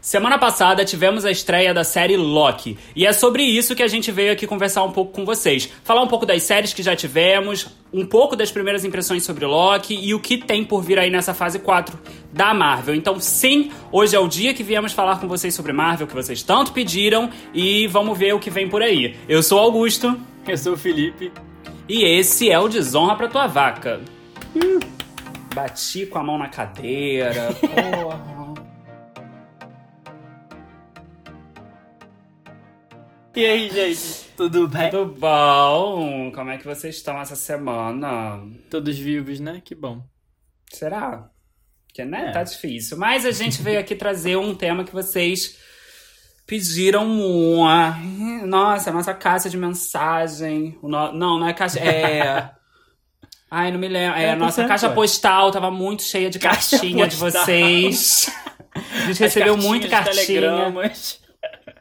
[0.00, 4.10] Semana passada tivemos a estreia da série Loki, e é sobre isso que a gente
[4.10, 5.70] veio aqui conversar um pouco com vocês.
[5.84, 9.94] Falar um pouco das séries que já tivemos, um pouco das primeiras impressões sobre Loki
[9.94, 11.98] e o que tem por vir aí nessa fase 4
[12.32, 12.94] da Marvel.
[12.94, 16.42] Então, sim, hoje é o dia que viemos falar com vocês sobre Marvel, que vocês
[16.42, 19.16] tanto pediram, e vamos ver o que vem por aí.
[19.28, 20.18] Eu sou Augusto.
[20.48, 21.30] Eu sou o Felipe.
[21.86, 24.00] E esse é o Desonra pra Tua Vaca.
[25.54, 28.39] Bati com a mão na cadeira, porra.
[33.34, 34.26] E aí, gente?
[34.36, 34.90] Tudo bem?
[34.90, 36.32] Tudo bom?
[36.34, 38.40] Como é que vocês estão essa semana?
[38.68, 39.62] Todos vivos, né?
[39.64, 40.02] Que bom.
[40.72, 41.28] Será?
[41.86, 42.28] Porque, né?
[42.28, 42.32] É.
[42.32, 42.96] Tá difícil.
[42.96, 45.56] Mas a gente veio aqui trazer um tema que vocês
[46.46, 48.46] pediram muito.
[48.46, 50.76] Nossa, a nossa caixa de mensagem.
[50.82, 51.78] No- Não, não é caixa.
[51.78, 52.50] É.
[53.50, 54.18] Ai, não me lembro.
[54.18, 54.94] É, É, a nossa tá caixa ué.
[54.94, 58.28] postal tava muito cheia de Caixa cartinha de vocês.
[58.72, 61.19] A gente recebeu muita Cartinhas, cartinha.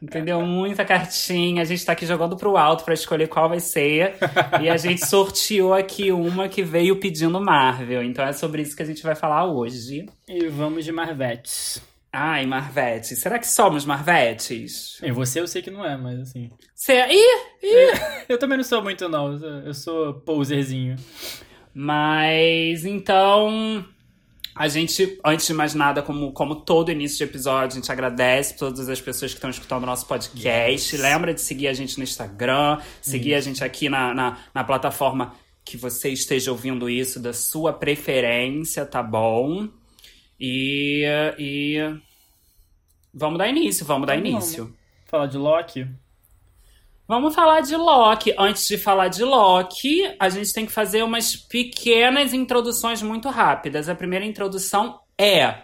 [0.02, 0.41] Entendeu?
[0.41, 1.62] Muita cartinha.
[1.62, 4.16] A gente tá aqui jogando pro alto pra escolher qual vai ser.
[4.61, 8.03] e a gente sorteou aqui uma que veio pedindo Marvel.
[8.03, 10.05] Então é sobre isso que a gente vai falar hoje.
[10.27, 11.81] E vamos de Marvetes.
[12.11, 13.16] Ai, Marvete.
[13.16, 15.00] Será que somos Marvetes?
[15.03, 16.50] E você eu sei que não é, mas assim.
[16.73, 17.05] Cê...
[17.08, 18.25] Ih!
[18.27, 19.33] Eu também não sou muito, não.
[19.64, 20.95] Eu sou poserzinho.
[21.73, 23.86] Mas então.
[24.59, 28.57] A gente, antes de mais nada, como, como todo início de episódio, a gente agradece
[28.57, 30.97] todas as pessoas que estão escutando o nosso podcast.
[30.97, 35.33] Lembra de seguir a gente no Instagram, seguir a gente aqui na, na, na plataforma
[35.63, 39.69] que você esteja ouvindo isso, da sua preferência, tá bom?
[40.37, 41.05] E.
[41.37, 41.77] e
[43.13, 44.30] vamos dar início, vamos dar Vamos.
[44.30, 44.75] início.
[45.05, 45.87] Falar de Loki.
[47.09, 48.35] Vamos falar de Loki.
[48.38, 53.89] Antes de falar de Loki, a gente tem que fazer umas pequenas introduções muito rápidas.
[53.89, 55.55] A primeira introdução é,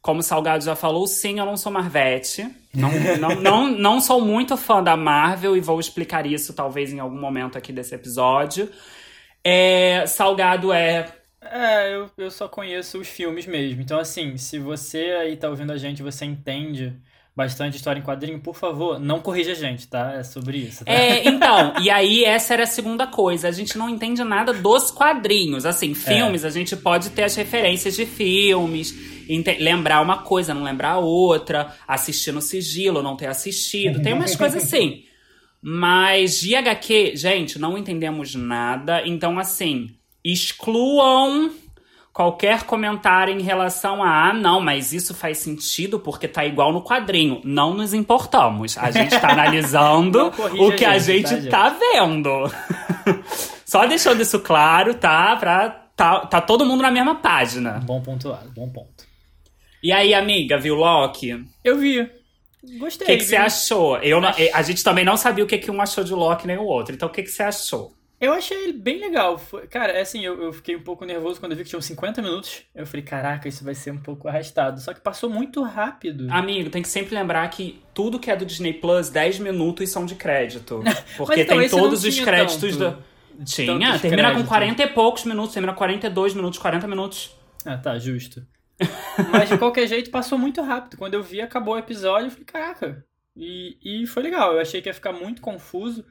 [0.00, 2.48] como o Salgado já falou, sim, eu não sou Marvete.
[2.72, 6.98] Não, não, não, não sou muito fã da Marvel e vou explicar isso talvez em
[6.98, 8.70] algum momento aqui desse episódio.
[9.44, 11.12] É, Salgado é
[11.42, 13.82] É, eu, eu só conheço os filmes mesmo.
[13.82, 16.98] Então, assim, se você aí tá ouvindo a gente, você entende
[17.36, 20.14] bastante história em quadrinho, por favor, não corrija a gente, tá?
[20.14, 20.90] É sobre isso, tá?
[20.90, 23.46] É, então, e aí essa era a segunda coisa.
[23.46, 25.66] A gente não entende nada dos quadrinhos.
[25.66, 28.94] Assim, filmes, a gente pode ter as referências de filmes,
[29.60, 34.00] lembrar uma coisa, não lembrar outra, assistir no sigilo, não ter assistido.
[34.00, 35.04] Tem umas coisas assim.
[35.60, 39.06] Mas de HQ, gente, não entendemos nada.
[39.06, 39.90] Então, assim,
[40.24, 41.50] excluam
[42.16, 46.82] qualquer comentário em relação a, ah, não, mas isso faz sentido porque tá igual no
[46.82, 47.42] quadrinho.
[47.44, 48.78] Não nos importamos.
[48.78, 52.50] A gente tá analisando o que a a gente, gente, tá, tá vendo.
[53.66, 55.36] Só deixando isso claro, tá?
[55.36, 57.82] Pra tá, tá todo mundo na mesma página.
[57.84, 59.04] Bom pontuado, bom ponto.
[59.82, 61.44] E aí, amiga, viu Loki?
[61.62, 62.00] Eu vi.
[62.00, 63.06] O Gostei.
[63.08, 63.98] que, que você achou?
[63.98, 66.56] Eu não- a gente também não sabia o que, que um achou de Loki nem
[66.56, 66.94] o outro.
[66.94, 67.92] Então, o que, que você achou?
[68.18, 69.36] Eu achei ele bem legal.
[69.36, 71.82] Foi- cara, é assim, eu, eu fiquei um pouco nervoso quando eu vi que tinham
[71.82, 72.62] 50 minutos.
[72.74, 74.80] Eu falei, caraca, isso vai ser um pouco arrastado.
[74.80, 76.26] Só que passou muito rápido.
[76.30, 80.06] Amigo, tem que sempre lembrar que tudo que é do Disney Plus, 10 minutos são
[80.06, 80.82] de crédito.
[81.16, 83.16] Porque então, tem todos os créditos tanto- da.
[83.44, 84.48] Tinha, termina com créditos.
[84.48, 87.36] 40 e poucos minutos, termina com 42 minutos, 40 minutos.
[87.66, 88.42] Ah, tá, justo.
[89.30, 90.96] Mas de qualquer jeito passou muito rápido.
[90.96, 93.04] Quando eu vi, acabou o episódio, eu falei, caraca.
[93.36, 94.54] E, e foi legal.
[94.54, 96.02] Eu achei que ia ficar muito confuso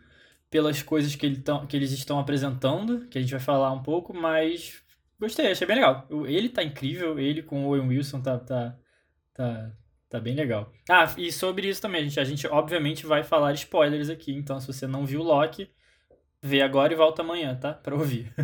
[0.55, 3.83] pelas coisas que, ele tão- que eles estão apresentando, que a gente vai falar um
[3.83, 4.81] pouco, mas
[5.19, 6.07] gostei, achei bem legal.
[6.25, 8.73] Ele tá incrível, ele com o Owen Wilson tá, tá,
[9.33, 9.71] tá,
[10.09, 10.71] tá bem legal.
[10.89, 14.57] Ah, e sobre isso também, a gente, a gente obviamente vai falar spoilers aqui, então
[14.61, 15.69] se você não viu Loki,
[16.41, 17.73] vê agora e volta amanhã, tá?
[17.73, 18.31] Pra ouvir.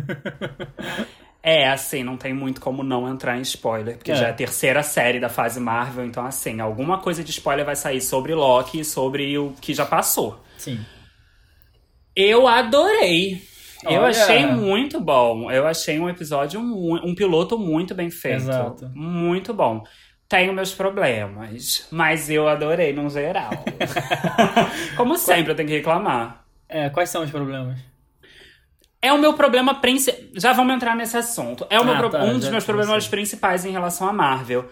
[1.44, 4.14] É, assim, não tem muito como não entrar em spoiler, porque É.
[4.14, 7.74] já é a terceira série da fase Marvel, então, assim, alguma coisa de spoiler vai
[7.74, 10.40] sair sobre Loki e sobre o que já passou.
[10.56, 10.78] Sim.
[12.14, 13.42] Eu adorei.
[13.84, 14.08] Eu Olha.
[14.10, 15.50] achei muito bom.
[15.50, 18.36] Eu achei um episódio, mu- um piloto muito bem feito.
[18.36, 18.90] Exato.
[18.94, 19.82] Muito bom.
[20.28, 23.50] Tenho meus problemas, mas eu adorei no geral.
[24.96, 26.44] Como sempre, eu tenho que reclamar.
[26.68, 27.78] É, quais são os problemas?
[29.00, 30.20] É o meu problema principal.
[30.36, 31.66] Já vamos entrar nesse assunto.
[31.68, 34.66] É Ah, pro- tá, um dos meus problemas principais em relação a Marvel.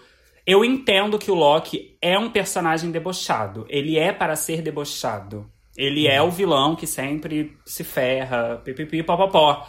[0.47, 3.67] Eu entendo que o Loki é um personagem debochado.
[3.69, 5.51] Ele é para ser debochado.
[5.81, 9.67] Ele é o vilão que sempre se ferra, pipipi, popopó.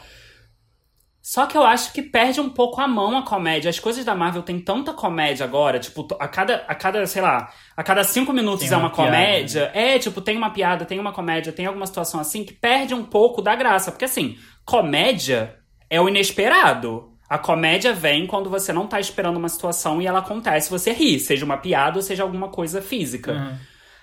[1.21, 3.69] Só que eu acho que perde um pouco a mão a comédia.
[3.69, 7.49] As coisas da Marvel tem tanta comédia agora, tipo, a cada, a cada sei lá,
[7.77, 9.71] a cada cinco minutos é uma uma piada, comédia.
[9.73, 13.05] É, tipo, tem uma piada, tem uma comédia, tem alguma situação assim que perde um
[13.05, 13.89] pouco da graça.
[13.89, 15.55] Porque assim, comédia
[15.89, 17.11] é o inesperado.
[17.29, 21.17] A comédia vem quando você não tá esperando uma situação e ela acontece, você ri,
[21.17, 23.31] seja uma piada ou seja alguma coisa física.
[23.31, 23.57] Uhum.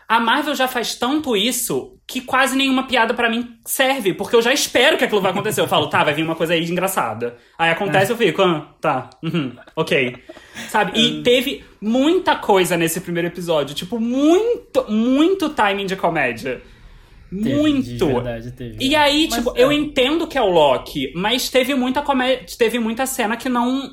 [0.08, 4.40] A Marvel já faz tanto isso que quase nenhuma piada para mim serve, porque eu
[4.40, 5.60] já espero que aquilo vai acontecer.
[5.60, 7.36] Eu falo, tá, vai vir uma coisa aí de engraçada.
[7.58, 8.14] Aí acontece, é.
[8.14, 10.16] eu fico, ah, tá, uhum, ok.
[10.70, 10.98] Sabe?
[10.98, 16.62] E teve muita coisa nesse primeiro episódio, tipo, muito, muito timing de comédia.
[17.30, 18.06] Teve, muito.
[18.06, 19.62] Verdade, teve, e aí, mas, tipo, é.
[19.62, 23.90] eu entendo que é o Loki, mas teve muita comédia, teve muita cena que não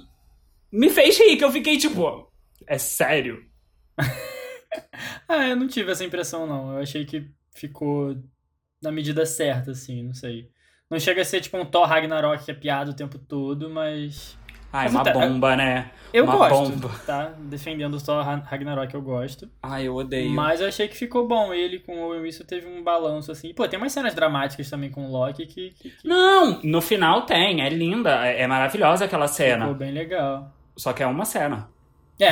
[0.72, 2.32] me fez rir, que eu fiquei tipo,
[2.66, 3.44] é sério?
[5.28, 6.74] ah, eu não tive essa impressão, não.
[6.74, 8.16] Eu achei que ficou
[8.82, 10.50] na medida certa, assim, não sei.
[10.90, 14.38] Não chega a ser tipo um Thor Ragnarok que é piada o tempo todo, mas.
[14.72, 15.92] Ai, uma bomba, né?
[16.14, 16.94] Eu uma gosto, bomba.
[17.06, 17.34] tá?
[17.40, 19.50] Defendendo o Thor Ragnarok, eu gosto.
[19.64, 20.30] Ai, eu odeio.
[20.30, 21.54] Mas eu achei que ficou bom.
[21.54, 23.54] Ele com o Owen Wilson teve um balanço, assim.
[23.54, 25.72] Pô, tem umas cenas dramáticas também com o Loki que...
[25.72, 26.08] que, que...
[26.08, 27.62] Não, no final tem.
[27.62, 28.28] É linda.
[28.28, 29.66] É, é maravilhosa aquela cena.
[29.66, 30.54] Ficou bem legal.
[30.76, 31.70] Só que é uma cena.
[32.20, 32.32] É.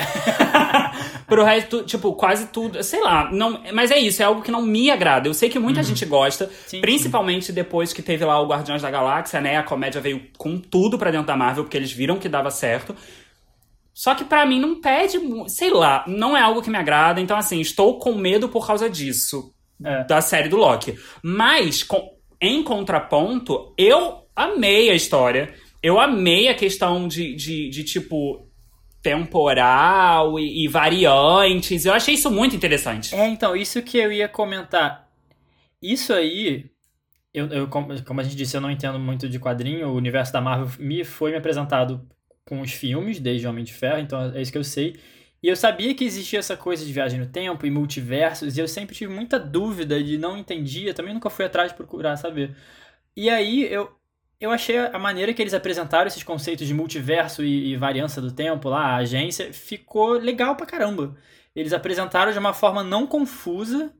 [1.27, 2.81] Pro resto, tipo, quase tudo.
[2.83, 5.27] Sei lá, não, mas é isso, é algo que não me agrada.
[5.27, 5.85] Eu sei que muita uhum.
[5.85, 7.53] gente gosta, sim, principalmente sim.
[7.53, 9.57] depois que teve lá o Guardiões da Galáxia, né?
[9.57, 12.95] A comédia veio com tudo pra dentro da Marvel, porque eles viram que dava certo.
[13.93, 17.37] Só que para mim não pede, sei lá, não é algo que me agrada, então
[17.37, 19.53] assim, estou com medo por causa disso.
[19.83, 20.03] É.
[20.05, 20.97] Da série do Loki.
[21.21, 22.09] Mas, com,
[22.39, 25.53] em contraponto, eu amei a história.
[25.81, 28.47] Eu amei a questão de, de, de tipo,
[29.03, 31.85] temporal e, e, variantes.
[31.85, 33.13] Eu achei isso muito interessante.
[33.13, 35.11] É, então, isso que eu ia comentar.
[35.81, 36.71] Isso aí,
[37.33, 39.89] eu, eu, como a gente disse, eu não entendo muito de quadrinho.
[39.89, 42.07] O universo da Marvel me foi me apresentado
[42.45, 44.95] com os filmes, desde Homem de Ferro, então é isso que eu sei.
[45.41, 48.67] E eu sabia que existia essa coisa de viagem no tempo e multiversos, e eu
[48.67, 52.55] sempre tive muita dúvida de não entendia, também nunca fui atrás de procurar saber.
[53.15, 53.91] E aí eu,
[54.39, 57.77] eu achei a maneira que eles apresentaram esses conceitos de multiverso e, e,
[58.21, 61.15] do tempo lá, a agência, ficou legal pra caramba.
[61.55, 63.93] Eles apresentaram de uma forma não confusa,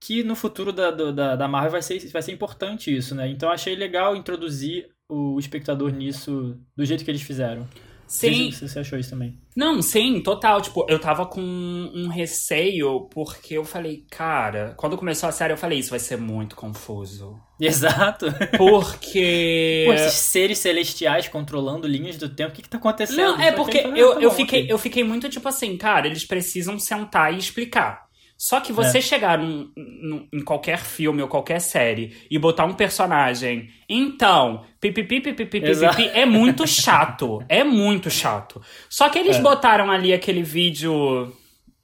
[0.00, 3.28] que no futuro da, da, da Marvel vai ser, vai ser importante isso, né?
[3.28, 7.68] Então achei legal introduzir o espectador nisso do jeito que eles fizeram.
[8.06, 8.50] Sim.
[8.52, 9.36] Se você achou isso também.
[9.54, 10.60] Não, sim, total.
[10.60, 15.56] Tipo, eu tava com um receio, porque eu falei, cara, quando começou a série, eu
[15.56, 17.40] falei, isso vai ser muito confuso.
[17.58, 18.26] Exato.
[18.56, 19.84] Porque.
[19.86, 23.16] Pô, esses seres celestiais controlando linhas do tempo, o que, que tá acontecendo?
[23.16, 27.32] Não, é porque eu, eu, fiquei, eu fiquei muito tipo assim, cara, eles precisam sentar
[27.32, 28.05] e explicar.
[28.36, 29.00] Só que você é.
[29.00, 35.20] chegar num, num, em qualquer filme ou qualquer série e botar um personagem, então, pipipi,
[35.20, 37.42] pipipi, pipipi, é muito chato.
[37.48, 38.60] É muito chato.
[38.90, 39.40] Só que eles é.
[39.40, 41.32] botaram ali aquele vídeo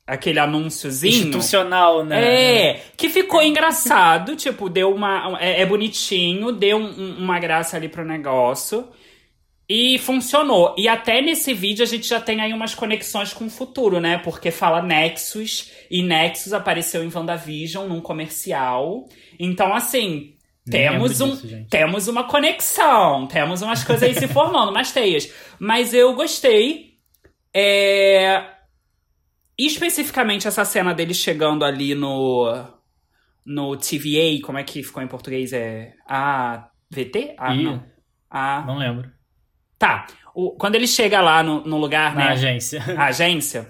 [0.06, 1.14] aquele anúnciozinho.
[1.14, 2.70] Institucional, né?
[2.70, 5.38] É, que ficou engraçado, tipo, deu uma.
[5.40, 8.86] É, é bonitinho, deu um, uma graça ali pro negócio.
[9.74, 10.74] E funcionou.
[10.76, 14.18] E até nesse vídeo a gente já tem aí umas conexões com o futuro, né?
[14.18, 19.08] Porque fala Nexus, e Nexus apareceu em WandaVision num comercial.
[19.40, 20.36] Então, assim,
[20.70, 25.32] temos, um, disso, temos uma conexão, temos umas coisas aí se formando, umas teias.
[25.58, 26.98] Mas eu gostei.
[27.54, 28.44] É...
[29.56, 32.68] Especificamente essa cena dele chegando ali no.
[33.42, 35.54] No TVA, como é que ficou em português?
[35.54, 35.94] É.
[36.06, 36.68] A.
[36.90, 37.36] VT?
[37.38, 37.82] Ah, não.
[38.28, 38.66] A...
[38.66, 39.21] Não lembro.
[39.82, 40.06] Tá.
[40.32, 42.30] O, quando ele chega lá no, no lugar, Na né?
[42.30, 42.80] agência.
[42.96, 43.68] A agência.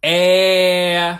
[0.00, 1.18] É.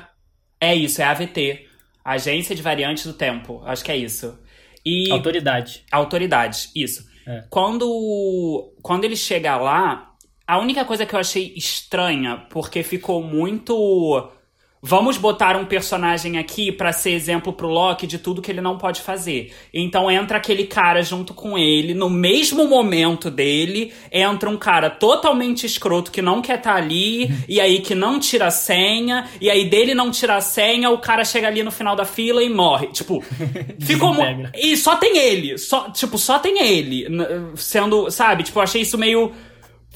[0.60, 1.66] É isso, é a AVT.
[2.04, 3.60] Agência de Variantes do Tempo.
[3.66, 4.38] Acho que é isso.
[4.84, 5.10] E...
[5.10, 5.84] Autoridade.
[5.90, 7.04] Autoridade, isso.
[7.26, 7.42] É.
[7.50, 10.12] Quando, quando ele chega lá,
[10.46, 14.30] a única coisa que eu achei estranha, porque ficou muito
[14.88, 18.78] Vamos botar um personagem aqui para ser exemplo pro Loki de tudo que ele não
[18.78, 19.52] pode fazer.
[19.74, 25.66] Então entra aquele cara junto com ele, no mesmo momento dele, entra um cara totalmente
[25.66, 29.50] escroto que não quer estar tá ali, e aí que não tira a senha, e
[29.50, 32.48] aí dele não tira a senha, o cara chega ali no final da fila e
[32.48, 32.86] morre.
[32.92, 33.24] Tipo,
[33.82, 34.14] ficou.
[34.54, 35.58] e só tem ele.
[35.58, 37.08] Só, tipo, só tem ele.
[37.56, 38.44] Sendo, sabe?
[38.44, 39.32] Tipo, eu achei isso meio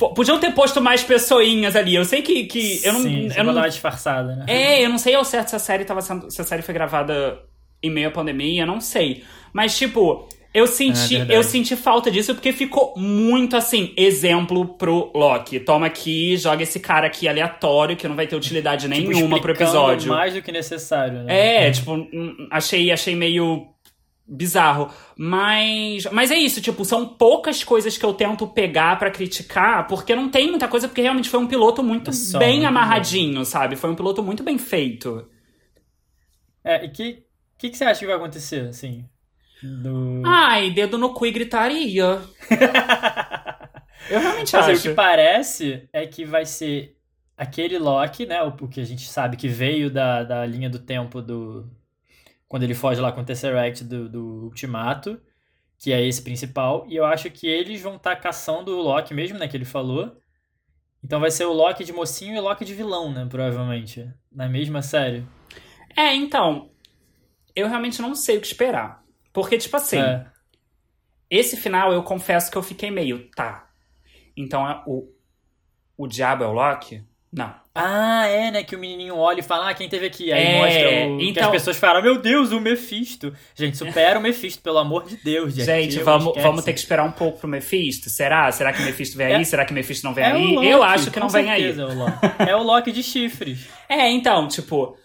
[0.08, 1.94] Podiam ter posto mais pessoinhas ali.
[1.94, 2.44] Eu sei que.
[2.44, 4.44] que eu não, Sim, eu não dar uma disfarçada, né?
[4.48, 6.30] É, eu não sei ao certo se a série tava sendo.
[6.30, 7.38] Se a série foi gravada
[7.82, 9.24] em meio à pandemia, eu não sei.
[9.52, 15.10] Mas, tipo, eu senti, é eu senti falta disso porque ficou muito assim, exemplo pro
[15.14, 15.60] Loki.
[15.60, 19.52] Toma aqui, joga esse cara aqui aleatório que não vai ter utilidade tipo, nenhuma pro
[19.52, 20.08] episódio.
[20.08, 21.66] mais do que necessário, né?
[21.66, 21.92] É, tipo,
[22.50, 23.68] achei, achei meio
[24.30, 24.90] bizarro.
[25.16, 30.14] Mas, mas é isso, tipo, são poucas coisas que eu tento pegar para criticar, porque
[30.14, 33.44] não tem muita coisa, porque realmente foi um piloto muito bem muito amarradinho, bom.
[33.44, 33.76] sabe?
[33.76, 35.28] Foi um piloto muito bem feito.
[36.64, 37.24] É, e que
[37.60, 39.06] que, que você acha que vai acontecer, assim?
[39.62, 40.22] Do...
[40.24, 42.22] Ai, dedo no cu e gritaria.
[44.08, 44.78] Eu realmente Mas, acho.
[44.78, 46.96] o que parece é que vai ser
[47.36, 48.42] aquele Loki, né?
[48.42, 51.70] O, o que a gente sabe que veio da, da linha do tempo do.
[52.50, 55.20] Quando ele foge lá com o Tesseract do, do Ultimato,
[55.78, 56.84] que é esse principal.
[56.88, 59.46] E eu acho que eles vão estar caçando o Loki mesmo, né?
[59.46, 60.20] Que ele falou.
[61.02, 63.24] Então vai ser o Loki de mocinho e o Loki de vilão, né?
[63.30, 64.12] Provavelmente.
[64.32, 65.24] Na mesma série.
[65.96, 66.72] É, então.
[67.54, 69.00] Eu realmente não sei o que esperar.
[69.32, 70.26] Porque, tipo assim, É.
[71.30, 73.70] esse final eu confesso que eu fiquei meio, tá.
[74.36, 75.08] Então o,
[75.96, 77.04] o diabo é o Loki?
[77.32, 77.54] Não.
[77.72, 78.64] Ah, é, né?
[78.64, 80.32] Que o menininho olha e fala, ah, quem teve aqui?
[80.32, 81.18] Aí É, mostra o...
[81.18, 83.32] que então- as pessoas falam, meu Deus, o Mephisto.
[83.54, 85.66] Gente, supera o Mephisto, pelo amor de Deus, gente.
[85.66, 86.46] Gente, Eu vamos, esquece.
[86.46, 88.10] vamos ter que esperar um pouco pro Mephisto?
[88.10, 88.50] Será?
[88.50, 89.32] Será que o Mephisto vem aí?
[89.42, 90.54] É- Será que o Mephisto não vem É aí?
[90.56, 91.62] Loki, eu acho que não vem aí.
[91.72, 91.82] certeza
[92.40, 93.60] É o, é o Loki de chifres.
[93.88, 94.96] É, então, tipo.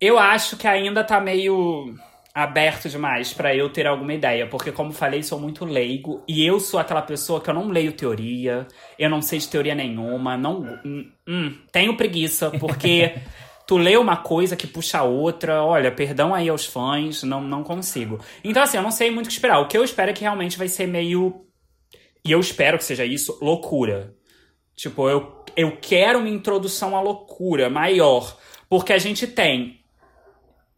[0.00, 1.94] Eu acho que ainda tá meio
[2.34, 6.58] aberto demais pra eu ter alguma ideia, porque como falei, sou muito leigo e eu
[6.58, 8.66] sou aquela pessoa que eu não leio teoria,
[8.98, 13.14] eu não sei de teoria nenhuma, não hum, hum, tenho preguiça, porque
[13.66, 17.62] tu lê uma coisa que puxa a outra, olha, perdão aí aos fãs, não não
[17.62, 18.18] consigo.
[18.42, 19.60] Então assim, eu não sei muito o que esperar.
[19.60, 21.44] O que eu espero é que realmente vai ser meio
[22.24, 24.14] e eu espero que seja isso, loucura.
[24.74, 28.36] Tipo, eu, eu quero uma introdução à loucura maior.
[28.68, 29.83] Porque a gente tem.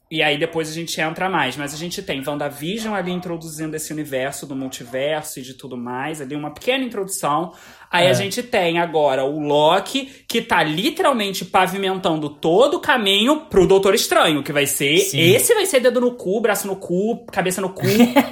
[0.09, 3.93] E aí depois a gente entra mais, mas a gente tem WandaVision ali introduzindo esse
[3.93, 7.53] universo do multiverso e de tudo mais, ali uma pequena introdução.
[7.91, 8.11] Aí É.
[8.11, 13.95] a gente tem agora o Loki, que tá literalmente pavimentando todo o caminho pro Doutor
[13.97, 14.99] Estranho, que vai ser.
[14.99, 15.19] Sim.
[15.19, 17.83] Esse vai ser dedo no cu, braço no cu, cabeça no cu,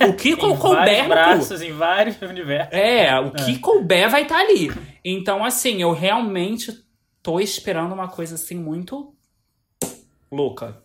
[0.08, 1.08] o que couber cu.
[1.08, 2.72] braços, em vários universos.
[2.72, 4.70] É, o que couber vai estar ali.
[5.04, 6.72] Então, assim, eu realmente
[7.20, 9.12] tô esperando uma coisa assim muito
[10.30, 10.83] louca.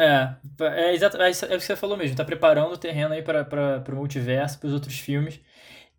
[0.00, 3.22] É, é, exato, é é o que você falou mesmo, tá preparando o terreno aí
[3.22, 5.40] para o multiverso, para os outros filmes.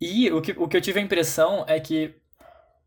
[0.00, 2.14] E o que, o que eu tive a impressão é que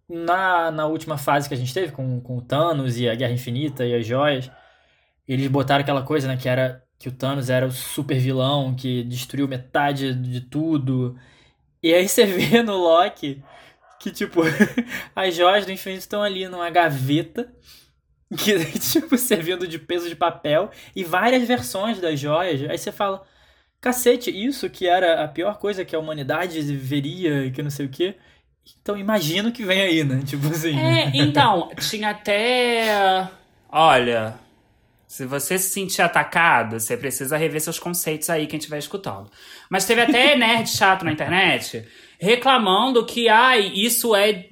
[0.10, 3.34] na, na última fase que a gente teve, com, com o Thanos e a Guerra
[3.34, 4.52] Infinita e as joias,
[5.28, 9.04] eles botaram aquela coisa, né, que era que o Thanos era o super vilão, que
[9.04, 11.18] destruiu metade de tudo.
[11.82, 13.44] E aí você vê no Loki
[14.00, 14.42] que, tipo,
[15.16, 17.52] as joias do infinito estão ali numa gaveta
[18.38, 22.70] que tipo servindo de peso de papel e várias versões das joias.
[22.70, 23.24] Aí você fala,
[23.80, 27.90] cacete, isso que era a pior coisa que a humanidade veria, que não sei o
[27.90, 28.16] quê.
[28.82, 30.22] Então imagino que vem aí, né?
[30.26, 30.78] Tipo assim.
[30.80, 33.30] É, então, tinha até.
[33.70, 34.36] Olha,
[35.08, 39.30] se você se sentir atacado, você precisa rever seus conceitos aí, quem estiver escutando.
[39.70, 41.86] Mas teve até nerd chato na internet
[42.24, 44.48] reclamando que, ai, isso é.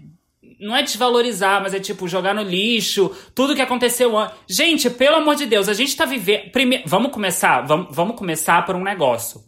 [0.62, 4.38] Não é desvalorizar, mas é tipo jogar no lixo, tudo que aconteceu antes.
[4.48, 6.52] Gente, pelo amor de Deus, a gente tá vivendo.
[6.52, 9.42] Primeiro, vamos começar, vamos, vamos começar por um negócio.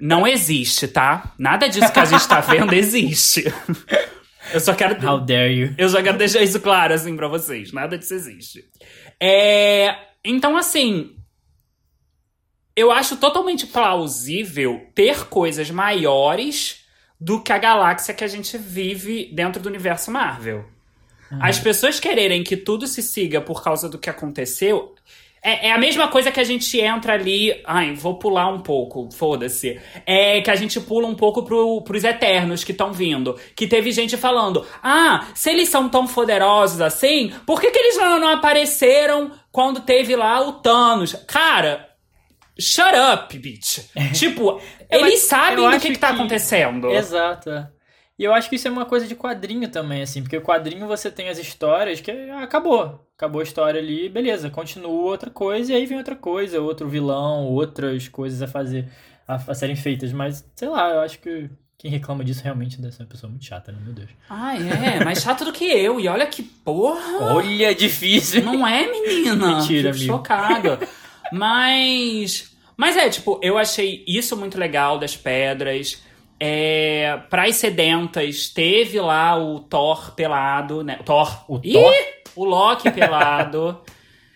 [0.00, 1.32] Não existe, tá?
[1.38, 3.44] Nada disso que a gente tá vendo existe.
[4.52, 4.94] Eu só quero.
[5.06, 5.74] How dare you?
[5.78, 7.72] Eu só quero deixar isso claro, assim, pra vocês.
[7.72, 8.64] Nada disso existe.
[9.20, 9.94] É...
[10.24, 11.14] Então, assim.
[12.74, 16.79] Eu acho totalmente plausível ter coisas maiores
[17.20, 20.64] do que a galáxia que a gente vive dentro do universo Marvel.
[21.38, 24.94] As pessoas quererem que tudo se siga por causa do que aconteceu.
[25.42, 27.62] É, é a mesma coisa que a gente entra ali.
[27.64, 29.80] Ai, vou pular um pouco, foda-se.
[30.04, 33.38] É que a gente pula um pouco pro, pros Eternos que estão vindo.
[33.54, 37.96] Que teve gente falando: Ah, se eles são tão poderosos assim, por que, que eles
[37.96, 41.14] não, não apareceram quando teve lá o Thanos?
[41.26, 41.89] Cara,
[42.60, 43.78] shut up, bitch.
[44.14, 46.90] tipo, Eu eles acho- sabem eu do que, que tá acontecendo.
[46.90, 47.50] Exato.
[47.50, 47.68] é.
[48.18, 50.86] E eu acho que isso é uma coisa de quadrinho também, assim, porque o quadrinho
[50.86, 53.06] você tem as histórias que ah, acabou.
[53.16, 57.46] Acabou a história ali, beleza, continua outra coisa e aí vem outra coisa, outro vilão,
[57.46, 58.86] outras coisas a fazer,
[59.26, 60.12] a, a serem feitas.
[60.12, 61.48] Mas, sei lá, eu acho que
[61.78, 63.78] quem reclama disso realmente deve ser uma pessoa muito chata, né?
[63.82, 64.10] Meu Deus.
[64.28, 65.98] Ah, é, mais chato do que eu.
[65.98, 67.34] E olha que porra.
[67.34, 68.42] Olha, difícil.
[68.44, 69.34] Não é, menina?
[69.56, 70.12] Mentira, Fico amigo.
[70.18, 70.78] chocada.
[71.32, 72.49] Mas.
[72.80, 76.02] Mas é, tipo, eu achei isso muito legal das pedras.
[76.40, 80.98] É, pras sedentas, teve lá o Thor pelado, né?
[81.04, 81.44] Thor.
[81.46, 81.94] O Ih, Thor?
[82.36, 83.78] O Loki pelado.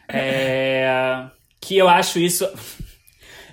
[0.06, 1.24] É,
[1.58, 2.46] que eu acho isso.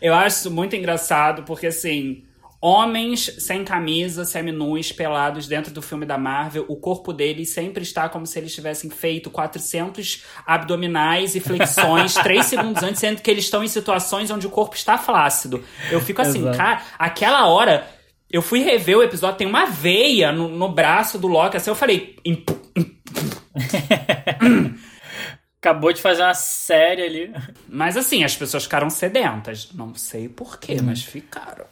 [0.01, 2.25] Eu acho isso muito engraçado, porque assim.
[2.62, 8.08] Homens sem camisa, seminus, pelados dentro do filme da Marvel, o corpo deles sempre está
[8.08, 13.46] como se eles tivessem feito 400 abdominais e flexões 3 segundos antes, sendo que eles
[13.46, 15.63] estão em situações onde o corpo está flácido.
[15.89, 16.58] Eu fico assim, Exato.
[16.58, 17.88] cara, aquela hora,
[18.32, 21.75] eu fui rever o episódio, tem uma veia no, no braço do Loki, assim, eu
[21.75, 22.50] falei, "Imp-
[25.63, 27.34] Acabou de fazer uma série ali.
[27.70, 29.70] mas assim, as pessoas ficaram sedentas.
[29.74, 31.65] Não sei porquê, mas ficaram.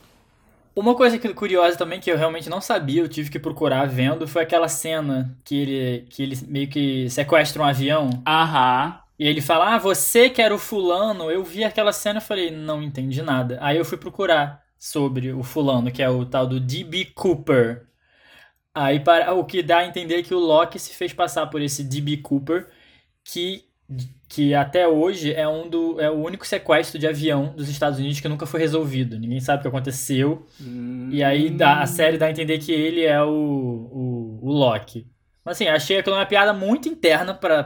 [0.79, 4.43] Uma coisa curiosa também que eu realmente não sabia, eu tive que procurar vendo, foi
[4.43, 8.09] aquela cena que ele, que ele meio que sequestra um avião.
[8.25, 8.98] Aham.
[9.19, 11.29] E ele fala, ah, você que era o fulano.
[11.29, 13.57] Eu vi aquela cena e falei, não entendi nada.
[13.62, 17.07] Aí eu fui procurar sobre o fulano, que é o tal do D.B.
[17.13, 17.86] Cooper.
[18.74, 21.83] Aí para, o que dá a entender que o Loki se fez passar por esse
[21.83, 22.17] D.B.
[22.17, 22.69] Cooper,
[23.21, 23.65] que,
[24.29, 28.19] que até hoje é, um do, é o único sequestro de avião dos Estados Unidos
[28.19, 29.17] que nunca foi resolvido.
[29.17, 30.45] Ninguém sabe o que aconteceu.
[30.62, 31.09] Hum.
[31.12, 35.07] E aí dá, a série dá a entender que ele é o, o, o Loki.
[35.43, 37.63] Mas assim, achei aquilo uma piada muito interna pra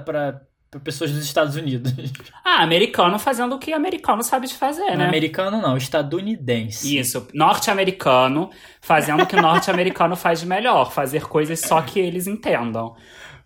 [0.79, 1.93] pessoas dos Estados Unidos.
[2.45, 5.07] Ah, americano fazendo o que americano sabe de fazer, né?
[5.07, 6.97] Americano não, estadunidense.
[6.97, 8.49] Isso, norte-americano
[8.81, 12.95] fazendo o que norte-americano faz de melhor, fazer coisas só que eles entendam.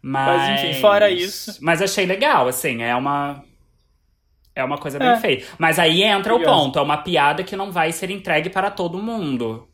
[0.02, 3.44] Mas, Mas, enfim, fora isso- Mas achei legal, assim, é uma.
[4.56, 5.18] É uma coisa bem É.
[5.18, 5.46] feita.
[5.58, 6.60] Mas aí entra o Curioso.
[6.64, 9.68] ponto: é uma piada que não vai ser entregue para todo mundo.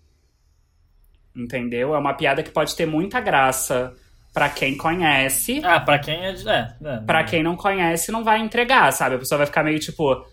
[1.35, 1.95] Entendeu?
[1.95, 3.93] É uma piada que pode ter muita graça
[4.33, 5.61] pra quem conhece.
[5.63, 6.29] Ah, pra quem é.
[6.31, 6.97] é, é.
[7.05, 9.15] Pra quem não conhece, não vai entregar, sabe?
[9.15, 10.25] A pessoa vai ficar meio tipo.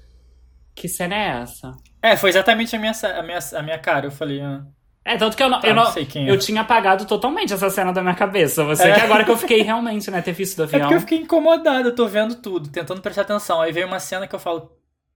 [0.74, 1.72] Que cena é essa?
[2.02, 4.06] É, foi exatamente a minha, a minha, a minha cara.
[4.06, 4.40] Eu falei.
[4.40, 4.62] Ah,
[5.04, 6.30] É, tanto que eu não, Tá, eu não, não sei quem é.
[6.30, 8.62] eu tinha apagado totalmente essa cena da minha cabeça.
[8.64, 8.94] Você É.
[8.94, 10.80] que agora que eu fiquei realmente, né, ter visto do É avião.
[10.82, 13.60] porque eu fiquei incomodado, eu tô vendo tudo, tentando prestar atenção.
[13.62, 14.70] Aí veio uma cena que eu falo.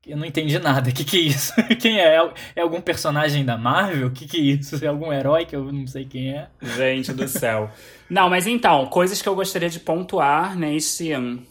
[0.07, 0.91] Eu não entendi nada.
[0.91, 1.53] O que, que é isso?
[1.81, 2.19] Quem é?
[2.57, 4.09] É algum personagem da Marvel?
[4.09, 4.83] O que, que é isso?
[4.85, 6.49] É algum herói que eu não sei quem é?
[6.63, 7.71] Gente do céu.
[8.11, 11.43] Não, mas então, coisas que eu gostaria de pontuar neste, hum,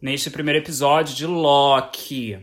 [0.00, 2.38] neste primeiro episódio de Loki.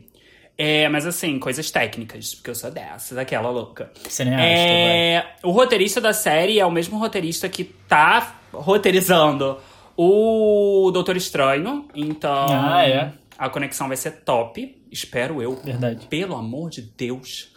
[0.57, 3.91] É, mas assim, coisas técnicas, porque eu sou dessa, daquela louca.
[4.09, 4.49] Cineasta, vai.
[4.55, 9.59] É, o roteirista da série é o mesmo roteirista que tá roteirizando
[9.95, 13.11] o Doutor Estranho, então Ah, é.
[13.37, 15.55] a conexão vai ser top, espero eu.
[15.63, 16.07] Verdade.
[16.07, 17.55] Pelo amor de Deus.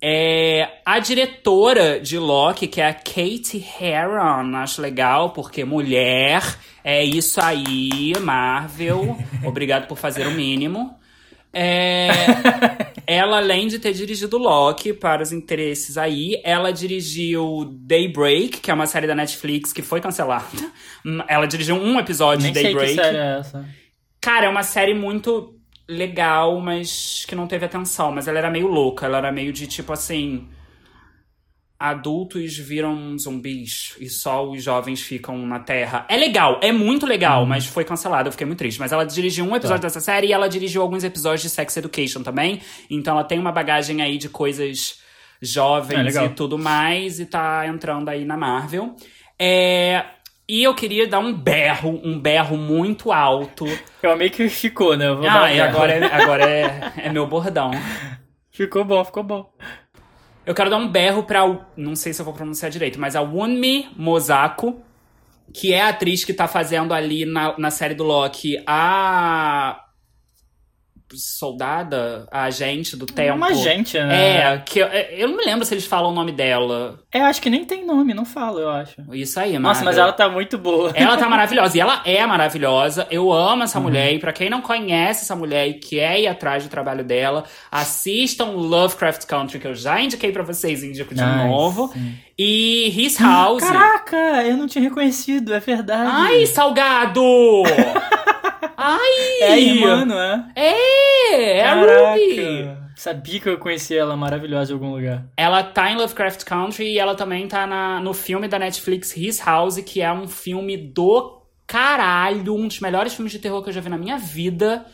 [0.00, 6.42] É, a diretora de Loki, que é a Kate Herron, acho legal, porque mulher,
[6.82, 9.16] é isso aí, Marvel.
[9.44, 10.94] Obrigado por fazer o mínimo.
[11.54, 12.08] É,
[13.06, 18.74] ela, além de ter dirigido Loki para os interesses aí, ela dirigiu Daybreak, que é
[18.74, 20.44] uma série da Netflix que foi cancelada.
[21.28, 23.02] Ela dirigiu um episódio Nem de sei que Daybreak.
[23.02, 23.68] série é essa.
[24.20, 25.54] Cara, é uma série muito
[25.88, 28.10] legal, mas que não teve atenção.
[28.10, 29.06] Mas ela era meio louca.
[29.06, 30.48] Ela era meio de tipo assim.
[31.90, 36.06] Adultos viram zumbis e só os jovens ficam na Terra.
[36.08, 38.78] É legal, é muito legal, mas foi cancelada, eu fiquei muito triste.
[38.80, 39.88] Mas ela dirigiu um episódio Tá.
[39.88, 42.60] dessa série e ela dirigiu alguns episódios de Sex Education também.
[42.90, 44.98] Então ela tem uma bagagem aí de coisas
[45.42, 46.26] É, jovens legal.
[46.26, 48.96] e tudo mais, e tá entrando aí na Marvel.
[49.38, 50.04] É.
[50.48, 53.64] E eu queria dar um berro, um berro muito alto
[54.02, 55.06] Eu amei que ficou, né?
[55.08, 55.26] Ah, um
[55.62, 57.70] agora, é, agora é, é meu bordão.
[58.50, 59.50] Ficou bom, ficou bom.
[60.46, 61.40] Eu quero dar um berro pra.
[61.76, 64.82] Não sei se eu vou pronunciar direito, mas a Wunmi Mosako,
[65.52, 69.83] que é a atriz que tá fazendo ali na, na série do Loki a.
[71.16, 73.36] Soldada, a agente do tempo.
[73.36, 74.54] Uma gente, né?
[74.54, 76.98] É, que eu, eu não me lembro se eles falam o nome dela.
[77.12, 78.94] É, acho que nem tem nome, não fala, eu acho.
[79.12, 80.90] Isso aí, Nossa, mas ela tá muito boa.
[80.94, 81.76] Ela tá maravilhosa.
[81.76, 83.06] E ela é maravilhosa.
[83.10, 83.84] Eu amo essa Uhum.
[83.84, 84.12] mulher.
[84.12, 88.46] E pra quem não conhece essa mulher e quer ir atrás do trabalho dela, assistam
[88.52, 91.46] Lovecraft Country, que eu já indiquei pra vocês e indico de Nice.
[91.48, 91.92] novo.
[92.38, 93.62] E His House.
[93.62, 96.10] Caraca, eu não tinha reconhecido, é verdade.
[96.12, 97.22] Ai, salgado!
[98.76, 99.40] Ai!
[99.40, 100.46] é a irmã, não é?
[100.56, 102.84] É, é a Ruby.
[102.96, 105.26] Sabia que eu conhecia ela maravilhosa em algum lugar.
[105.36, 109.40] Ela tá em Lovecraft Country e ela também tá na, no filme da Netflix His
[109.44, 113.72] House, que é um filme do caralho, um dos melhores filmes de terror que eu
[113.72, 114.86] já vi na minha vida.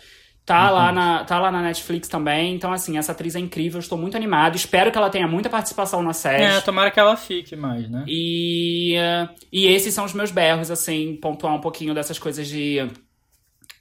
[0.46, 2.56] Tá lá, na, tá lá na Netflix também.
[2.56, 4.56] Então, assim, essa atriz é incrível, estou muito animado.
[4.56, 6.42] Espero que ela tenha muita participação na série.
[6.42, 8.02] É, tomara que ela fique mais, né?
[8.08, 12.84] E, eh, e esses são os meus berros, assim, pontuar um pouquinho dessas coisas de,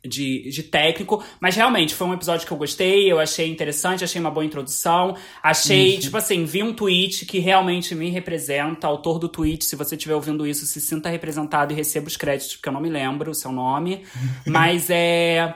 [0.06, 1.24] de, de técnico.
[1.40, 5.16] Mas realmente, foi um episódio que eu gostei, eu achei interessante, achei uma boa introdução.
[5.44, 8.88] Achei, tipo assim, vi um tweet que realmente me representa.
[8.88, 12.56] Autor do tweet, se você estiver ouvindo isso, se sinta representado e receba os créditos,
[12.56, 14.06] porque eu não me lembro o seu nome.
[14.46, 15.56] Mas é.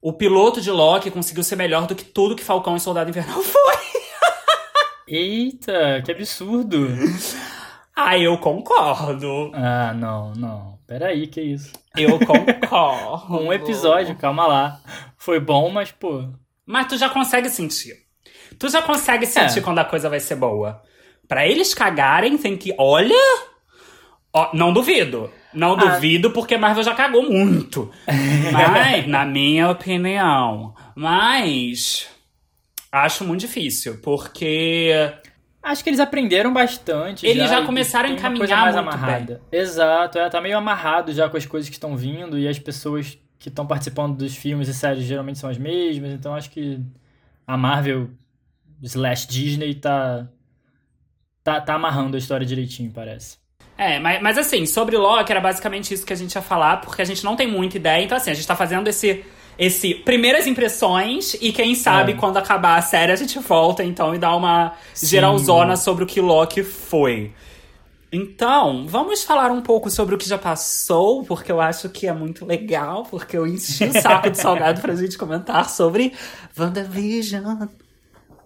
[0.00, 3.42] O piloto de Loki conseguiu ser melhor do que tudo que Falcão e Soldado Invernal
[3.42, 3.76] foi.
[5.08, 6.88] Eita, que absurdo.
[7.94, 9.50] Ah, eu concordo.
[9.54, 10.75] Ah, não, não.
[10.86, 11.72] Peraí, que isso.
[11.96, 13.34] Eu concordo.
[13.42, 14.80] Um episódio, calma lá.
[15.16, 16.24] Foi bom, mas, pô.
[16.64, 17.94] Mas tu já consegue sentir.
[18.58, 19.62] Tu já consegue sentir É.
[19.62, 20.80] quando a coisa vai ser boa.
[21.28, 22.72] Pra eles cagarem, tem que.
[22.78, 23.14] Olha!
[24.32, 25.30] Ó, não duvido.
[25.52, 25.76] Não Ah.
[25.76, 27.90] duvido porque Marvel já cagou muito.
[28.52, 30.74] Mas, na minha opinião.
[30.94, 32.08] Mas.
[32.92, 34.92] Acho muito difícil, porque.
[35.66, 37.26] Acho que eles aprenderam bastante.
[37.26, 39.42] Eles já, já começaram a encaminhar mais muito amarrada.
[39.50, 39.60] bem.
[39.60, 43.18] Exato, é, tá meio amarrado já com as coisas que estão vindo e as pessoas
[43.36, 46.80] que estão participando dos filmes e séries geralmente são as mesmas, então acho que
[47.44, 48.10] a Marvel
[48.80, 50.28] slash Disney tá,
[51.42, 53.38] tá, tá amarrando a história direitinho, parece.
[53.76, 57.02] É, mas, mas assim, sobre Loki era basicamente isso que a gente ia falar, porque
[57.02, 59.24] a gente não tem muita ideia, então assim, a gente tá fazendo esse
[59.58, 62.14] esse primeiras impressões e quem sabe É.
[62.16, 65.06] quando acabar a série a gente volta então e dá uma Sim.
[65.06, 67.32] geralzona sobre o que Loki foi.
[68.12, 72.12] Então, vamos falar um pouco sobre o que já passou, porque eu acho que é
[72.12, 76.12] muito legal, porque eu enchi o saco de salgado pra gente comentar sobre
[76.58, 77.66] WandaVision.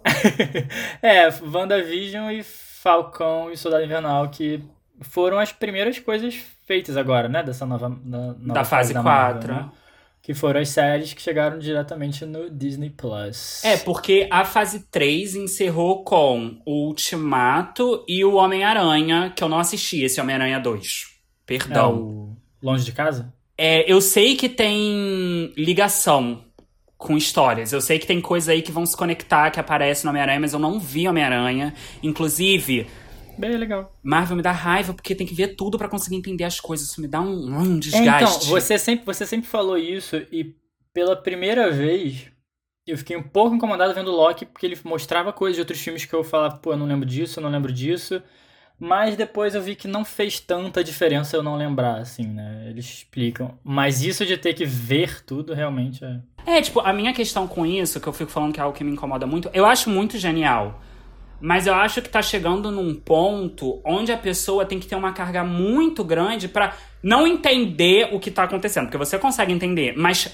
[1.02, 4.62] é, WandaVision e Falcão e Soldado Invernal, que
[5.02, 6.34] foram as primeiras coisas
[6.66, 7.42] feitas agora, né?
[7.42, 9.54] Dessa nova, na- nova Da fase da Marvel, 4.
[9.54, 9.70] né?
[10.22, 13.64] Que foram as séries que chegaram diretamente no Disney Plus.
[13.64, 19.58] É, porque a fase 3 encerrou com o Ultimato e o Homem-Aranha, que eu não
[19.58, 21.06] assisti, esse Homem-Aranha 2.
[21.06, 21.96] É Perdão.
[21.96, 23.32] o Longe de Casa?
[23.56, 26.44] É, eu sei que tem ligação
[27.00, 27.72] com histórias.
[27.72, 30.52] Eu sei que tem coisa aí que vão se conectar, que aparece no Homem-Aranha, mas
[30.52, 31.74] eu não vi Homem-Aranha.
[32.02, 32.86] Inclusive,
[33.40, 33.98] Bem legal.
[34.02, 36.88] Marvel me dá raiva porque tem que ver tudo pra conseguir entender as coisas.
[36.88, 38.36] Isso me dá um, um É, desgaste.
[38.36, 40.54] então, você sempre, você sempre falou isso e
[40.92, 42.26] pela primeira vez
[42.86, 46.04] eu fiquei um pouco incomodado vendo o Loki porque ele mostrava coisas de outros filmes
[46.04, 48.22] que eu falava, pô, eu não lembro disso, eu não lembro disso.
[48.82, 52.66] Mas depois eu vi que não fez tanta diferença eu não lembrar, assim, né?
[52.70, 53.58] Eles explicam.
[53.62, 56.20] Mas isso de ter que ver tudo realmente é.
[56.46, 58.82] É, tipo, a minha questão com isso, que eu fico falando que é algo que
[58.82, 60.80] me incomoda muito, eu acho muito genial.
[61.40, 65.12] Mas eu acho que tá chegando num ponto onde a pessoa tem que ter uma
[65.12, 68.84] carga muito grande pra não entender o que tá acontecendo.
[68.84, 70.28] Porque você consegue entender, mas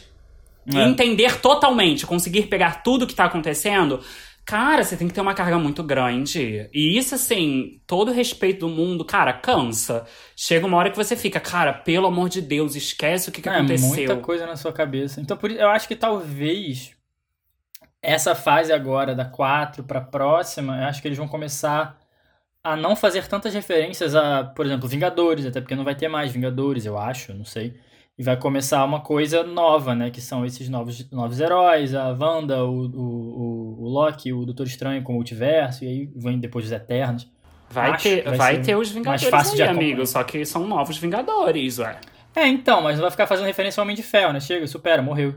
[0.75, 0.83] É.
[0.83, 4.01] entender totalmente, conseguir pegar tudo que tá acontecendo,
[4.45, 6.69] cara, você tem que ter uma carga muito grande.
[6.75, 10.05] E isso, assim, todo o respeito do mundo, cara, cansa.
[10.35, 13.49] Chega uma hora que você fica, cara, pelo amor de Deus, esquece o que, que
[13.49, 13.89] é aconteceu.
[13.89, 15.21] muita coisa na sua cabeça.
[15.21, 16.96] Então, por isso, eu acho que talvez
[18.03, 21.99] essa fase agora da 4 pra próxima, eu acho que eles vão começar
[22.63, 26.33] a não fazer tantas referências a, por exemplo, Vingadores, até porque não vai ter mais
[26.33, 27.79] Vingadores, eu acho, não sei.
[28.19, 30.11] E vai começar uma coisa nova, né?
[30.11, 35.03] Que são esses novos, novos heróis, a Wanda, o, o, o, Loki, o Doutor Estranho
[35.03, 37.31] com o multiverso, e aí vem depois os Eternos.
[37.71, 39.93] Vai, Acho ter, vai vai ter os mais Vingadores fácil aí, de acompanhar.
[39.93, 40.07] amigo.
[40.07, 42.01] Só que são novos Vingadores, ué.
[42.35, 44.41] É, então, mas não vai ficar fazendo referência ao Homem de Ferro, né?
[44.41, 45.35] Chega, supera, morreu.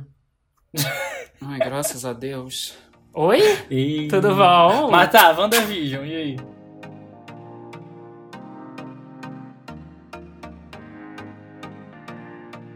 [1.41, 2.77] Ai, graças a Deus.
[3.13, 3.41] Oi?
[3.69, 4.07] E...
[4.09, 4.91] Tudo bom?
[4.91, 6.37] Mas tá, WandaVision, e aí?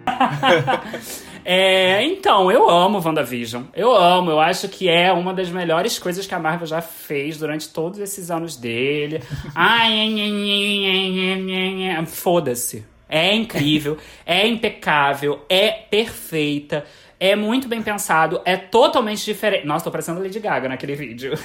[1.45, 3.63] É, então, eu amo WandaVision.
[3.73, 7.37] Eu amo, eu acho que é uma das melhores coisas que a Marvel já fez
[7.37, 9.21] durante todos esses anos dele.
[12.05, 12.85] Foda-se.
[13.09, 16.85] É incrível, é impecável, é perfeita,
[17.25, 19.65] é muito bem pensado, é totalmente diferente.
[19.65, 21.33] Nossa, tô parecendo Lady Gaga naquele vídeo.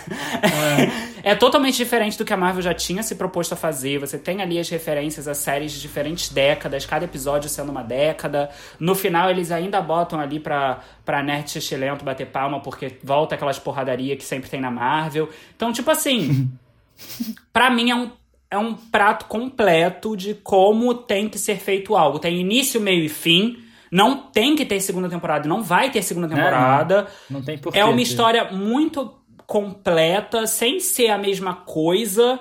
[1.23, 1.35] É.
[1.35, 3.99] totalmente diferente do que a Marvel já tinha se proposto a fazer.
[3.99, 8.49] Você tem ali as referências a séries de diferentes décadas, cada episódio sendo uma década.
[8.79, 13.59] No final, eles ainda botam ali pra, pra nerd xixilento bater palma, porque volta aquelas
[13.59, 15.29] porradaria que sempre tem na Marvel.
[15.55, 16.51] Então, tipo assim,
[17.53, 18.11] pra mim é um,
[18.51, 22.19] é um prato completo de como tem que ser feito algo.
[22.19, 23.68] Tem início, meio e fim.
[23.91, 27.07] Não tem que ter segunda temporada, não vai ter segunda temporada.
[27.29, 27.79] Não tem porquê.
[27.79, 29.15] É uma história muito
[29.47, 32.39] completa, sem ser a mesma coisa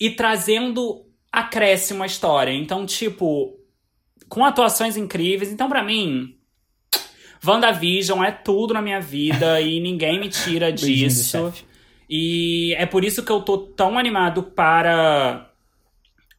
[0.00, 2.52] e trazendo acréscimo à história.
[2.52, 3.56] Então, tipo,
[4.28, 5.52] com atuações incríveis.
[5.52, 6.36] Então, pra mim,
[7.44, 11.52] WandaVision é tudo na minha vida e ninguém me tira disso.
[12.10, 15.50] E é por isso que eu tô tão animado para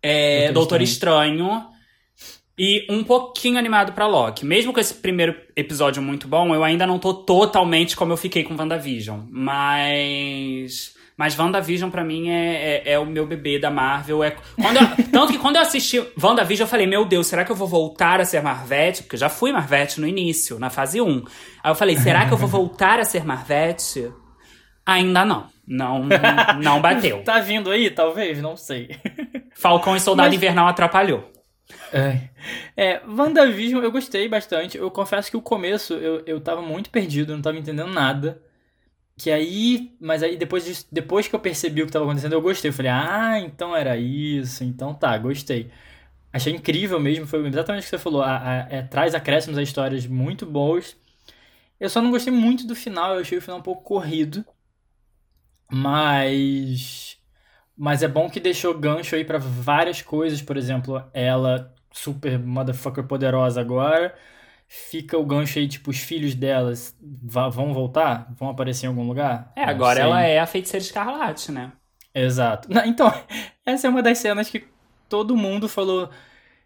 [0.01, 1.45] é, Doutor Doutor Estranho.
[1.45, 1.68] Estranho.
[2.61, 4.45] E um pouquinho animado pra Loki.
[4.45, 8.43] Mesmo com esse primeiro episódio muito bom, eu ainda não tô totalmente como eu fiquei
[8.43, 9.21] com WandaVision.
[9.29, 10.93] Mas.
[11.17, 14.23] Mas WandaVision pra mim é, é, é o meu bebê da Marvel.
[14.23, 17.51] É, quando eu- tanto que quando eu assisti WandaVision, eu falei, meu Deus, será que
[17.51, 19.03] eu vou voltar a ser Marvete?
[19.03, 21.23] Porque eu já fui Marvete no início, na fase 1.
[21.63, 24.09] Aí eu falei, será que eu vou voltar a ser Marvete?
[24.85, 25.47] Ainda não.
[25.67, 26.05] Não,
[26.63, 27.21] não bateu.
[27.23, 28.41] Tá vindo aí, talvez?
[28.41, 28.89] Não sei.
[29.55, 31.29] Falcão e Soldado Mas- Invernal atrapalhou.
[31.91, 32.29] É.
[32.75, 34.77] é, WandaVision eu gostei bastante.
[34.77, 38.41] Eu confesso que o começo eu, eu tava muito perdido, não tava entendendo nada.
[39.17, 42.69] Que aí, mas aí depois, depois que eu percebi o que tava acontecendo, eu gostei.
[42.71, 45.71] Eu falei, ah, então era isso, então tá, gostei.
[46.33, 48.21] Achei incrível mesmo, foi exatamente o que você falou.
[48.23, 50.97] A, a- é, traz acréscimos a histórias muito boas.
[51.79, 54.45] Eu só não gostei muito do final, eu achei o final um pouco corrido.
[55.71, 57.18] Mas.
[57.79, 63.05] Mas é bom que deixou gancho aí pra várias coisas, por exemplo, ela super motherfucker
[63.05, 64.13] poderosa agora.
[64.67, 68.27] Fica o gancho aí, tipo, os filhos delas vão voltar?
[68.37, 69.53] Vão aparecer em algum lugar?
[69.55, 71.71] É, agora ela é a feiticeira escarlate, né?
[72.13, 72.67] Exato.
[72.85, 73.11] Então,
[73.65, 74.67] essa é uma das cenas que
[75.07, 76.09] todo mundo falou.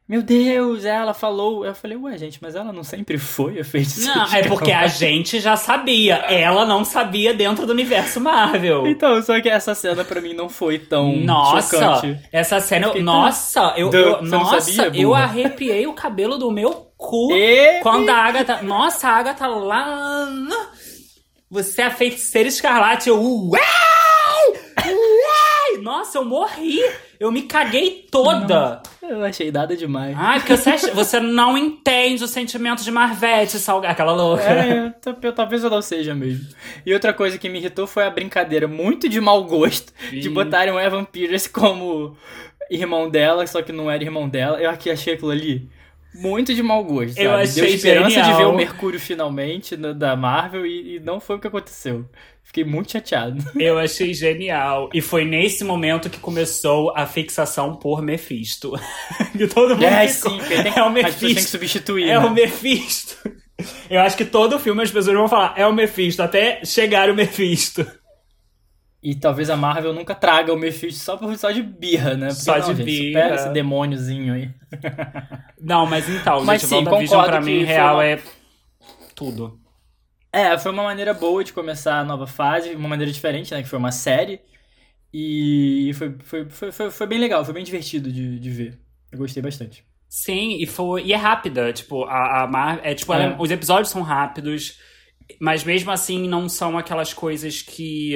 [0.08, 1.66] Meu Deus, ela falou.
[1.66, 4.14] Eu falei, ué, gente, mas ela não sempre foi a feiticeira.
[4.16, 6.16] Não, é porque a escarlate?" gente já sabia.
[6.30, 8.86] Ela não sabia dentro do universo Marvel.
[8.86, 12.20] Então, só que essa cena pra mim não foi tão Nossa, chocante.
[12.34, 12.88] essa cena.
[12.88, 17.80] eu- fiquei Nossa, eu, eu- nossa, sabia, eu arrepiei o cabelo do meu cu E...
[17.82, 18.62] quando a Agatha.
[18.62, 20.28] Nossa, a Agatha lá.
[21.50, 23.08] Você é a feiticeira escarlate.
[23.08, 23.22] Eu.
[23.22, 23.62] Uai!
[25.84, 26.80] Nossa, eu morri!
[27.20, 28.82] Eu me caguei toda!
[29.02, 30.16] Eu achei nada demais.
[30.18, 33.90] Ai, porque você, você não entende o sentimento de Marvete, salga...
[33.90, 34.44] aquela louca.
[34.44, 36.48] É, eu- talvez eu não seja mesmo.
[36.86, 40.30] E outra coisa que me irritou foi a brincadeira muito de mau gosto de Ih.
[40.30, 42.16] botarem o Evan Peters como
[42.72, 44.60] irmão dela, só que não era irmão dela.
[44.62, 45.70] Eu aqui achei aquilo ali
[46.16, 47.18] muito de mau gosto.
[47.18, 47.44] Eu sabe?
[47.44, 48.38] achei Deu esperança de genial.
[48.38, 52.06] ver o Mercúrio finalmente no- da Marvel e, e não foi o que aconteceu.
[52.44, 53.44] Fiquei muito chateado.
[53.60, 54.90] Eu achei genial.
[54.94, 58.74] E foi nesse momento que começou a fixação por Mephisto.
[59.36, 61.50] que todo mundo É, ficou- sim, tem, é o pessoas têm que Mephisto.
[61.52, 62.04] substituir.
[62.10, 62.26] É né?
[62.26, 63.18] o Mephisto.
[63.90, 67.16] Eu acho que todo filme as pessoas vão falar, é o Mephisto, até chegar o
[67.16, 67.86] Mephisto.
[69.04, 72.28] E talvez a Marvel nunca traga o Mephisto só, por, só de birra, né?
[72.30, 73.22] Porque Só não, de gente, birra.
[73.24, 74.50] Supera esse demôniozinho aí.
[75.62, 78.20] Não, mas então, Mas gente, sim, WandaVision concordo pra mim, real, uma- é
[79.16, 79.60] tudo.
[80.32, 83.62] É, foi uma maneira boa de começar a nova fase, uma maneira diferente, né?
[83.62, 84.40] Que foi uma série.
[85.14, 88.80] E foi, foi, foi, foi, foi bem legal, foi bem divertido de, de ver.
[89.12, 89.86] Eu gostei bastante.
[90.10, 91.04] Sim, e foi.
[91.06, 92.80] E é rápida, tipo, a, a Mar...
[92.84, 93.36] é, tipo, ela- É.
[93.40, 94.80] os episódios são rápidos,
[95.40, 98.16] mas mesmo assim não são aquelas coisas que.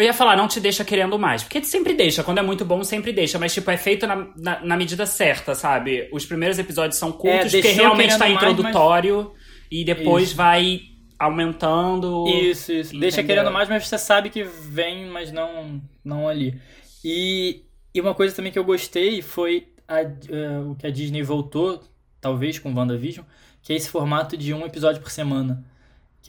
[0.00, 1.42] Eu ia falar, não te deixa querendo mais.
[1.42, 3.38] Porque sempre deixa, quando é muito bom, sempre deixa.
[3.38, 6.08] Mas, tipo, é feito na, na, na medida certa, sabe?
[6.10, 9.32] Os primeiros episódios são curtos, porque deixou realmente tá querendo mais, introdutório.
[9.70, 10.36] E depois Isso.
[10.36, 10.80] vai
[11.18, 12.26] aumentando.
[12.28, 12.98] Isso, isso.
[12.98, 13.36] Deixa Entendeu?
[13.36, 16.58] querendo mais, mas você sabe que vem, mas não, não ali.
[17.04, 17.62] E,
[17.94, 21.82] e uma coisa também que eu gostei foi a- eh, o que a Disney voltou,
[22.20, 23.24] talvez com WandaVision,
[23.62, 25.62] que é esse formato de um episódio por semana.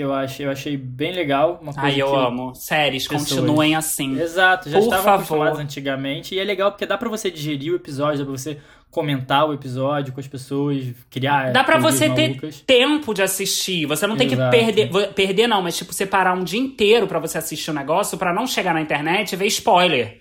[0.02, 1.60] Que eu achei, eu achei bem legal.
[1.62, 2.56] Uma coisa Ai, eu amo.
[2.56, 3.30] Séries, Pessoas.
[3.30, 4.20] continuem assim.
[4.20, 5.16] Exato, já Por estavam favor.
[5.20, 6.34] acostumados antigamente.
[6.34, 8.58] E é legal porque dá pra você digerir o episódio, dá pra você
[8.90, 11.52] comentar o episódio com as pessoas, criar.
[11.54, 12.62] Dá pra teorias você ter malucas.
[12.62, 13.86] tempo de assistir.
[13.86, 14.50] Você não tem Exato.
[14.58, 15.14] que perder.
[15.14, 18.48] Perder não, mas tipo, separar um dia inteiro pra você assistir o negócio pra não
[18.48, 20.20] chegar na internet e ver spoiler.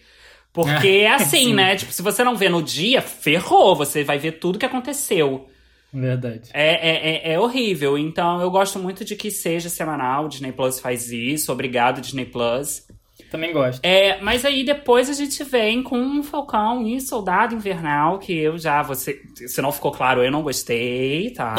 [0.53, 1.55] Porque é assim, Sim.
[1.55, 1.75] né?
[1.77, 3.75] Tipo, se você não vê no dia, ferrou.
[3.77, 5.47] Você vai ver tudo que aconteceu.
[5.93, 6.51] Verdade.
[6.53, 7.99] É, é, é, é horrível.
[7.99, 10.25] Então, eu gosto muito de que seja semanal.
[10.25, 11.53] O Disney Plus faz isso.
[11.53, 12.87] Obrigado, Disney Plus.
[13.31, 13.85] Também gosto.
[13.85, 18.83] É, mas aí depois a gente vem com Falcão e Soldado Invernal, que eu já,
[18.83, 21.55] você, se não ficou claro, eu não gostei, tá?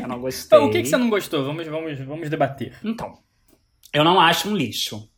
[0.00, 0.42] Eu não gostei.
[0.58, 1.44] Então, o que, que você não gostou?
[1.44, 2.74] Vamos, vamos, vamos debater.
[2.82, 3.14] Então,
[3.92, 5.08] eu não acho um lixo,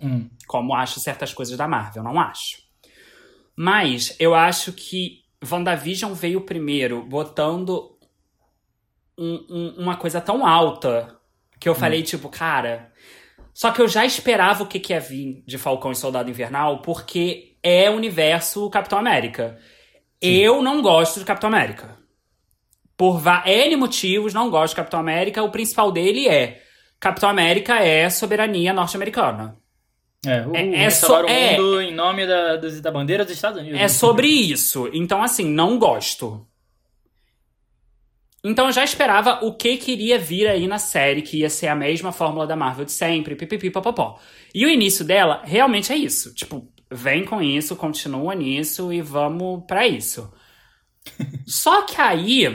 [0.00, 0.28] Hum.
[0.46, 2.58] como acho certas coisas da Marvel, não acho.
[3.56, 7.93] Mas eu acho que WandaVision veio primeiro botando
[9.18, 11.16] um- um- uma coisa tão alta
[11.60, 12.92] que eu falei, tipo, cara.
[13.52, 16.82] Só que eu já esperava o que, que ia vir de Falcão e Soldado Invernal,
[16.82, 19.58] porque é o universo Capitão América.
[20.20, 21.96] Eu não gosto de Capitão América.
[22.96, 25.42] Por N motivos, não gosto de Capitão América.
[25.42, 26.62] O principal dele é:
[27.00, 29.56] Capitão América é soberania norte-americana.
[30.26, 33.24] É, o, É- o é restaurar só- o é- mundo em nome da, da bandeira
[33.24, 33.78] dos Estados Unidos.
[33.80, 34.88] É sobre isso.
[34.92, 36.46] Então, assim, não gosto.
[38.44, 41.74] Então eu já esperava o que queria vir aí na série, que ia ser a
[41.74, 44.20] mesma fórmula da Marvel de sempre, pipipi, popopó.
[44.54, 46.34] E o início dela realmente é isso.
[46.34, 50.30] Tipo, vem com isso, continua nisso e vamos pra isso.
[51.46, 52.46] Só que aí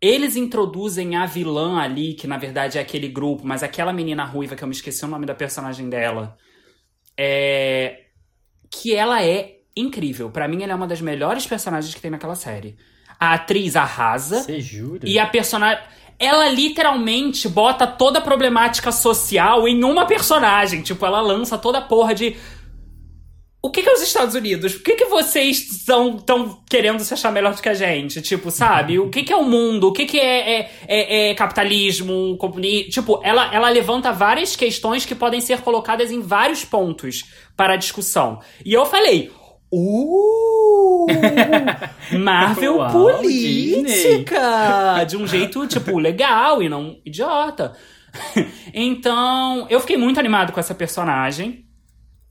[0.00, 4.54] eles introduzem a vilã ali, que na verdade é aquele grupo, mas aquela menina ruiva
[4.54, 6.38] que eu me esqueci o nome da personagem dela.
[7.18, 8.06] É
[8.70, 10.30] que ela é incrível.
[10.30, 12.78] Pra mim, ela é uma das melhores personagens que tem naquela série.
[13.20, 15.06] A atriz arrasa Você jura?
[15.06, 15.82] e a personagem.
[16.18, 20.82] Ela literalmente bota toda a problemática social em uma personagem.
[20.82, 22.36] Tipo, ela lança toda a porra de.
[23.62, 24.72] O que, que é os Estados Unidos?
[24.74, 28.22] Por que, que vocês estão tão querendo se achar melhor do que a gente?
[28.22, 28.98] Tipo, sabe?
[28.98, 29.88] O que, que é o mundo?
[29.88, 32.90] O que, que é, é, é- é capitalismo, comunismo?
[32.90, 37.76] Tipo, ela, ela levanta várias questões que podem ser colocadas em vários pontos para a
[37.76, 38.40] discussão.
[38.64, 39.30] E eu falei.
[39.72, 41.06] Uh!
[42.18, 45.04] Marvel Uau, política!
[45.04, 47.72] De um jeito, tipo, legal e não idiota.
[48.74, 51.64] Então, eu fiquei muito animado com essa personagem.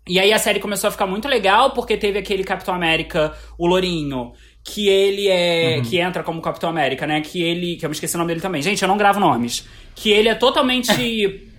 [0.08, 3.68] E aí a série começou a ficar muito legal, porque teve aquele Capitão América, o
[3.68, 5.78] Lourinho, que ele é.
[5.78, 5.84] Uhum.
[5.84, 7.22] que entra como Capitão América, né?
[7.22, 7.76] Que ele.
[7.76, 8.62] que eu me esqueci o nome dele também.
[8.62, 9.68] Gente, eu não gravo nomes.
[9.96, 10.92] Que ele é totalmente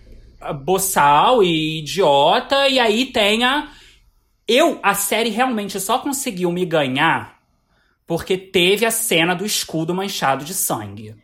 [0.64, 3.68] boçal e idiota, e aí tem a.
[4.52, 7.38] Eu, a série realmente só conseguiu me ganhar
[8.04, 11.14] porque teve a cena do escudo manchado de sangue.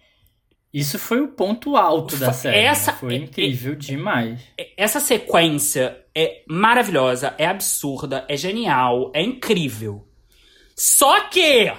[0.73, 2.57] Isso foi o ponto alto da série.
[2.57, 2.63] Né?
[2.67, 4.41] Essa foi é, incrível é, demais.
[4.57, 10.07] É, essa sequência é maravilhosa, é absurda, é genial, é incrível.
[10.77, 11.73] Só que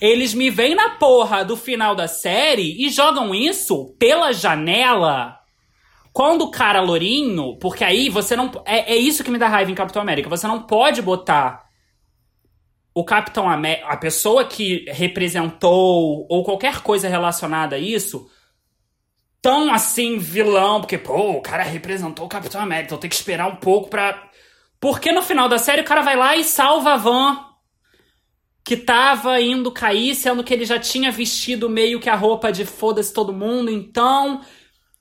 [0.00, 5.35] eles me vêm na porra do final da série e jogam isso pela janela.
[6.16, 8.50] Quando o cara lourinho, porque aí você não.
[8.64, 10.30] É, é isso que me dá raiva em Capitão América.
[10.30, 11.66] Você não pode botar
[12.94, 18.30] o Capitão América, a pessoa que representou ou qualquer coisa relacionada a isso,
[19.42, 23.48] tão assim vilão, porque, pô, o cara representou o Capitão América, então tem que esperar
[23.48, 24.30] um pouco pra.
[24.80, 27.44] Porque no final da série o cara vai lá e salva a van
[28.64, 32.64] que tava indo cair, sendo que ele já tinha vestido meio que a roupa de
[32.64, 34.40] foda-se todo mundo, então.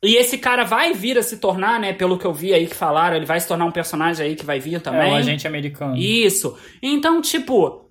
[0.03, 1.93] E esse cara vai vir a se tornar, né?
[1.93, 4.45] Pelo que eu vi aí que falaram, ele vai se tornar um personagem aí que
[4.45, 5.10] vai vir também.
[5.10, 5.97] É, um agente americano.
[5.97, 6.58] Isso.
[6.81, 7.86] Então, tipo,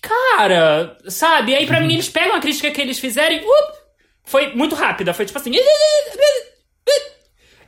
[0.00, 1.52] Cara, sabe?
[1.52, 3.40] E aí, pra mim, eles pegam a crítica que eles fizeram e.
[3.40, 3.72] Uh,
[4.24, 5.12] foi muito rápida.
[5.12, 5.52] Foi tipo assim.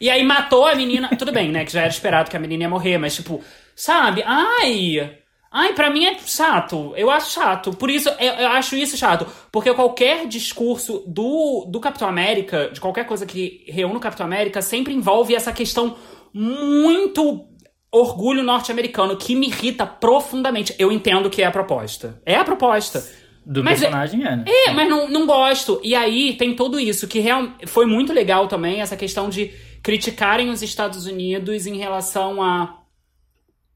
[0.01, 1.09] E aí matou a menina.
[1.17, 1.65] Tudo bem, né?
[1.65, 3.43] Que já era esperado que a menina ia morrer, mas tipo,
[3.75, 4.23] sabe?
[4.25, 5.19] Ai.
[5.51, 6.93] Ai, pra mim é chato.
[6.97, 7.73] Eu acho chato.
[7.73, 9.27] Por isso, eu, eu, acho isso chato.
[9.51, 14.61] Porque qualquer discurso do, do Capitão América, de qualquer coisa que reúne o Capitão América,
[14.61, 15.97] sempre envolve essa questão
[16.33, 17.47] muito
[17.91, 20.75] orgulho norte-americano que me irrita profundamente.
[20.79, 22.21] Eu entendo que é a proposta.
[22.25, 23.03] É a proposta.
[23.45, 24.45] Do mas é- personagem é, é né?
[24.47, 25.81] É, mas não, não gosto.
[25.83, 29.51] E aí tem tudo isso, que real, foi muito legal também, essa questão de
[29.83, 32.78] criticarem os Estados Unidos em relação a.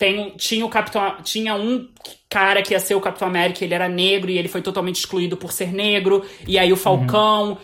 [0.02, 1.14] Tem, tinha o Capitão.
[1.22, 1.88] Tinha um
[2.28, 5.36] cara que ia ser o Capitão América, ele era negro e ele foi totalmente excluído
[5.36, 6.26] por ser negro.
[6.44, 7.50] E aí o Falcão.
[7.50, 7.56] Uhum.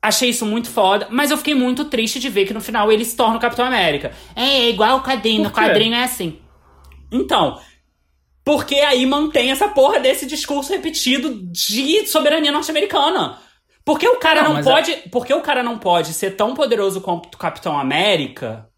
[0.00, 3.04] Achei isso muito foda, mas eu fiquei muito triste de ver que no final ele
[3.04, 4.12] se torna o Capitão América.
[4.36, 6.38] É, é igual o quadrinho, o quadrinho é assim.
[7.10, 7.58] Então,
[8.44, 13.36] porque aí mantém essa porra desse discurso repetido de soberania norte-americana.
[13.84, 14.96] Porque o cara não, não pode, é...
[15.10, 18.69] porque o cara não pode ser tão poderoso quanto o Capitão América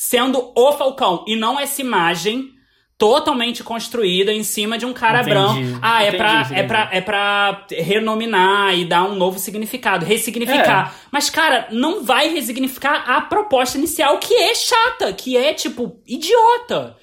[0.00, 2.52] sendo o Falcão e não essa imagem
[2.96, 5.78] totalmente construída em cima de um cara entendi, branco.
[5.82, 10.94] Ah, é pra, é, pra, é pra renominar e dar um novo significado, ressignificar.
[10.94, 11.08] É.
[11.10, 16.96] Mas, cara, não vai resignificar a proposta inicial, que é chata, que é, tipo, idiota.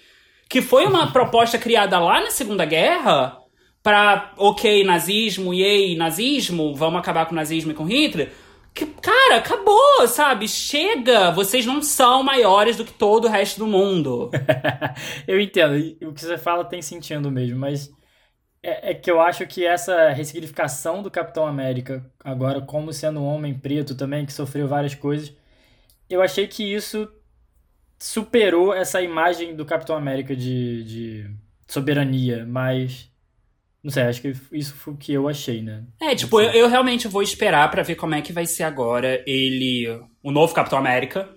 [0.49, 3.37] Que foi uma proposta criada lá na Segunda Guerra
[3.83, 8.31] pra, ok, nazismo, yay, nazismo, vamos acabar com o nazismo e com Hitler.
[8.75, 10.49] Que, cara, acabou, sabe?
[10.49, 11.31] Chega!
[11.31, 14.29] Vocês não são maiores do que todo o resto do mundo.
[15.25, 15.75] eu entendo.
[16.07, 17.89] O que você fala tem sentido mesmo, mas
[18.61, 23.25] é, é, que eu acho que essa ressignificação do Capitão América, agora como sendo um
[23.25, 25.33] homem preto também, que sofreu várias coisas,
[26.09, 27.07] eu achei que isso
[27.97, 31.31] superou essa imagem do Capitão América de, de
[31.67, 33.11] soberania, mas
[33.85, 35.83] não sei, acho que isso foi o que eu achei, né?
[36.01, 39.23] É, tipo, eu, eu, realmente vou esperar para ver como é que vai ser agora
[39.27, 39.87] ele.
[40.23, 41.29] O novo Capitão América.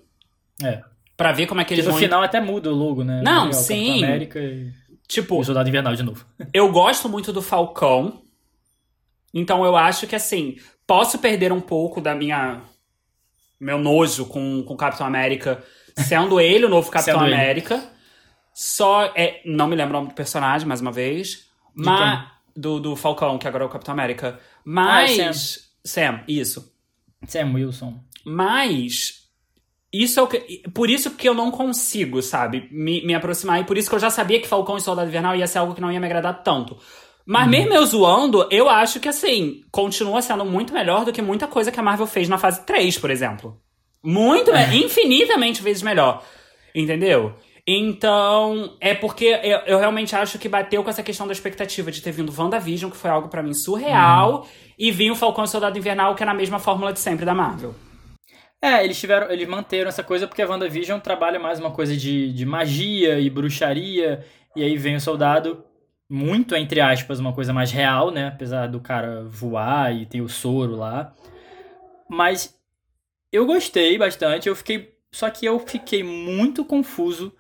[0.65, 0.81] É.
[1.15, 1.93] Pra ver como é que eles vão.
[1.93, 3.21] No final até muda o logo, né?
[3.23, 4.01] Não, sim.
[4.01, 4.73] Capitão América e.
[5.07, 5.39] Tipo.
[5.39, 6.25] O Soldado Invernal de novo.
[6.55, 8.23] eu gosto muito do Falcão.
[9.35, 10.57] Então eu acho que assim.
[10.87, 12.63] Posso perder um pouco da minha.
[13.61, 15.63] Meu nojo com, o Capitão América,
[15.99, 17.93] sendo ele o novo Capitão América.
[18.55, 19.13] Só.
[19.15, 21.47] É, não me lembro o nome do personagem, mais uma vez.
[21.75, 24.41] Mas do, do Falcão, que agora é o Capitão América.
[24.65, 25.19] Mas.
[25.19, 25.63] Ah, Sam.
[25.85, 26.75] Sam, isso.
[27.27, 28.01] Sam Wilson.
[28.27, 29.29] Mas.
[29.93, 30.69] Isso é o que.
[30.75, 32.69] Por isso que eu não consigo, sabe?
[32.71, 33.61] Me, me aproximar.
[33.61, 35.75] E por isso que eu já sabia que Falcão e Soldado Invernal ia ser algo
[35.75, 36.77] que não ia me agradar tanto.
[37.25, 37.51] Mas uhum.
[37.51, 41.71] mesmo eu zoando, eu acho que assim, continua sendo muito melhor do que muita coisa
[41.71, 43.61] que a Marvel fez na fase 3, por exemplo.
[44.03, 44.75] Muito, é.
[44.75, 46.25] infinitamente vezes melhor.
[46.75, 47.35] Entendeu?
[47.71, 52.01] Então, é porque eu, eu, realmente acho que bateu com essa questão da expectativa de
[52.01, 54.47] ter vindo WandaVision, que foi algo para mim surreal, uhum.
[54.79, 57.27] e vir o Falcão e o Soldado Invernal, que é na mesma fórmula de sempre
[57.27, 57.75] da Marvel.
[58.63, 62.33] É, eles tiveram, eles manteram essa coisa porque a WandaVision trabalha mais uma coisa de,
[62.33, 64.25] de magia e bruxaria,
[64.57, 65.63] e aí vem o soldado,
[66.09, 68.29] muito entre aspas, uma coisa mais real, né?
[68.29, 71.15] Apesar do cara voar e tem o soro lá.
[72.09, 72.59] Mas
[73.31, 74.97] eu gostei bastante, eu fiquei.
[75.13, 77.31] Só que eu fiquei muito confuso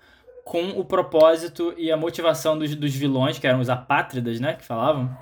[0.48, 4.54] com o propósito e a motivação dos, dos vilões, que eram os apátridas, né?
[4.54, 5.14] Que falavam.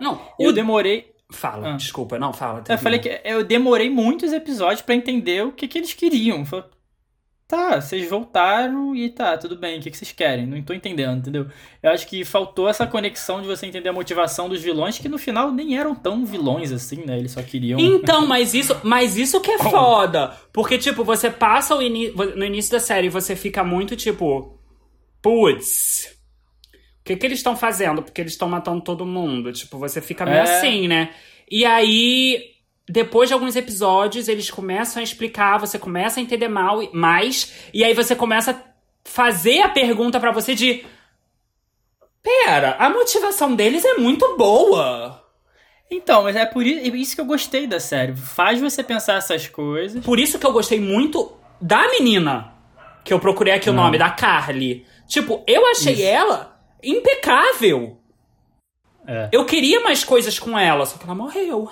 [0.00, 1.12] Não, eu demorei.
[1.30, 1.76] Fala, ah.
[1.76, 2.64] desculpa, não, fala.
[2.66, 6.44] Eu falei que eu demorei muitos episódios para entender o que, que eles queriam.
[7.46, 10.46] tá, vocês voltaram e tá, tudo bem, o que, que vocês querem?
[10.46, 11.46] Não tô entendendo, entendeu?
[11.82, 15.18] Eu acho que faltou essa conexão de você entender a motivação dos vilões, que no
[15.18, 17.18] final nem eram tão vilões assim, né?
[17.18, 17.78] Eles só queriam.
[17.78, 20.34] Então, mas isso, mas isso que é foda.
[20.52, 24.58] Porque, tipo, você passa o ini no início da série e você fica muito tipo.
[25.22, 26.16] Putz.
[27.00, 28.02] O que, que eles estão fazendo?
[28.02, 29.52] Porque eles estão matando todo mundo.
[29.52, 30.42] Tipo, você fica meio É.
[30.42, 31.10] assim, né?
[31.50, 32.50] E aí,
[32.88, 37.82] depois de alguns episódios, eles começam a explicar, você começa a entender mal, mais, e
[37.82, 38.62] aí você começa a
[39.04, 40.84] fazer a pergunta pra você de.
[42.22, 45.24] Pera, a motivação deles é muito boa.
[45.90, 48.14] Então, mas é por i- isso que eu gostei da série.
[48.14, 50.04] Faz você pensar essas coisas.
[50.04, 52.52] Por isso que eu gostei muito da menina.
[53.04, 54.86] Que eu procurei aqui o nome, da Carly.
[55.10, 56.02] Tipo, eu achei Isso.
[56.04, 57.98] ela impecável.
[59.04, 59.28] É.
[59.32, 61.68] Eu queria mais coisas com ela, só que ela morreu.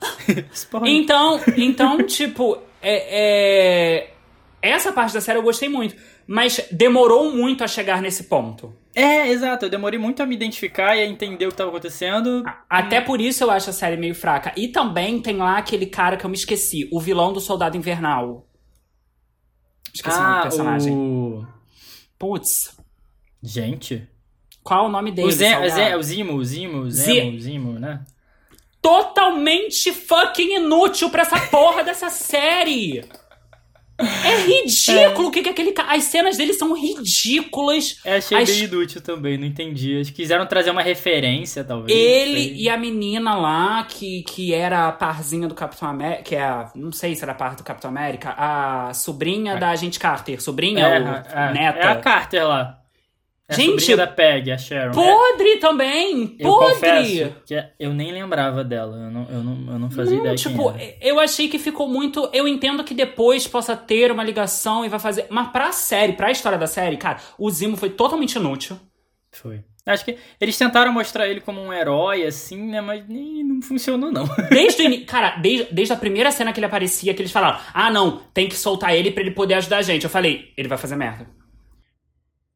[0.84, 4.14] Então, então tipo, é, é-
[4.60, 5.94] essa parte da série eu gostei muito.
[6.26, 8.74] Mas demorou muito a chegar nesse ponto.
[8.94, 9.64] É, exato.
[9.64, 12.42] Eu demorei muito a me identificar e a entender o que estava acontecendo.
[12.68, 14.52] Até por isso eu acho a série meio fraca.
[14.56, 18.44] E também tem lá aquele cara que eu me esqueci, o vilão do Soldado Invernal.
[19.94, 20.92] Esqueci o nome do ah, personagem.
[20.92, 21.46] o...
[22.18, 22.76] Putz,
[23.42, 24.06] Gente.
[24.62, 25.28] qual é o nome dele?
[25.28, 28.00] O, Zé, Zé, o Zimo, o Zimo, o Zemo, o Zimo, né?
[28.80, 33.04] Totalmente fucking inútil pra essa porra dessa série!
[33.98, 35.94] É ridículo o que, que aquele cara.
[35.94, 38.00] As cenas dele são ridículas.
[38.04, 40.02] Eu achei As- meio inútil também, não entendi.
[40.06, 41.96] Que quiseram trazer uma referência, talvez.
[41.96, 46.42] Ele e a menina lá, que, que era a parzinha do Capitão América, que é
[46.42, 46.72] a.
[46.74, 50.42] Não sei se era a par do Capitão América, a sobrinha da agente Carter.
[50.42, 51.78] Sobrinha É, ou é, neta?
[51.78, 52.81] é a Carter lá.
[53.48, 54.92] É a Gente, da Peg, a Sharon.
[54.92, 56.36] É, Podre também!
[56.38, 56.74] eu Podre!
[56.74, 58.96] confesso que é- eu nem lembrava dela.
[58.96, 62.30] Eu não, eu não, eu não fazia Não, ideia tipo, eu achei que ficou muito.
[62.32, 65.26] Eu entendo que depois possa ter uma ligação e vai fazer.
[65.28, 68.78] Mas pra série, pra história da série, cara, o Zimo foi totalmente inútil.
[69.32, 69.60] Foi.
[69.84, 72.80] Acho que eles tentaram mostrar ele como um herói, assim, né?
[72.80, 74.24] Mas nem, não funcionou, não.
[74.48, 74.98] Desde o ini...
[75.04, 78.48] Cara, desde, desde a primeira cena que ele aparecia, que eles falaram: ah, não, tem
[78.48, 80.04] que soltar ele pra ele poder ajudar a gente.
[80.04, 81.26] Eu falei: ele vai fazer merda.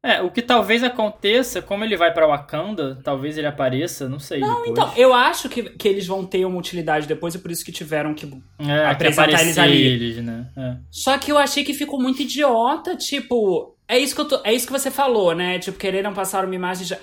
[0.03, 4.39] É, o que talvez aconteça, como ele vai pra Wakanda, talvez ele apareça, não sei.
[4.39, 4.69] Não, depois.
[4.69, 7.71] então, eu acho que, que eles vão ter uma utilidade depois e por isso que
[7.71, 8.25] tiveram que.
[8.59, 9.81] é, apresentar que eles ali.
[9.81, 10.47] eles, né?
[10.55, 10.75] É.
[10.91, 13.75] Só que eu achei que ficou muito idiota, tipo.
[13.87, 15.59] É isso que, tô, é isso que você falou, né?
[15.59, 16.97] Tipo, quereram passar uma imagem já.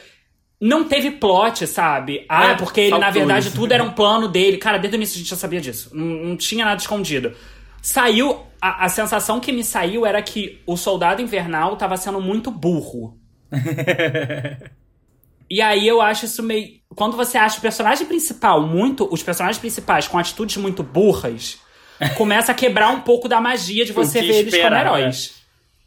[0.61, 2.25] Não teve plot, sabe?
[2.29, 3.57] Ah, É, porque ele, na verdade, isso.
[3.57, 4.57] tudo era um plano dele.
[4.57, 5.91] Cara, desde o início a gente já sabia disso.
[5.93, 7.35] Não, não tinha nada escondido.
[7.83, 8.41] Saiu.
[8.65, 13.19] A, a sensação que me saiu era que o soldado invernal tava sendo muito burro.
[15.51, 16.81] E aí eu acho isso meio.
[16.97, 19.07] Quando você acha o personagem principal muito.
[19.13, 21.61] Os personagens principais com atitudes muito burras,
[22.17, 25.35] começa a quebrar um pouco da magia de você ver eles como esperar, heróis.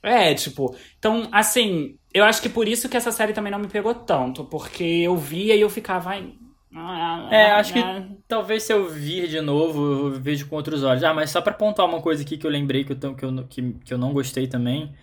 [0.03, 0.75] É, tipo.
[0.99, 4.45] Então, assim, eu acho que por isso que essa série também não me pegou tanto.
[4.45, 6.11] Porque eu via e eu ficava.
[6.11, 6.31] ai,
[7.31, 8.05] É, acho que ah.
[8.27, 11.03] talvez se eu vir de novo, eu vejo com outros olhos.
[11.03, 13.43] Ah, mas só pra pontuar uma coisa aqui que eu lembrei que eu, que eu,
[13.45, 14.93] que, que eu não gostei também,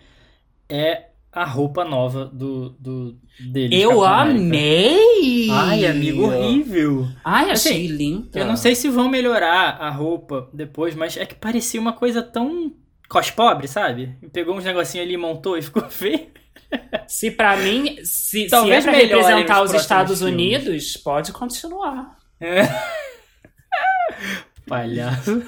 [0.69, 3.75] é a roupa nova do, do dele.
[3.75, 5.49] de Eu amei!
[5.51, 7.07] Ai, amigo, horrível.
[7.23, 8.39] Ai, Assim, achei linda.
[8.39, 12.23] Eu não sei se vão melhorar a roupa depois, mas é que parecia uma coisa
[12.23, 12.71] tão
[13.09, 14.15] cos pobre, sabe?
[14.31, 16.27] Pegou uns negocinhos ali, montou e ficou feio.
[17.07, 20.33] Se pra mim, se, se é Talvez pra representar os Estados filmes.
[20.33, 22.17] Unidos, pode continuar.
[24.67, 25.43] Palhaço.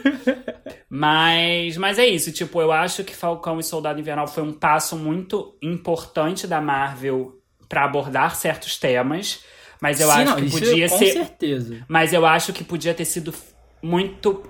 [0.90, 4.96] Mas, mas é isso, tipo, eu acho que Falcão e Soldado Invernal foi um passo
[4.96, 7.36] muito importante da Marvel
[7.68, 9.44] pra abordar certos temas,
[9.82, 11.86] mas eu Sim, acho não, que isso podia com ser, certeza.
[11.88, 13.34] mas eu acho que podia ter sido
[13.82, 14.44] muito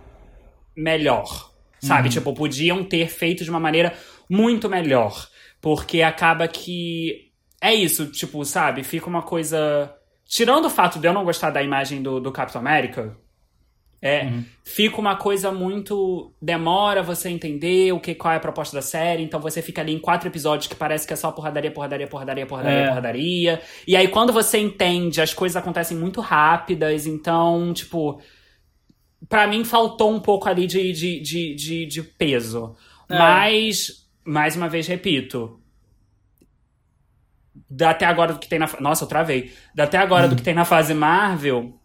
[0.75, 1.51] melhor.
[1.79, 2.09] Sabe?
[2.09, 3.93] Tipo, podiam ter feito de uma maneira
[4.29, 5.29] muito melhor,
[5.67, 7.29] porque acaba que
[7.61, 8.83] é isso, tipo, sabe?
[8.85, 9.93] Fica uma coisa
[10.25, 13.17] tirando o fato de eu não gostar da imagem do, do Capitão América,
[14.01, 14.45] é, Uhum.
[14.63, 16.31] fica uma coisa muito.
[16.41, 19.91] Demora você entender o que qual é a proposta da série, então você fica ali
[19.93, 22.87] em quatro episódios que parece que é só porradaria, porradaria, porradaria, porradaria, É.
[22.87, 23.61] porradaria.
[23.85, 28.21] E aí, quando você entende, as coisas acontecem muito rápidas, então, tipo.
[29.27, 32.73] Pra mim, faltou um pouco ali de, de, de, de, de peso.
[33.09, 33.17] É.
[33.17, 35.59] Mas, mais uma vez, repito.
[37.69, 38.69] Da até agora do que tem na.
[38.79, 39.53] Nossa, eu travei.
[39.73, 41.79] Da até agora do que tem na fase Marvel.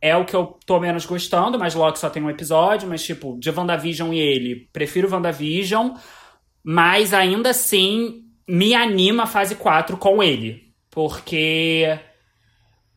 [0.00, 3.38] É o que eu tô menos gostando, mas Loki só tem um episódio, mas tipo,
[3.38, 5.94] de WandaVision e ele, prefiro WandaVision,
[6.62, 10.74] mas ainda assim me anima a fase 4 com ele.
[10.90, 11.98] Porque,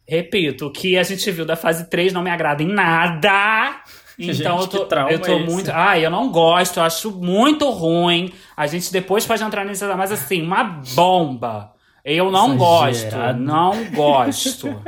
[0.07, 3.83] repito, o que a gente viu da fase 3 não me agrada em nada.
[4.17, 5.69] Então Gente, eu tô, eu tô é muito.
[5.71, 8.33] Ai, eu não gosto, eu acho muito ruim.
[8.55, 10.63] A gente depois pode entrar nisso, mas assim, uma
[10.95, 11.73] bomba.
[12.03, 12.89] Eu não gosto.
[12.89, 13.39] Exagerado.
[13.39, 14.81] Não gosto.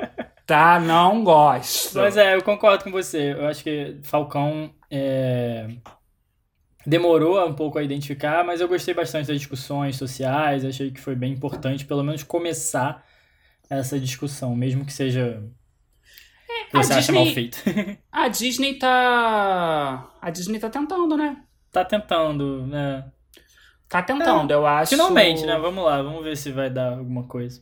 [0.48, 0.80] tá?
[0.80, 1.98] Não gosto.
[1.98, 3.34] Mas é, eu concordo com você.
[3.34, 5.68] Eu acho que Falcão é,
[6.86, 10.64] demorou um pouco a identificar, mas eu gostei bastante das discussões sociais.
[10.64, 13.06] Achei que foi bem importante, pelo menos, começar
[13.70, 15.44] essa discussão, mesmo que seja.
[16.66, 17.58] Que a você acha Disney- mal feito.
[18.12, 20.10] A Disney tá.
[20.22, 21.38] A Disney tá tentando, né?
[21.72, 23.06] tá tentando, né?
[23.88, 24.90] Tá tentando, eu acho.
[24.90, 25.58] Finalmente, né?
[25.58, 27.62] Vamos lá, vamos ver se vai dar alguma coisa.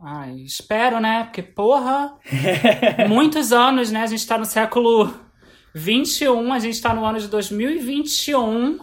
[0.00, 1.24] Ai, espero, né?
[1.24, 2.16] Porque, porra,
[3.08, 4.02] muitos anos, né?
[4.02, 5.12] A gente tá no século
[5.74, 8.78] 21, a gente tá no ano de 2021.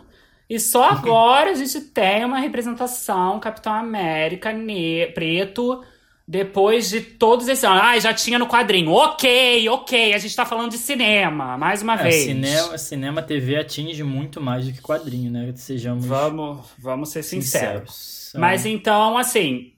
[0.49, 5.83] E só agora a gente tem uma representação Capitão América ne preto
[6.27, 7.81] depois de todos esses anos.
[7.83, 8.91] Ai, já tinha no quadrinho.
[8.91, 12.23] Ok, ok, a gente tá falando de cinema, mais uma É, vez.
[12.25, 15.51] cinema, cinema, TV atinge muito mais do que quadrinho, né?
[15.55, 17.93] Sejamos Vamos, vamos ser sinceros.
[17.93, 18.33] sinceros.
[18.39, 19.69] Mas então, assim.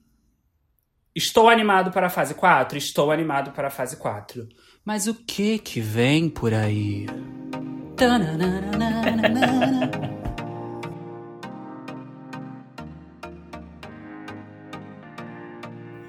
[1.18, 2.78] Estou animado para a fase 4?
[2.78, 4.50] Estou animado para a fase 4.
[4.84, 7.06] Mas o que que vem por aí?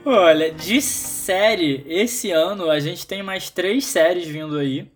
[0.09, 4.89] Olha, de série, esse ano a gente tem mais três séries vindo aí.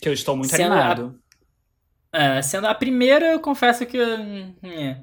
[0.00, 1.20] Que eu estou muito Sendo animado.
[2.12, 3.98] É, sendo a primeira, eu confesso que.
[3.98, 4.96] é,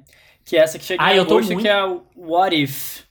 [0.44, 1.86] que é essa que chega Ah, em eu tô agosto, muito- que é a
[2.16, 3.04] What If.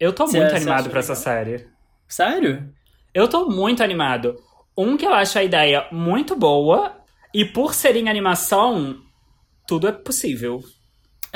[0.00, 1.24] Eu tô muito animado acha para essa legal?
[1.24, 1.68] série.
[2.08, 2.72] Sério?
[3.12, 4.36] Eu tô muito animado.
[4.76, 6.96] Um que eu acho a ideia muito boa.
[7.34, 8.98] E por ser em animação,
[9.66, 10.62] tudo é possível.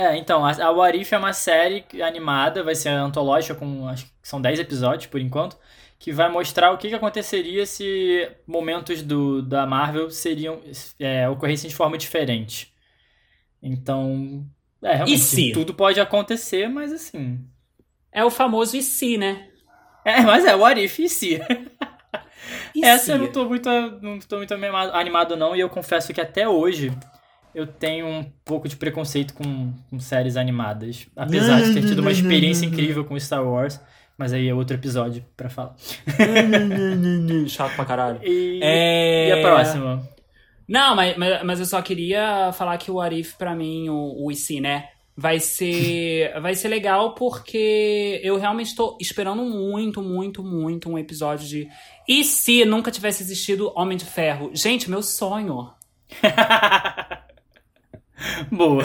[0.00, 4.06] É, então, a, a What If é uma série animada, vai ser antológica, com acho
[4.06, 5.58] que são 10 episódios por enquanto,
[5.98, 10.62] que vai mostrar o que, que aconteceria se momentos do, da Marvel seriam
[10.98, 12.72] é, ocorressem de forma diferente.
[13.62, 14.46] Então,
[14.82, 15.52] é, realmente, E se?
[15.52, 17.46] tudo pode acontecer, mas assim.
[18.12, 19.48] É o famoso e se, né?
[20.04, 21.40] É, mas é, What If e se?
[22.74, 23.12] E Essa se?
[23.12, 23.68] eu não tô muito,
[24.00, 26.90] não tô muito animado não, e eu confesso que até hoje
[27.54, 31.06] eu tenho um pouco de preconceito com, com séries animadas.
[31.16, 33.80] Apesar de ter tido uma experiência incrível com Star Wars,
[34.16, 35.74] mas aí é outro episódio pra falar.
[37.48, 38.20] Chato pra caralho.
[38.22, 39.28] E, É...
[39.28, 40.08] e a próxima?
[40.68, 44.30] Não, mas, mas, mas eu só queria falar que o Arif, pra mim, o, o
[44.30, 44.88] IC, né?
[45.16, 51.48] Vai ser, vai ser legal porque eu realmente tô esperando muito, muito, muito um episódio
[51.48, 51.68] de.
[52.08, 54.50] E se nunca tivesse existido Homem de Ferro?
[54.54, 55.72] Gente, meu sonho.
[58.50, 58.84] Boa.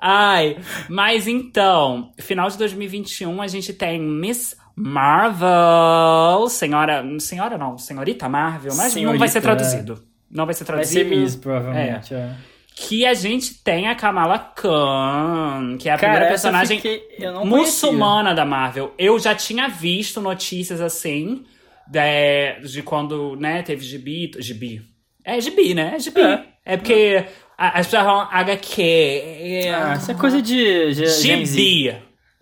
[0.00, 0.56] Ai,
[0.88, 8.74] mas então, final de 2021 a gente tem Miss Marvel, senhora, senhora não, senhorita Marvel,
[8.76, 10.04] mas não vai ser Senhorita, traduzido.
[10.30, 11.08] Não vai ser Vai traduzido.
[11.10, 12.14] ser Miss, provavelmente.
[12.14, 12.30] é.
[12.78, 16.82] Que a gente tem a Kamala Khan, que é a Cara, primeira personagem
[17.44, 18.92] muçulmana da Marvel.
[18.98, 21.44] Eu já tinha visto notícias assim,
[21.86, 24.30] de, de quando, né, teve gibi.
[24.38, 24.82] Gibi.
[25.24, 25.92] É gibi, né?
[25.94, 26.20] É gibi.
[26.20, 26.44] É.
[26.66, 28.82] É, porque a- as pessoas falam HQ.
[28.82, 31.44] é- Ah, isso é coisa de Z.
[31.46, 31.96] Gibi.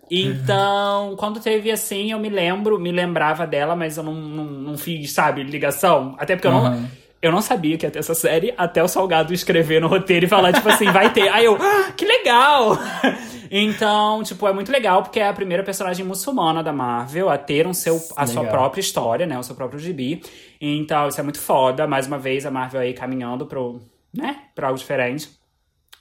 [0.09, 4.77] Então, quando teve assim, eu me lembro, me lembrava dela, mas eu não, não, não
[4.77, 6.15] fiz, sabe, ligação.
[6.19, 6.87] Até porque eu não.
[7.21, 10.29] Eu não sabia que ia ter essa série até o Salgado escrever no roteiro e
[10.29, 11.27] falar, tipo assim, vai ter.
[11.29, 12.77] Aí eu, ah, que legal!
[13.51, 17.67] Então, tipo, é muito legal porque é a primeira personagem muçulmana da Marvel a ter
[17.67, 18.57] um seu, a sua Legal.
[18.57, 19.37] própria história, né?
[19.37, 20.21] O seu próprio gibi.
[20.59, 21.85] Então, isso é muito foda.
[21.85, 23.79] Mais uma vez, a Marvel aí caminhando pro,
[24.15, 24.43] né?
[24.55, 25.29] Pra algo diferente.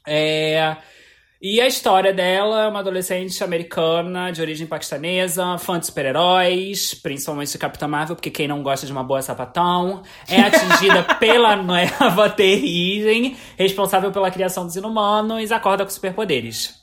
[0.07, 0.77] É.
[1.43, 7.53] E a história dela é uma adolescente americana de origem paquistanesa, fã de super-heróis, principalmente
[7.53, 12.31] de Capitã Marvel, porque quem não gosta de uma boa sapatão, é atingida pela nova
[12.31, 16.83] terrígem, responsável pela criação dos inumanos, acorda com superpoderes.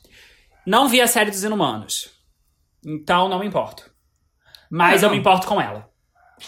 [0.63, 2.11] Não vi a série dos inumanos,
[2.85, 3.89] então não me importo.
[4.69, 5.89] Mas Ah, eu me importo com ela.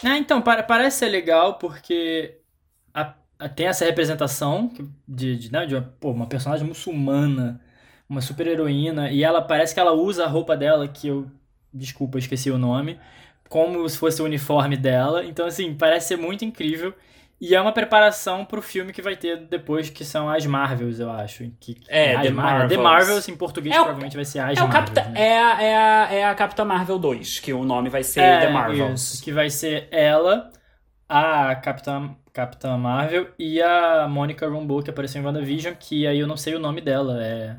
[0.04, 2.38] Ah, então, para- parece ser legal porque
[3.50, 4.72] tem essa representação
[5.08, 7.62] de, de, né, de uma, pô, uma personagem muçulmana,
[8.10, 11.28] uma super heroína, e ela parece que ela usa a roupa dela, que eu,
[11.74, 13.00] desculpa, eu esqueci o nome,
[13.50, 15.26] como se fosse o uniforme dela.
[15.26, 16.94] Então, assim, parece ser muito incrível.
[17.42, 21.12] E é uma preparação pro filme que vai ter depois, que são as Marvels, eu
[21.12, 21.44] acho.
[21.60, 22.84] Que, É, as The Mar- The Marvels.
[22.84, 24.90] Marvels, em português, É o- provavelmente vai ser as É, Marvels.
[25.10, 25.14] Né?
[25.22, 28.40] é, a, é, a, é a Capitã Marvel 2, que o nome vai ser É,
[28.48, 29.02] The Marvels.
[29.02, 30.52] isso, que vai ser ela,
[31.10, 36.26] a Capitã, Capitã Marvel e a Monica Rambeau, que apareceu em WandaVision, que aí eu
[36.26, 37.58] não sei o nome dela, é...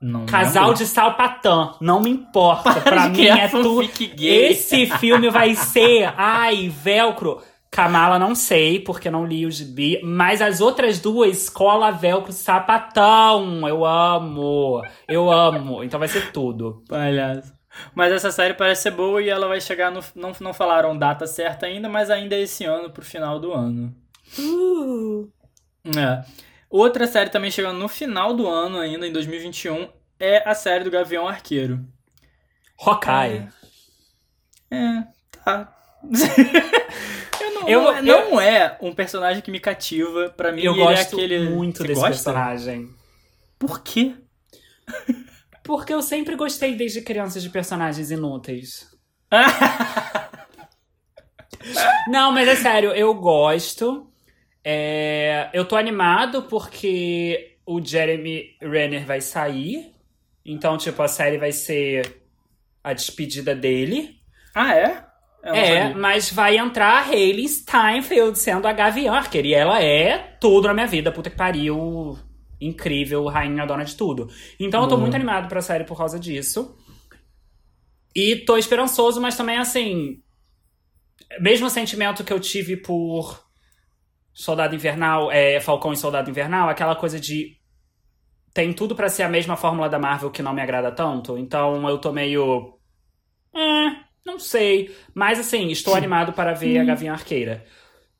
[0.00, 0.78] Não Casal lembro.
[0.78, 2.80] de Salpatã, não me importa.
[2.80, 3.82] Para Pra mim criar é tudo.
[4.18, 6.14] Esse filme vai ser.
[6.16, 7.42] Ai, velcro.
[7.70, 13.68] Kamala não sei, porque não li o gibi, mas as outras duas, cola, velcro, sapatão.
[13.68, 14.80] Eu amo.
[15.06, 15.84] Eu amo.
[15.84, 16.82] Então vai ser tudo.
[16.88, 17.57] Palhaço.
[17.94, 20.02] Mas essa série parece ser boa e ela vai chegar no.
[20.14, 23.94] Não, não falaram data certa ainda, mas ainda é esse ano, pro final do ano.
[24.38, 25.30] Uh.
[25.96, 26.24] É.
[26.70, 29.88] Outra série também chegando no final do ano, ainda em 2021,
[30.20, 31.80] é a série do Gavião Arqueiro.
[32.78, 33.48] Hawkeye.
[34.70, 35.02] É,
[35.44, 35.74] tá.
[37.40, 40.28] eu não, Eu- não, é- eu- não é um personagem que me cativa.
[40.36, 41.48] Pra mim, Eu ele gosto é aquele.
[41.50, 42.10] muito Você desse gosta?
[42.10, 42.90] personagem.
[43.58, 44.14] Por quê?
[45.68, 48.88] Porque eu sempre gostei desde criança de personagens inúteis.
[52.08, 54.10] Não, mas é sério, eu gosto.
[54.64, 59.92] É, eu tô animado porque o Jeremy Renner vai sair.
[60.42, 62.22] Então, tipo, a série vai ser
[62.82, 64.22] a despedida dele.
[64.54, 65.04] ah, é?
[65.42, 65.98] É, sabia.
[65.98, 69.46] mas vai entrar a Hayley Steinfeld sendo a Gavião Arqueira.
[69.46, 71.12] E ela é tudo na minha vida.
[71.12, 72.18] Puta que pariu.
[72.60, 74.28] Incrível, rainha dona de tudo.
[74.58, 76.76] Então eu tô muito animado pra série por causa disso.
[78.14, 80.22] E tô esperançoso, mas também assim.
[81.40, 83.44] Mesmo sentimento que eu tive por
[84.32, 87.56] Soldado Invernal, é, Falcão e Soldado Invernal, aquela coisa de.
[88.52, 91.38] Tem tudo pra ser a mesma fórmula da Marvel que não me agrada tanto.
[91.38, 92.78] Então eu tô meio.
[93.54, 93.96] É,
[94.26, 94.94] não sei.
[95.14, 97.64] Mas assim, estou animado para ver a Gavinha Arqueira.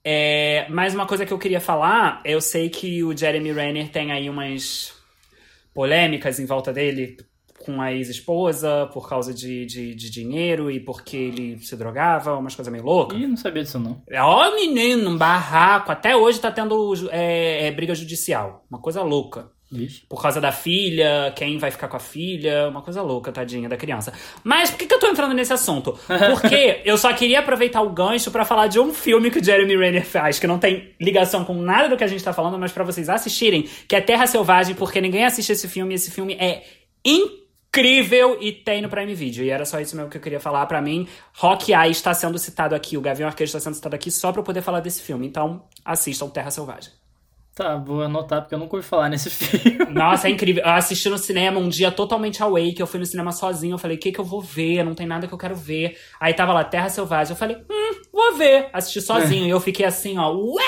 [0.05, 4.13] É, mais uma coisa que eu queria falar, eu sei que o Jeremy Renner tem
[4.13, 4.95] aí umas
[5.75, 7.17] polêmicas em volta dele
[7.59, 12.55] com a ex-esposa por causa de, de, de dinheiro e porque ele se drogava, umas
[12.55, 13.19] coisas meio loucas.
[13.19, 14.03] Ih, não sabia disso não.
[14.13, 15.93] Ó, menino, um barraco.
[15.93, 18.65] Até hoje tá tendo é, é, briga judicial.
[18.71, 19.51] Uma coisa louca.
[19.71, 20.03] Vixe.
[20.09, 23.77] Por causa da filha, quem vai ficar com a filha, uma coisa louca, tadinha da
[23.77, 24.13] criança.
[24.43, 25.99] Mas por que, que eu tô entrando nesse assunto?
[26.31, 29.77] Porque eu só queria aproveitar o gancho pra falar de um filme que o Jeremy
[29.77, 32.73] Renner faz, que não tem ligação com nada do que a gente tá falando, mas
[32.73, 36.65] pra vocês assistirem, que é Terra Selvagem, porque ninguém assiste esse filme, esse filme é
[37.05, 39.45] incrível e tem no Prime Video.
[39.45, 41.07] E era só isso mesmo que eu queria falar pra mim.
[41.41, 44.45] Hawkeye está sendo citado aqui, o Gavião Arqueiro está sendo citado aqui só pra eu
[44.45, 45.27] poder falar desse filme.
[45.27, 46.98] Então, assistam Terra Selvagem.
[47.59, 49.93] Tá, vou anotar porque eu nunca ouvi falar nesse filme.
[49.93, 50.63] Nossa, é incrível.
[50.63, 52.79] Eu assisti no cinema um dia totalmente awake.
[52.79, 53.75] Eu fui no cinema sozinho.
[53.75, 54.85] Eu falei, o que que eu vou ver?
[54.85, 55.99] Não tem nada que eu quero ver.
[56.21, 57.33] Aí tava lá, Terra Selvagem.
[57.33, 58.69] Eu falei, hum, vou ver.
[58.73, 59.45] Assisti sozinho.
[59.45, 60.33] E eu fiquei assim, ó.
[60.33, 60.63] Ué!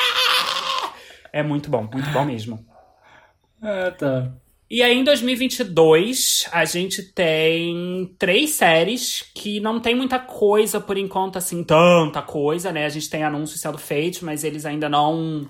[1.32, 2.58] É muito bom, muito bom mesmo.
[3.62, 4.32] ah, tá.
[4.68, 10.98] E aí, em 2022, a gente tem três séries que não tem muita coisa por
[10.98, 12.84] enquanto, assim, tanta coisa, né?
[12.84, 15.48] A gente tem anúncios sendo feitos, mas eles ainda não.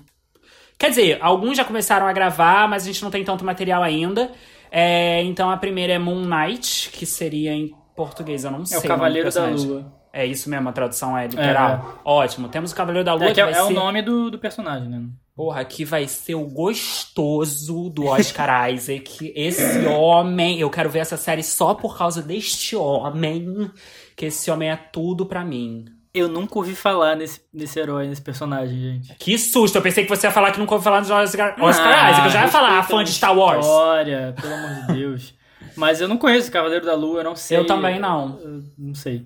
[0.81, 4.31] Quer dizer, alguns já começaram a gravar, mas a gente não tem tanto material ainda.
[4.71, 8.77] É, então a primeira é Moon Knight, que seria em português, eu não sei.
[8.77, 9.67] É o Cavaleiro da personagem.
[9.67, 9.93] Lua.
[10.11, 12.01] É isso mesmo, a tradução é literal.
[12.03, 12.49] Ótimo.
[12.49, 13.73] Temos o Cavaleiro da Lua, É, que é, é o ser...
[13.75, 15.03] nome do, do personagem, né?
[15.35, 19.31] Porra, que vai ser o gostoso do Oscar Isaac.
[19.35, 23.69] Esse homem, eu quero ver essa série só por causa deste homem.
[24.15, 25.85] Que esse homem é tudo pra mim.
[26.13, 29.15] Eu nunca ouvi falar nesse, nesse herói, nesse personagem, gente.
[29.15, 29.77] Que susto!
[29.77, 32.25] Eu pensei que você ia falar que nunca ouviu falar do Oscar, Oscar Isaac.
[32.25, 33.65] Eu já ia falar, fã de Star Wars.
[33.65, 35.33] História, pelo amor de Deus.
[35.77, 37.57] Mas eu não conheço o Cavaleiro da Lua, eu não sei.
[37.57, 38.37] Eu também não.
[38.39, 39.25] Eu não sei.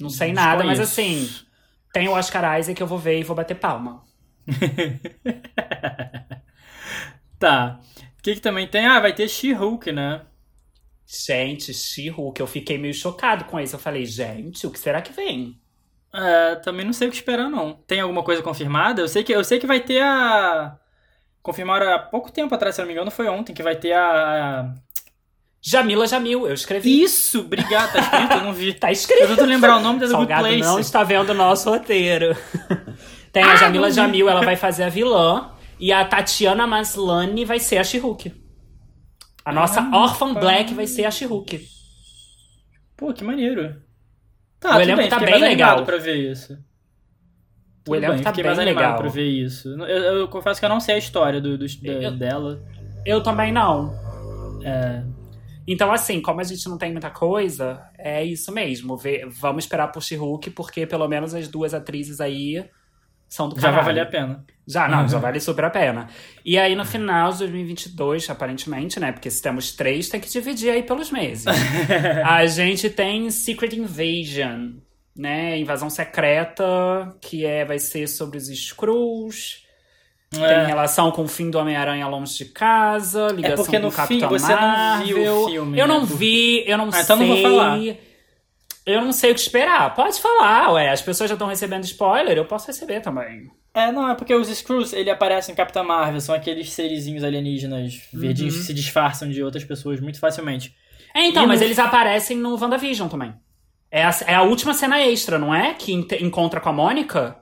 [0.00, 1.30] Não sei nada, mas Desconheço.
[1.30, 1.44] assim,
[1.92, 4.02] tem o Oscar Isaac, eu vou ver e vou bater palma.
[7.38, 7.78] Tá.
[8.18, 8.86] O que, que também tem?
[8.86, 10.22] Ah, vai ter She-Hulk, né?
[11.06, 13.74] Gente, She-Hulk, eu fiquei meio chocado com isso.
[13.76, 15.60] Eu falei, gente, o que será que vem?
[16.14, 17.72] É, também não sei o que esperar, não.
[17.86, 19.00] Tem alguma coisa confirmada?
[19.02, 20.76] Eu sei que, eu sei que vai ter a.
[21.42, 23.92] Confirmaram há pouco tempo atrás, se eu não me engano, foi ontem, que vai ter
[23.92, 24.72] a.
[25.60, 27.02] Jamila Jamil, eu escrevi.
[27.02, 27.40] Isso!
[27.40, 28.32] Obrigado, tá escrito?
[28.34, 28.74] Eu não vi.
[28.78, 29.26] Tá Eu escrito.
[29.28, 30.60] tento lembrar o nome da Good Place.
[30.60, 32.36] não está vendo o nosso roteiro.
[33.32, 33.96] Tem a Ah, Jamila não vi.
[33.96, 35.50] Jamil, ela vai fazer a vilã.
[35.80, 38.32] E a Tatiana Maslany vai ser a She-Hulk.
[39.44, 40.44] A nossa Ah, Orphan rapaz.
[40.44, 41.66] Black vai ser a She-Hulk.
[42.96, 43.82] Pô, que maneiro.
[44.64, 45.84] Tá, O elenco bem, tá bem legal.
[45.84, 46.58] pra ver isso.
[47.84, 48.96] Tudo elenco bem, tá bem mais animado legal.
[48.98, 49.68] pra ver isso.
[49.68, 52.62] Eu, eu- eu confesso que eu não sei a história do, do- da- Eu- dela.
[53.04, 53.94] Eu também não.
[54.64, 55.02] É,
[55.66, 58.96] Então, assim, como a gente não tem muita coisa, é isso mesmo.
[58.96, 62.64] Vê- vamos esperar por She-Hulk, porque pelo menos as duas atrizes aí
[63.28, 63.86] são do já vai caralho.
[63.86, 64.44] valer a pena.
[64.66, 66.08] Já, não, já vale super a pena.
[66.44, 69.12] E aí, no final de 2022, aparentemente, né?
[69.12, 71.44] Porque se temos três, tem que dividir aí pelos meses.
[72.24, 74.72] a gente tem Secret Invasion,
[75.14, 75.58] né?
[75.58, 76.64] Invasão secreta,
[77.20, 79.62] que é, vai ser sobre os Skrulls.
[80.30, 83.92] Tem É, relação com o fim do Homem-Aranha longe de casa, ligação porque com no
[83.92, 85.46] Capitão fim você não viu o Marvel.
[85.48, 85.94] filme, Eu né?
[85.94, 87.28] não vi, eu não Ah, então sei.
[87.28, 87.78] não vou falar.
[88.86, 89.94] Eu não sei o que esperar.
[89.94, 90.90] Pode falar, ué.
[90.90, 93.50] As pessoas já estão recebendo spoiler, eu posso receber também.
[93.72, 98.02] É, não, é porque os Skrulls, ele aparece em Capitã Marvel, são aqueles serizinhos alienígenas
[98.12, 98.60] verdinhos Uhum.
[98.60, 100.74] que se disfarçam de outras pessoas muito facilmente.
[101.14, 103.34] É, então, E mas no- eles aparecem no WandaVision também.
[103.90, 105.74] É a, é a última cena extra, não é?
[105.74, 107.36] Que encontra com a Mônica.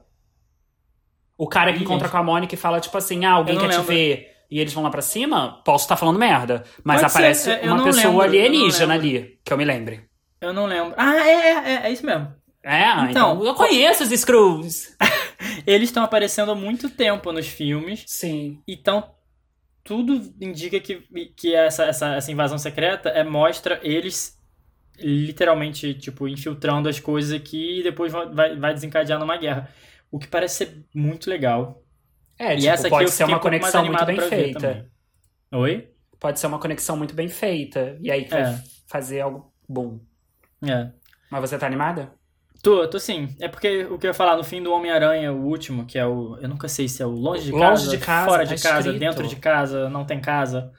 [1.36, 2.12] O cara que Ih, encontra gente.
[2.12, 3.86] com a Mônica e fala, tipo assim, ah, alguém quer não te lembro.
[3.95, 4.28] ver.
[4.51, 6.62] E eles vão lá pra cima, posso estar falando merda.
[6.84, 9.09] Mas Pode ser, aparece é, eu uma pessoa lembro, alienígena lembro.
[9.09, 10.05] ali, que eu me lembre.
[10.43, 10.93] Eu não lembro.
[10.97, 12.34] Ah, é, é, é, é isso mesmo.
[12.62, 14.97] É, então, Então, eu conheço os Skrulls.
[15.66, 18.61] Eles estão aparecendo há muito tempo nos filmes, Sim.
[18.66, 19.14] então
[19.84, 21.03] tudo indica que,
[21.36, 24.40] que essa, essa, essa invasão secreta é mostra eles
[24.99, 29.68] literalmente, tipo, infiltrando as coisas aqui e depois vai, vai desencadear numa guerra.
[30.11, 31.82] O que parece ser muito legal.
[32.38, 34.88] É, e tipo, essa aqui pode eu ser uma um conexão muito bem feita.
[35.53, 35.88] Oi?
[36.20, 37.99] Pode ser uma conexão muito bem feita.
[38.01, 38.43] E aí que É.
[38.45, 39.99] vai fazer algo bom.
[40.63, 40.89] É.
[41.31, 42.13] Mas você tá animada?
[42.63, 43.29] Tô, tô sim.
[43.41, 46.07] É porque o que eu ia falar no fim do Homem-Aranha, o último, que é
[46.07, 46.39] o.
[46.41, 48.63] Eu nunca sei se é o longe de Longe casa, de casa, fora tá de
[48.63, 48.99] casa, escrito.
[49.01, 50.73] dentro de casa, não tem casa.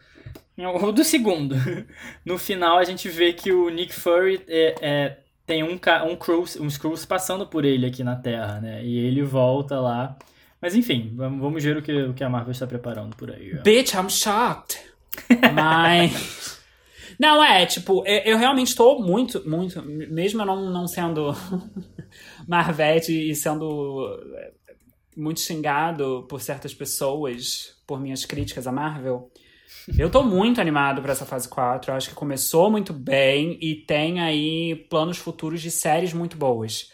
[0.58, 1.56] O do segundo.
[2.24, 5.78] No final a gente vê que o Nick Fury é, é- tem um,
[6.10, 8.82] um Cruz, uns Cruz passando por ele aqui na Terra, né?
[8.86, 10.16] E ele volta lá.
[10.62, 13.58] Mas enfim, vamos, vamos ver o que, o que a Marvel está preparando por aí.
[13.60, 13.62] ó.
[13.62, 14.80] Bitch, I'm shocked.
[15.54, 16.53] Mas.
[17.20, 19.82] Não, é, tipo, eu, eu realmente tô muito, muito.
[19.84, 21.34] Mesmo eu não, não sendo
[22.48, 24.52] Marvete e sendo é,
[25.16, 29.32] muito xingado por certas pessoas por minhas críticas à Marvel.
[29.98, 31.92] Eu tô muito animado pra essa fase 4.
[31.92, 36.90] Eu acho que começou muito bem e tem aí planos futuros de séries muito boas.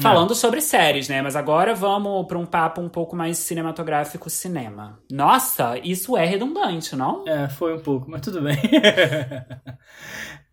[0.00, 1.22] Falando sobre séries, né?
[1.22, 4.98] Mas agora vamos pra um papo um pouco mais cinematográfico cinema.
[5.10, 7.24] Nossa, isso é redundante, não?
[7.26, 8.56] É, foi um pouco, mas tudo bem.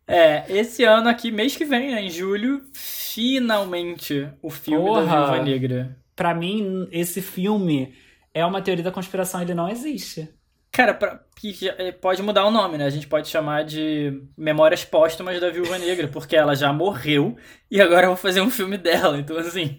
[0.08, 5.26] é, esse ano aqui, mês que vem, né, em julho, finalmente o filme da Porra.
[5.26, 5.98] Viúva Negra.
[6.16, 7.96] Pra mim, esse filme
[8.34, 10.30] é uma teoria da conspiração, ele não existe.
[10.72, 12.86] Cara, pra, que é, pode mudar o nome, né?
[12.86, 17.36] A gente pode chamar de Memórias Póstumas da Viúva Negra, porque ela já morreu
[17.70, 19.18] e agora eu vou fazer um filme dela.
[19.18, 19.78] Então, assim.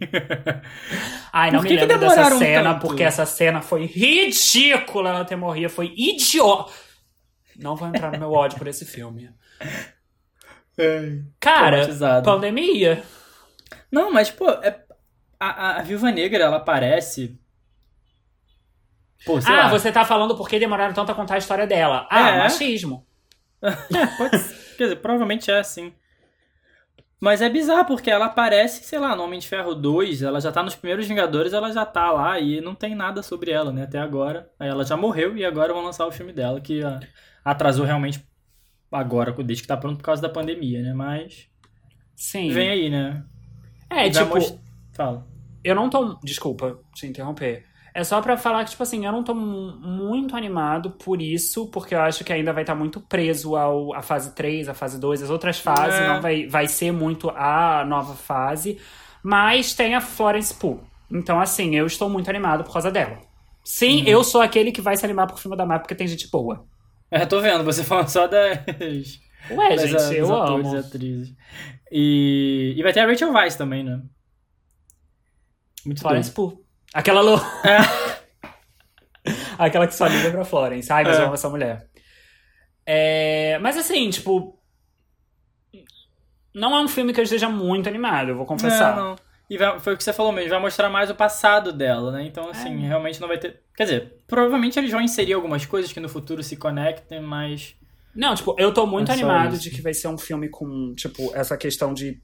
[1.32, 2.80] Ai, não Por me que que lembro dessa cena, tanto?
[2.86, 6.72] porque essa cena foi ridícula ela ter morrido, foi idiota.
[7.56, 9.30] Não vou entrar no meu ódio por esse filme.
[11.40, 12.24] Cara, Traumatizado.
[12.24, 13.02] pandemia.
[13.90, 14.84] Não, mas, pô, é-
[15.40, 17.38] a, a, a Viúva Negra, ela aparece.
[19.24, 19.68] Pô, ah, lá.
[19.68, 22.06] você tá falando porque demoraram tanto a contar a história dela.
[22.10, 22.38] Ah, É.
[22.38, 23.06] machismo.
[24.18, 24.76] Pode ser.
[24.76, 25.92] Quer dizer, provavelmente é assim.
[27.20, 30.50] Mas é bizarro, porque ela aparece, sei lá, no Homem de Ferro 2, ela já
[30.50, 33.84] tá nos primeiros Vingadores, ela já tá lá e não tem nada sobre ela, né,
[33.84, 34.50] até agora.
[34.58, 36.98] Aí ela já morreu e agora vão lançar o filme dela, que ah,
[37.44, 38.26] atrasou realmente
[38.90, 41.46] agora, desde que tá pronto por causa da pandemia, né, mas
[42.16, 42.50] Sim.
[42.50, 43.22] vem aí, né.
[43.88, 44.58] É, tipo, most-
[44.92, 45.24] Fala.
[45.62, 46.18] eu não tô.
[46.24, 47.64] Desculpa te interromper.
[47.94, 51.66] É só pra falar que, tipo assim, eu não tô mu- muito animado por isso,
[51.70, 54.98] porque eu acho que ainda vai estar muito preso ao, à fase 3, à fase
[54.98, 56.08] 2, as outras fases, É.
[56.08, 58.80] não vai, vai ser muito a nova fase.
[59.22, 60.80] Mas tem a Florence Pugh.
[61.10, 63.18] Então, assim, eu estou muito animado por causa dela.
[63.62, 64.08] Sim, Uhum.
[64.08, 66.64] eu sou aquele que vai se animar por filme da Marvel porque tem gente boa.
[67.10, 68.58] É, tô vendo, você falando só das.
[69.50, 70.76] Ué, das- gente, eu atores amo.
[70.76, 71.34] e atrizes.
[71.92, 74.00] E, e vai ter a Rachel Weisz também, né?
[75.84, 76.30] Muito Florence.
[76.32, 76.61] Pugh.
[76.94, 77.38] Aquela lou...
[77.64, 77.78] É.
[79.58, 80.92] Aquela que só liga pra Florence.
[80.92, 81.20] Ai, mas É.
[81.20, 81.88] eu amo essa mulher.
[82.84, 84.58] É, Mas assim, tipo.
[86.54, 88.96] Não é um filme que eu esteja muito animado, eu vou confessar.
[88.96, 89.16] Não, não.
[89.48, 92.24] E vai- foi o que você falou mesmo, vai mostrar mais o passado dela, né?
[92.26, 92.88] Então, assim, É.
[92.88, 93.62] realmente não vai ter.
[93.76, 97.76] Quer dizer, provavelmente eles vão inserir algumas coisas que no futuro se conectem, mas.
[98.14, 99.62] Não, tipo, eu tô muito É animado isso.
[99.62, 102.20] de que vai ser um filme com, tipo, essa questão de.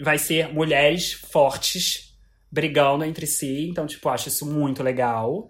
[0.00, 2.09] Vai ser mulheres fortes
[2.50, 5.48] brigando entre si, então, tipo, acho isso muito legal.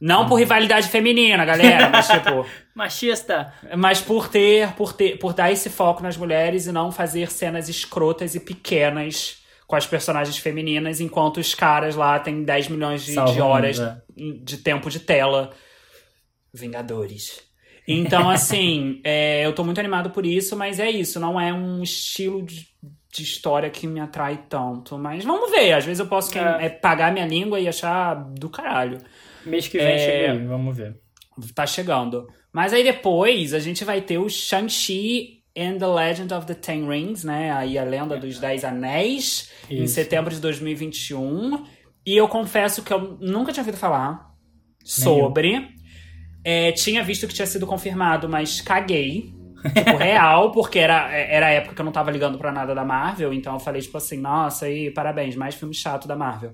[0.00, 0.28] Não Uhum.
[0.28, 2.46] por rivalidade feminina, galera, mas, tipo.
[2.74, 3.52] Machista!
[3.76, 7.68] Mas por ter, por ter, por dar esse foco nas mulheres e não fazer cenas
[7.68, 13.14] escrotas e pequenas com as personagens femininas, enquanto os caras lá têm 10 milhões de,
[13.14, 13.96] de horas é.
[14.44, 15.52] de tempo de tela.
[16.54, 17.42] Vingadores.
[17.88, 21.82] Então, assim, é, eu tô muito animado por isso, mas é isso, não é um
[21.82, 22.66] estilo de,
[23.16, 24.96] de história que me atrai tanto.
[24.98, 26.66] Mas vamos ver, às vezes eu posso É.
[26.66, 28.98] é, pagar minha língua e achar do caralho.
[29.44, 29.98] Mês que vem É.
[29.98, 30.96] chega aí, vamos ver.
[31.54, 32.26] Tá chegando.
[32.52, 36.88] Mas aí depois a gente vai ter o Shang-Chi and the Legend of the Ten
[36.88, 37.50] Rings, né?
[37.52, 39.94] Aí a lenda dos Dez Anéis, em Isso.
[39.94, 41.64] setembro de 2021.
[42.04, 44.30] E eu confesso que eu nunca tinha ouvido falar
[44.84, 45.68] sobre.
[46.44, 49.34] É, tinha visto que tinha sido confirmado, mas caguei.
[49.74, 52.84] Tipo, real, porque era, era a época que eu não tava ligando pra nada da
[52.84, 56.52] Marvel, então eu falei, tipo assim, nossa, aí, parabéns, mais filme chato da Marvel.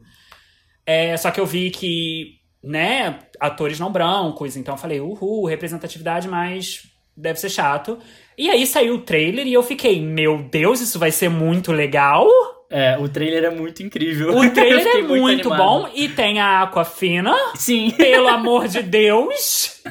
[0.87, 6.29] É, só que eu vi que, né, atores não brancos, então eu falei, uhul, representatividade,
[6.29, 6.83] mas
[7.17, 7.99] deve ser chato.
[8.37, 12.27] E aí saiu o trailer e eu fiquei, meu Deus, isso vai ser muito legal.
[12.73, 14.35] É, o trailer é muito incrível.
[14.35, 17.35] O trailer é muito, muito bom e tem a Aquafina.
[17.55, 17.91] Sim.
[17.91, 19.83] Pelo amor de Deus.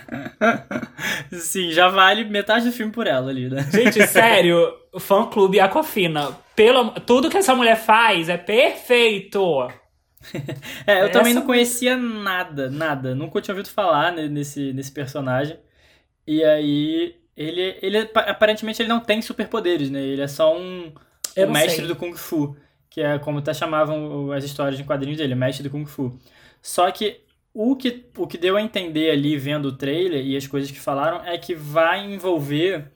[1.32, 3.70] Sim, já vale metade do filme por ela ali, né?
[3.72, 6.36] Gente, sério, fã clube Aquafina.
[6.56, 9.70] Pelo, tudo que essa mulher faz é perfeito.
[10.88, 11.10] é, eu essa...
[11.10, 13.14] também não conhecia nada, nada.
[13.14, 15.56] Nunca tinha ouvido falar nesse, nesse personagem.
[16.26, 20.02] E aí, ele, ele aparentemente ele não tem superpoderes, né?
[20.02, 20.92] Ele é só um,
[21.38, 21.88] um mestre sei.
[21.88, 22.56] do Kung Fu
[22.92, 26.20] que é como até chamavam as histórias de quadrinhos dele, Mestre do Kung Fu.
[26.62, 27.22] Só que
[27.54, 30.80] o que, o que deu a entender ali vendo o trailer e as coisas que
[30.80, 32.92] falaram é que vai envolver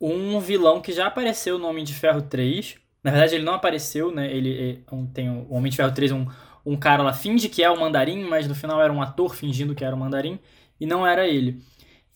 [0.00, 2.76] um vilão que já apareceu no Homem de Ferro 3.
[3.04, 4.34] Na verdade, ele não apareceu, né?
[4.34, 6.26] Ele, ele tem o Homem de Ferro 3, um,
[6.64, 9.74] um cara lá finge que é o Mandarim, mas no final era um ator fingindo
[9.74, 10.38] que era o Mandarim
[10.80, 11.62] e não era ele.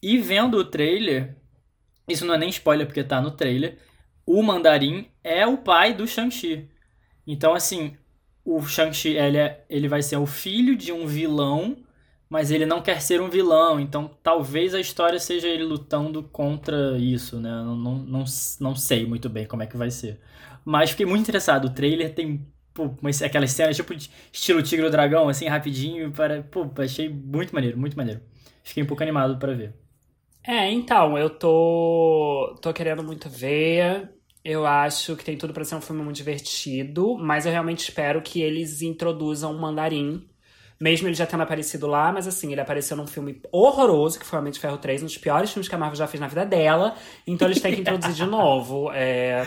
[0.02, 1.36] E vendo o trailer,
[2.09, 3.76] isso não é nem spoiler porque tá no trailer,
[4.24, 6.70] o Mandarim é o pai do Shang-Chi.
[7.27, 7.97] Então, assim,
[8.45, 11.77] o Shang-Chi, ele, é, ele vai ser o filho de um vilão,
[12.29, 13.81] mas ele não quer ser um vilão.
[13.81, 17.51] Então, talvez a história seja ele lutando contra isso, né?
[17.51, 18.25] Não, não, não,
[18.61, 20.20] não sei muito bem como é que vai ser.
[20.64, 21.66] Mas fiquei muito interessado.
[21.66, 22.91] O trailer tem pô,
[23.25, 23.93] aquelas cenas tipo
[24.33, 26.12] estilo Tigre Dragão, assim, rapidinho.
[26.12, 28.20] Para, pô, achei muito maneiro, muito maneiro.
[28.62, 29.75] Fiquei um pouco animado para ver.
[30.47, 34.13] É, então, eu tô, tô querendo muito ver.
[34.45, 38.20] Eu acho que tem tudo para ser um filme muito divertido, mas eu realmente espero
[38.20, 40.28] que eles introduzam o Mandarim.
[40.78, 44.38] Mesmo ele já tendo aparecido lá, mas assim, ele apareceu num filme horroroso, que foi
[44.38, 46.28] o Homem de Ferro 3, um dos piores filmes que a Marvel já fez na
[46.28, 46.95] vida dela.
[47.26, 48.90] Então eles têm que introduzir de novo.
[48.95, 49.47] É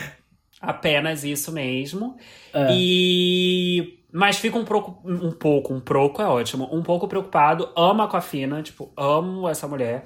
[0.61, 2.17] apenas isso mesmo.
[2.53, 2.67] É.
[2.71, 3.93] E.
[4.11, 7.69] Mas fico um pouco, um pouco, um pouco é ótimo, um pouco preocupado.
[7.75, 10.05] Amo a Aquafina, tipo, amo essa mulher.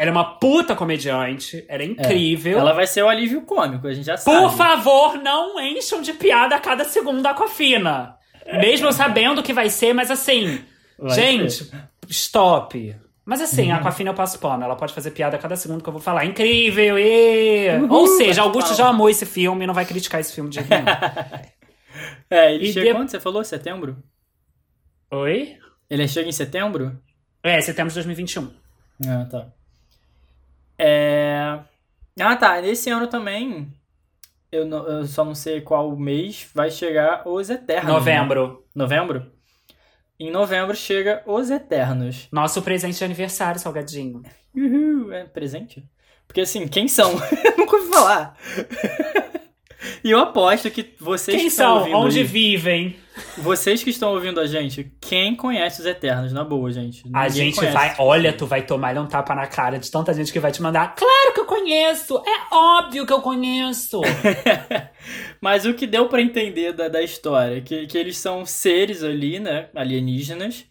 [0.00, 2.56] Ela é uma puta comediante, ela é, incrível.
[2.56, 2.60] É.
[2.62, 4.34] Ela vai ser o alívio cômico, a gente já sabe.
[4.34, 8.16] Por favor, não encham de piada a cada segundo a Aquafina.
[8.50, 10.64] Mesmo sabendo que vai ser, mas assim.
[10.98, 11.88] Vai gente, ser.
[12.08, 12.96] stop.
[13.26, 13.74] Mas assim, uhum.
[13.74, 14.64] a Aquafina eu passo pano.
[14.64, 16.24] Ela pode fazer piada a cada segundo que eu vou falar.
[16.24, 16.98] Incrível!
[16.98, 17.68] E...
[17.68, 20.60] Uhum, Ou seja, Augusto já amou esse filme e não vai criticar esse filme de
[20.60, 20.86] nenhum.
[22.30, 22.94] é, ele e chega de...
[22.94, 23.44] quando você falou?
[23.44, 23.98] Setembro?
[25.10, 25.58] Oi?
[25.90, 26.98] Ele chega em setembro?
[27.42, 28.50] É, setembro de 2021.
[29.06, 29.59] Ah, tá.
[30.82, 31.60] É...
[32.18, 32.60] Ah, tá.
[32.60, 33.70] Nesse ano também,
[34.50, 37.86] eu, não, eu só não sei qual mês, vai chegar Os Eternos.
[37.86, 37.92] Né?
[37.92, 38.48] Novembro.
[38.48, 38.56] Né?
[38.74, 39.32] Novembro?
[40.18, 42.28] Em novembro chega Os Eternos.
[42.32, 44.22] Nosso presente de aniversário, salgadinho.
[44.54, 45.88] Uhul, é presente?
[46.26, 47.12] Porque assim, quem são?
[47.58, 48.36] Nunca ouvi falar.
[50.04, 51.78] E eu aposto que vocês quem que estão são?
[51.78, 52.96] ouvindo Onde aí, vivem?
[53.36, 56.32] Vocês que estão ouvindo a gente, quem conhece os Eternos?
[56.32, 57.02] Na boa, gente.
[57.12, 57.74] A gente conhece.
[57.74, 57.94] vai.
[57.98, 60.94] Olha, tu vai tomar um tapa na cara de tanta gente que vai te mandar.
[60.94, 62.22] Claro que eu conheço!
[62.26, 64.00] É óbvio que eu conheço!
[65.40, 67.60] Mas o que deu para entender da, da história?
[67.60, 69.68] Que, que eles são seres ali, né?
[69.74, 70.64] Alienígenas,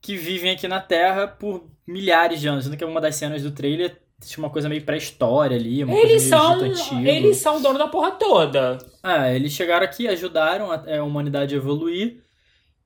[0.00, 2.68] que vivem aqui na Terra por milhares de anos.
[2.68, 6.28] Que é uma das cenas do trailer tinha uma coisa meio pré-história ali, uma eles
[6.28, 8.78] coisa meio são, Eles são dono da porra toda.
[9.02, 12.22] Ah, eles chegaram aqui, ajudaram a, a humanidade a evoluir,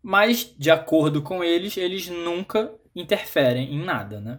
[0.02, 4.38] mas, de acordo com eles, eles nunca interferem em nada, né?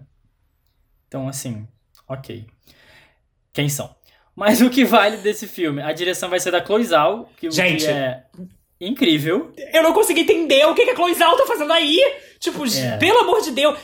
[1.07, 1.67] Então, assim,
[2.07, 2.45] ok.
[3.53, 3.95] Quem são?
[4.35, 5.81] Mas o que vale desse filme?
[5.81, 8.23] A direção vai ser da Chloe Zhao, que, Gente, que é
[8.79, 9.51] incrível.
[9.73, 11.99] Eu não consegui entender o que, que a Chloe Zhao tá fazendo aí.
[12.39, 12.97] Tipo, é.
[12.97, 13.77] pelo amor de Deus.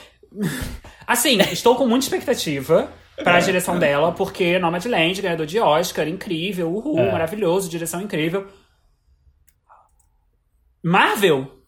[1.06, 2.90] Assim, estou com muita expectativa
[3.22, 7.12] pra direção dela, porque Nomadland, ganhador de Oscar, incrível, uhul, é.
[7.12, 8.46] maravilhoso, direção incrível.
[10.82, 11.62] Marvel?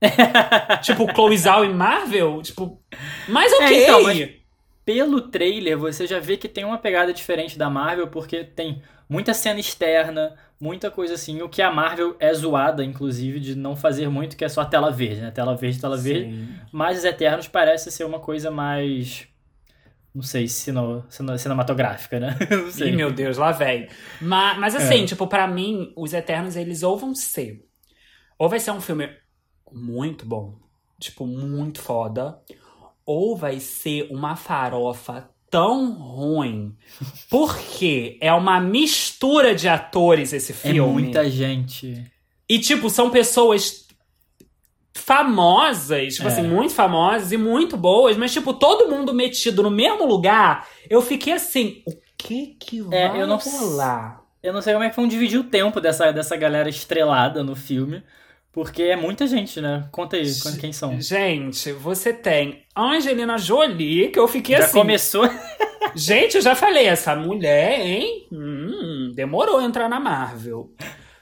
[0.82, 2.42] tipo, Chloe Zhao e Marvel?
[2.42, 2.80] Tipo,
[3.28, 3.76] mas é, ok.
[3.76, 4.28] É, então, mas
[4.84, 9.32] pelo trailer, você já vê que tem uma pegada diferente da Marvel, porque tem muita
[9.32, 11.40] cena externa, muita coisa assim.
[11.40, 14.90] O que a Marvel é zoada, inclusive, de não fazer muito, que é só tela
[14.90, 15.30] verde, né?
[15.30, 16.02] Tela verde, tela Sim.
[16.02, 16.48] verde.
[16.70, 19.26] Mas os Eternos parece ser uma coisa mais
[20.14, 22.36] não sei, sino, sino, cinematográfica, né?
[22.48, 22.90] não sei.
[22.90, 23.88] Ih, meu Deus, lá vem.
[24.20, 25.06] Mas, mas assim, é.
[25.06, 27.66] tipo, para mim, os Eternos, eles ou vão ser.
[28.38, 29.08] Ou vai ser um filme
[29.72, 30.56] muito bom,
[31.00, 32.38] tipo, muito foda.
[33.04, 36.76] Ou vai ser uma farofa tão ruim.
[37.28, 40.78] Porque é uma mistura de atores esse é filme.
[40.78, 42.04] É muita gente.
[42.48, 43.83] E, tipo, são pessoas
[45.04, 46.44] famosas, tipo assim, é.
[46.46, 51.02] assim, muito famosas e muito boas, mas, tipo, todo mundo metido no mesmo lugar, eu
[51.02, 54.22] fiquei assim, o que que é, vai eu não, rolar.
[54.42, 57.54] Eu não sei como é que vão dividir o tempo dessa, dessa galera estrelada no
[57.54, 58.02] filme.
[58.50, 59.88] Porque é muita gente, né?
[59.90, 60.24] Conta aí
[60.60, 60.98] quem são.
[61.00, 64.74] Gente, você tem Angelina Jolie, que eu fiquei já assim.
[64.74, 65.30] Já começou.
[65.94, 68.28] gente, eu já falei, essa mulher, hein?
[68.32, 70.70] Hum, demorou a entrar na Marvel.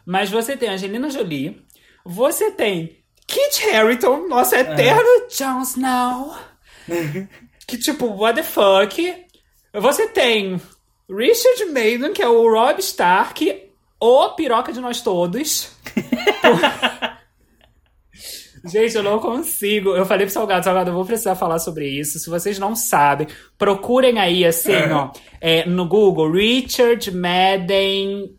[0.05, 1.63] Mas você tem Angelina Jolie,
[2.05, 3.02] você tem
[3.33, 5.27] Kit Harington, nosso eterno é.
[5.35, 6.37] Jon Snow.
[7.67, 9.27] que tipo, what the fuck?
[9.73, 10.61] Você tem
[11.09, 15.73] Richard Madden, que é o Rob Stark, o piroca de nós todos.
[18.67, 19.97] Gente, eu não consigo.
[19.97, 22.19] Eu falei pro Salgado, Salgado, eu vou precisar falar sobre isso.
[22.19, 23.27] Se vocês não sabem,
[23.57, 25.11] procurem aí, assim, ó,
[25.41, 28.37] é, no Google, Richard Madden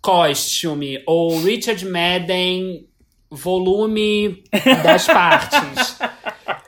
[0.00, 2.88] Costume, ou Richard Madden
[3.34, 4.44] volume
[4.82, 5.98] das partes.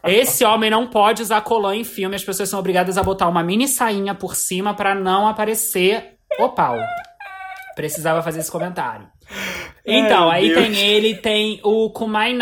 [0.02, 3.42] Esse homem não pode usar colã em filme, as pessoas são obrigadas a botar uma
[3.42, 6.78] mini sainha por cima para não aparecer o pau.
[7.74, 9.08] Precisava fazer esse comentário.
[9.84, 10.60] Então, Ai, aí Deus.
[10.60, 12.34] tem ele, tem o Kumai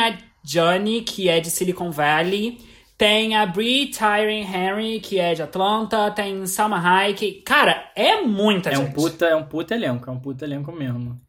[0.45, 2.59] Johnny, que é de Silicon Valley.
[2.99, 6.11] Tem a Brie Tyron Henry, que é de Atlanta.
[6.11, 7.43] Tem Salma Hayek.
[7.45, 8.91] Cara, é muita é gente.
[8.91, 11.21] Um puta, é um puta elenco, é um puta elenco mesmo.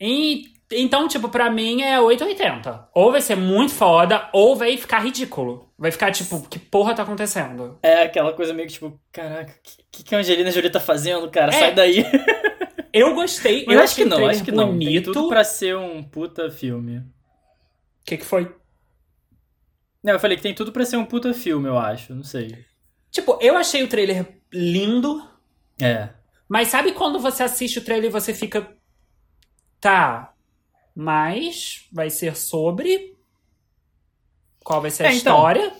[0.00, 0.44] E,
[0.74, 2.88] então, tipo, pra mim é 880.
[2.94, 5.72] Ou vai ser muito foda, ou vai ficar ridículo.
[5.78, 7.78] Vai ficar, tipo, que porra tá acontecendo?
[7.82, 11.30] É aquela coisa meio que, tipo, caraca, o que, que a Angelina Jolie tá fazendo,
[11.30, 11.54] cara?
[11.54, 11.58] É.
[11.58, 12.04] Sai daí.
[12.92, 13.64] Eu gostei.
[13.66, 14.66] Mas eu acho que não, acho que bonito.
[14.66, 14.78] não.
[14.78, 16.98] Tem tudo pra ser um puta filme.
[16.98, 18.54] O que, que foi?
[20.04, 22.14] Não, eu falei que tem tudo para ser um puta filme, eu acho.
[22.14, 22.66] Não sei.
[23.10, 25.26] Tipo, eu achei o trailer lindo.
[25.80, 26.10] É.
[26.48, 28.68] Mas sabe quando você assiste o trailer e você fica.
[29.80, 30.31] Tá.
[30.94, 33.16] Mas vai ser sobre.
[34.64, 35.72] Qual vai ser a é, então, história?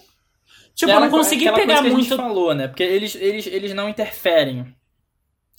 [0.75, 1.95] Tipo, eu não consegui pegar muito.
[1.95, 2.69] Que a gente falou, né?
[2.69, 4.75] Porque eles, eles, eles não interferem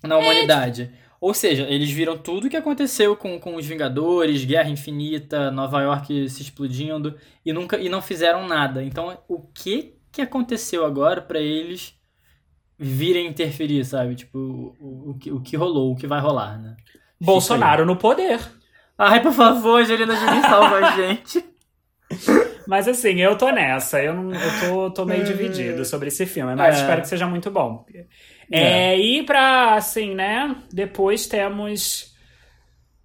[0.04, 0.92] na humanidade.
[0.94, 5.50] É, ou seja, eles viram tudo o que aconteceu com, com os Vingadores, Guerra Infinita,
[5.50, 8.84] Nova York se explodindo e nunca e não fizeram nada.
[8.84, 11.96] Então, o que que aconteceu agora para eles
[12.78, 14.16] virem interferir, sabe?
[14.16, 14.38] Tipo,
[14.80, 16.76] o, o, que, o que rolou, o que vai rolar, né?
[17.20, 18.40] Bolsonaro no poder.
[18.98, 21.44] Ai, por favor, Angelina Jolie salva a gente.
[22.68, 24.02] Mas assim, eu tô nessa.
[24.02, 26.80] Eu, não, eu tô, tô meio dividido sobre esse filme, mas é.
[26.80, 27.86] espero que seja muito bom.
[28.50, 28.94] É.
[28.94, 30.56] é, e pra, assim, né?
[30.72, 32.14] Depois temos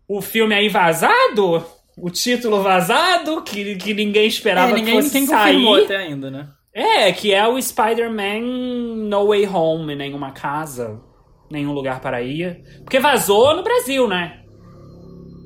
[0.07, 1.65] o filme aí vazado,
[1.97, 5.85] o título vazado, que, que ninguém esperava é, ninguém, que fosse sair.
[5.85, 6.49] até ainda, né?
[6.73, 11.01] É, que é o Spider-Man No Way Home, nenhuma casa,
[11.51, 12.63] nenhum lugar para ir.
[12.85, 14.45] Porque vazou no Brasil, né?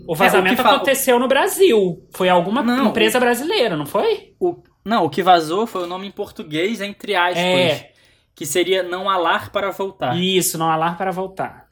[0.07, 2.07] O vazamento é, o aconteceu no Brasil.
[2.12, 3.20] Foi alguma não, empresa o...
[3.20, 4.34] brasileira, não foi?
[4.40, 4.62] O...
[4.84, 7.38] Não, o que vazou foi o nome em português, entre aspas.
[7.38, 7.92] É
[8.34, 10.16] que seria não alar para voltar.
[10.18, 11.68] Isso, não alar para voltar.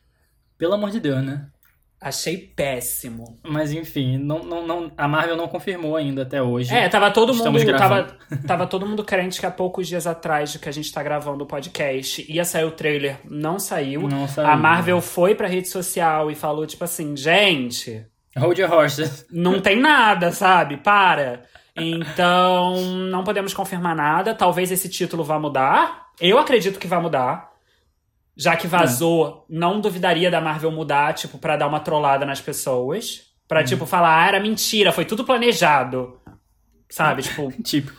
[0.59, 1.47] Pelo amor de Deus, né?
[2.01, 3.39] Achei péssimo.
[3.45, 6.75] Mas enfim, não, não, não, a Marvel não confirmou ainda até hoje.
[6.75, 7.77] É, tava todo Estamos mundo.
[7.77, 8.17] Tava,
[8.47, 11.45] tava todo mundo crente que há poucos dias atrás de que a gente tá gravando
[11.45, 13.19] o podcast ia sair o trailer.
[13.25, 14.09] Não saiu.
[14.09, 14.49] Não saiu.
[14.49, 18.07] A Marvel foi pra rede social e falou, tipo assim, gente.
[18.41, 19.27] Hold your horses.
[19.31, 20.77] Não tem nada, sabe?
[20.79, 21.43] Para.
[21.77, 22.81] Então,
[23.11, 24.35] não podemos confirmar nada.
[24.35, 26.09] Talvez esse título vá mudar.
[26.21, 27.51] Eu acredito que vai mudar.
[28.37, 29.55] Já que vazou, é.
[29.55, 33.23] não duvidaria da Marvel mudar, tipo, para dar uma trollada nas pessoas.
[33.47, 33.65] Pra, hum.
[33.65, 36.19] tipo, falar, ah, era mentira, foi tudo planejado.
[36.89, 37.23] Sabe?
[37.23, 37.53] tipo.
[37.63, 37.93] tipo.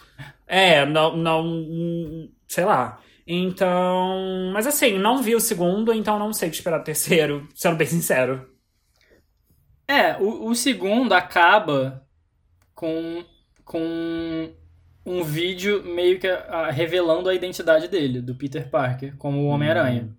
[0.47, 2.29] É, não, não.
[2.47, 2.99] Sei lá.
[3.25, 4.51] Então.
[4.53, 7.77] Mas assim, não vi o segundo, então não sei o que esperar do terceiro, sendo
[7.77, 8.50] bem sincero.
[9.91, 12.07] É, o, o segundo acaba
[12.73, 13.23] com.
[13.65, 14.49] com
[15.03, 19.47] um vídeo meio que a, a, revelando a identidade dele, do Peter Parker, como o
[19.47, 20.03] Homem-Aranha.
[20.03, 20.13] Uhum.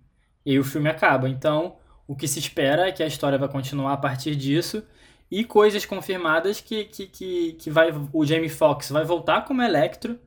[0.45, 1.29] E aí o filme acaba.
[1.29, 4.83] Então, o que se espera é que a história vai continuar a partir disso.
[5.31, 10.19] E coisas confirmadas que, que, que, que vai, o Jamie Foxx vai voltar como Electro.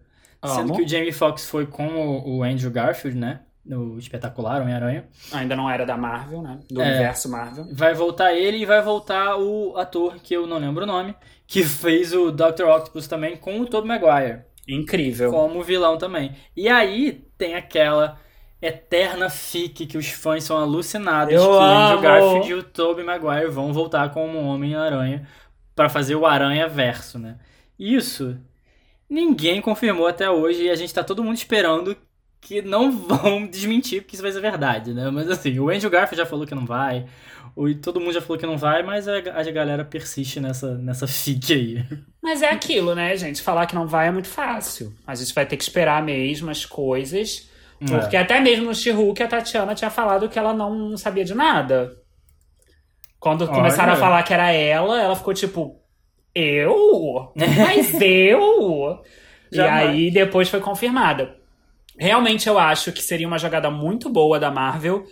[0.44, 3.40] Sendo que o Jamie Foxx foi com o, o Andrew Garfield, né?
[3.66, 5.06] No espetacular Homem-Aranha.
[5.32, 6.60] Ainda não era da Marvel, né?
[6.70, 7.66] Do é, universo Marvel.
[7.72, 11.14] Vai voltar ele e vai voltar o ator, que eu não lembro o nome,
[11.46, 12.64] que fez o Dr.
[12.64, 14.42] Octopus também com o Tobey Maguire.
[14.68, 15.30] Incrível.
[15.30, 16.34] Como vilão também.
[16.56, 18.18] E aí tem aquela
[18.60, 23.04] eterna fique que os fãs são alucinados eu que o Andrew Garfield e o Tobey
[23.04, 25.28] Maguire vão voltar como Homem-Aranha
[25.74, 27.36] para fazer o Aranha Verso, né?
[27.78, 28.38] Isso
[29.08, 31.96] ninguém confirmou até hoje e a gente tá todo mundo esperando
[32.40, 35.10] que não vão desmentir porque isso vai ser verdade, né?
[35.10, 37.06] Mas assim, o Andrew Garfield já falou que não vai,
[37.54, 41.06] o, todo mundo já falou que não vai, mas a, a galera persiste nessa, nessa
[41.06, 41.84] fique aí.
[42.22, 43.42] Mas é aquilo, né, gente?
[43.42, 44.92] Falar que não vai é muito fácil.
[45.06, 49.28] A gente vai ter que esperar mesmo as coisas Porque até mesmo no She-Hulk a
[49.28, 51.96] Tatiana tinha falado que ela não sabia de nada.
[53.18, 53.52] Quando Olha.
[53.52, 55.80] começaram a falar que era ela, ela ficou tipo,
[56.34, 57.32] eu?
[57.36, 59.02] Mas eu?
[59.52, 59.90] e Jamais.
[59.90, 61.36] aí depois foi confirmada.
[61.98, 65.04] Realmente eu acho que seria uma jogada muito boa da Marvel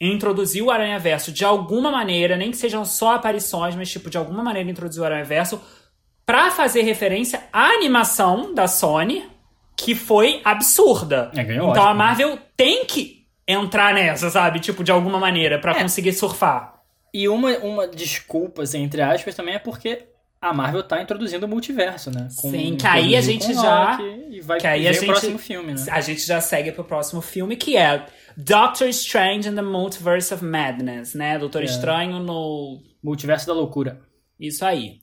[0.00, 4.16] introduzir o Aranha Verso de alguma maneira, nem que sejam só aparições, mas tipo, de
[4.16, 5.60] alguma maneira introduzir o Aranha Verso
[6.24, 9.24] pra fazer referência à animação da Sony,
[9.76, 11.30] que foi absurda.
[11.34, 14.60] É, ganhou então Oscar, a Marvel tem que entrar nessa, sabe?
[14.60, 15.82] Tipo, de alguma maneira, pra É.
[15.82, 16.74] conseguir surfar.
[17.14, 20.04] E uma, uma desculpa, assim, entre aspas, também é porque
[20.40, 22.28] a Marvel tá introduzindo o multiverso, né?
[22.30, 23.98] Sim, que aí a gente com já-
[24.30, 25.84] E vai que aí a o gente- próximo filme, né?
[25.90, 30.44] A gente já segue pro próximo filme, que é Doctor Strange and the Multiverse of
[30.44, 31.38] Madness, né?
[31.38, 31.64] Doutor É.
[31.64, 32.80] Estranho no.
[33.02, 34.00] Multiverso da loucura.
[34.38, 35.00] Isso aí.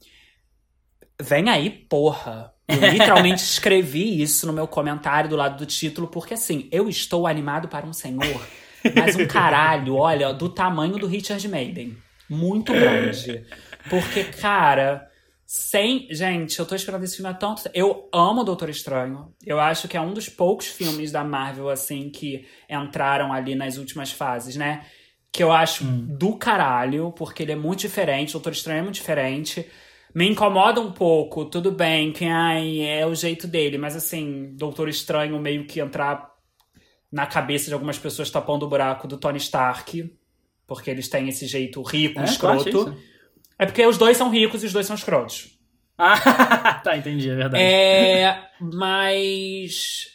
[1.22, 2.52] Vem aí, porra.
[2.68, 7.26] Eu literalmente escrevi isso no meu comentário do lado do título, porque assim, eu estou
[7.28, 8.42] animado para um senhor,
[8.96, 11.96] mas um caralho, olha, do tamanho do Richard Maiden.
[12.30, 13.46] Muito grande.
[13.90, 15.08] Porque, cara,
[15.56, 16.08] sem.
[16.12, 17.76] Gente, eu tô esperando esse filme há tanto tempo.
[17.78, 19.34] Eu amo o Doutor Estranho.
[19.46, 23.78] Eu acho que é um dos poucos filmes da Marvel, assim, que entraram ali nas
[23.78, 24.86] últimas fases, né?
[25.32, 28.32] Que eu acho do caralho, porque ele é muito diferente.
[28.32, 29.66] O Doutor Estranho é muito diferente.
[30.14, 34.90] Me incomoda um pouco, tudo bem, que ai, é o jeito dele, mas assim, Doutor
[34.90, 36.34] Estranho meio que entrar
[37.12, 40.14] na cabeça de algumas pessoas tapando o buraco do Tony Stark,
[40.68, 42.94] porque eles têm esse jeito rico, É, escroto.
[43.58, 45.58] É porque os dois são ricos e os dois são escrotos.
[45.98, 47.64] Ah, tá, entendi, é verdade.
[47.64, 50.08] É, mas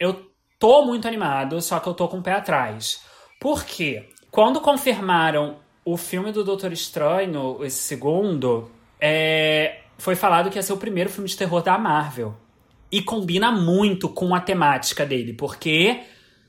[0.00, 3.02] eu tô muito animado, só que eu tô com o pé atrás.
[3.40, 4.08] Por quê?
[4.30, 8.70] Quando confirmaram o filme do Doutor Estranho, esse segundo,
[9.00, 12.34] é, foi falado que ia ser o primeiro filme de terror da Marvel.
[12.90, 16.00] E combina muito com a temática dele, porque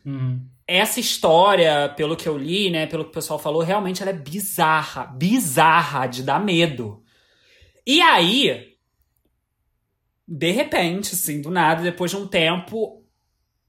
[0.06, 0.42] Uhum.
[0.70, 4.14] Essa história, pelo que eu li, né, pelo que o pessoal falou, realmente ela é
[4.14, 7.02] bizarra, bizarra de dar medo.
[7.88, 8.76] E aí,
[10.28, 13.04] de repente, assim, do nada, depois de um tempo,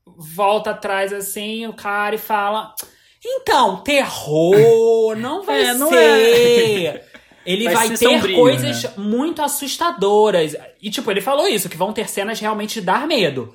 [0.04, 2.74] volta atrás assim, o cara e fala:
[3.24, 7.04] "Então, terror não vai É, não ser.
[7.46, 8.90] Ele vai, Vai ser ter sombrio, coisas né?
[8.98, 10.54] muito assustadoras.
[10.82, 13.54] E, tipo, ele falou isso, que vão ter cenas realmente de dar medo.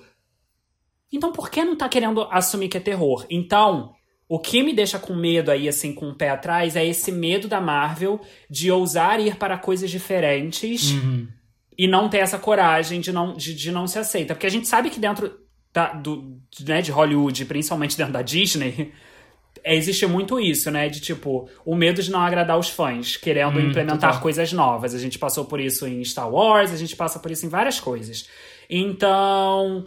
[1.16, 3.26] Então, por que não tá querendo assumir que é terror?
[3.30, 3.94] Então,
[4.28, 7.48] o que me deixa com medo aí, assim, com o pé atrás, é esse medo
[7.48, 11.28] da Marvel de ousar ir para coisas diferentes Uhum.
[11.78, 14.34] e não ter essa coragem de não, de, de não se aceita.
[14.34, 15.32] Porque a gente sabe que dentro
[15.74, 18.92] da, do, né, de Hollywood, principalmente dentro da Disney,
[19.64, 20.88] é, existe muito isso, né?
[20.90, 24.22] De tipo, o medo de não agradar os fãs, querendo Hum, implementar total.
[24.22, 24.94] coisas novas.
[24.96, 27.80] A gente passou por isso em Star Wars, a gente passa por isso em várias
[27.80, 28.28] coisas.
[28.70, 29.86] Então.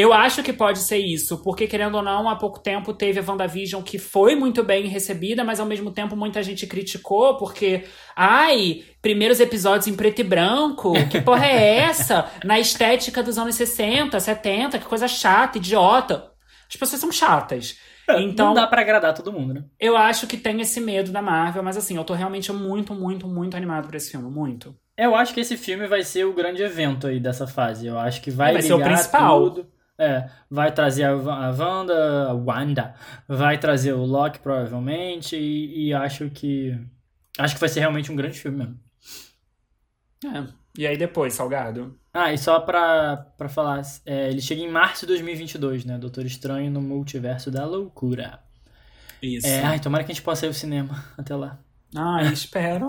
[0.00, 3.24] Eu acho que pode ser isso, porque querendo ou não, há pouco tempo teve a
[3.26, 7.84] WandaVision que foi muito bem recebida, mas ao mesmo tempo muita gente criticou, porque,
[8.16, 12.30] ai, primeiros episódios em preto e branco, que porra é essa?
[12.44, 16.30] Na estética dos anos 60, 70, que coisa chata, idiota.
[16.68, 17.76] As pessoas são chatas.
[18.18, 19.64] Então, Não dá pra agradar todo mundo, né?
[19.78, 23.28] eu acho que tem esse medo da Marvel, mas assim, eu tô realmente muito, muito,
[23.28, 24.74] muito animado por esse filme, muito.
[24.96, 27.86] Eu acho que esse filme vai ser o grande evento aí dessa fase.
[27.86, 29.50] Eu acho que vai, É, vai ser o principal.
[29.50, 29.66] tudo.
[30.00, 32.94] É, vai trazer a, a Wanda, a Wanda,
[33.28, 36.74] vai trazer o Loki provavelmente e, e acho que
[37.38, 38.80] acho que vai ser realmente um grande filme mesmo.
[40.24, 40.60] É.
[40.78, 41.98] E aí depois, Salgado?
[42.14, 45.98] Ah, e só pra, pra falar, é, ele chega em março de 2022, né?
[45.98, 48.40] Doutor Estranho no Multiverso da Loucura.
[49.22, 49.46] Isso.
[49.46, 51.58] É, ai, tomara que a gente possa ir ao cinema até lá.
[51.94, 52.86] Ai, espero.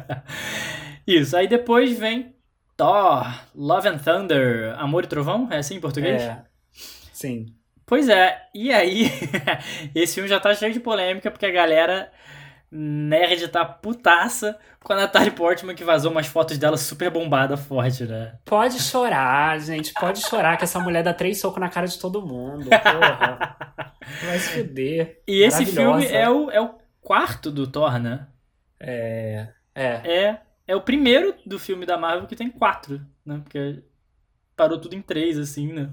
[1.06, 2.34] Isso, aí depois vem
[2.82, 6.20] Thor, Love and Thunder, Amor e Trovão, é assim em português?
[6.20, 6.42] é.
[7.12, 7.46] Sim.
[7.86, 9.08] Pois é, e aí,
[9.94, 12.10] esse filme já tá cheio de polêmica, porque a galera
[12.72, 18.04] nerd tá putaça com a Natalie Portman que vazou umas fotos dela super bombada forte,
[18.04, 18.34] né?
[18.44, 19.92] Pode chorar, gente.
[19.92, 22.68] Pode chorar que essa mulher dá três socos na cara de todo mundo.
[22.68, 23.56] Porra.
[24.24, 25.22] Vai se fuder.
[25.28, 28.26] E esse filme é o, é o quarto do Thor, né?
[28.80, 29.48] É.
[29.74, 30.00] É.
[30.04, 30.40] É,
[30.72, 33.40] é o primeiro do filme da Marvel que tem quatro, né?
[33.42, 33.82] Porque
[34.56, 35.90] parou tudo em três, assim, né?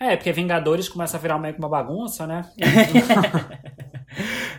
[0.00, 2.42] É, porque Vingadores começa a virar meio que uma bagunça, né?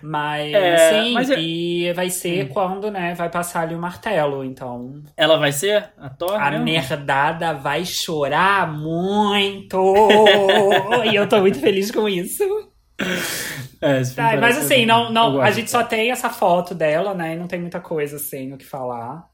[0.03, 4.43] mas, É, sim, mas eu- e vai ser quando, né, vai passar ali o martelo.
[4.43, 6.65] Então, Ela vai ser a Thor, a mesmo?
[6.65, 9.77] nerdada vai chorar muito.
[11.05, 12.43] e eu tô muito feliz com isso.
[13.81, 17.33] É, Tá, mas assim, não, não, a gente só tem essa foto dela, né?
[17.33, 19.28] E não tem muita coisa assim o que falar.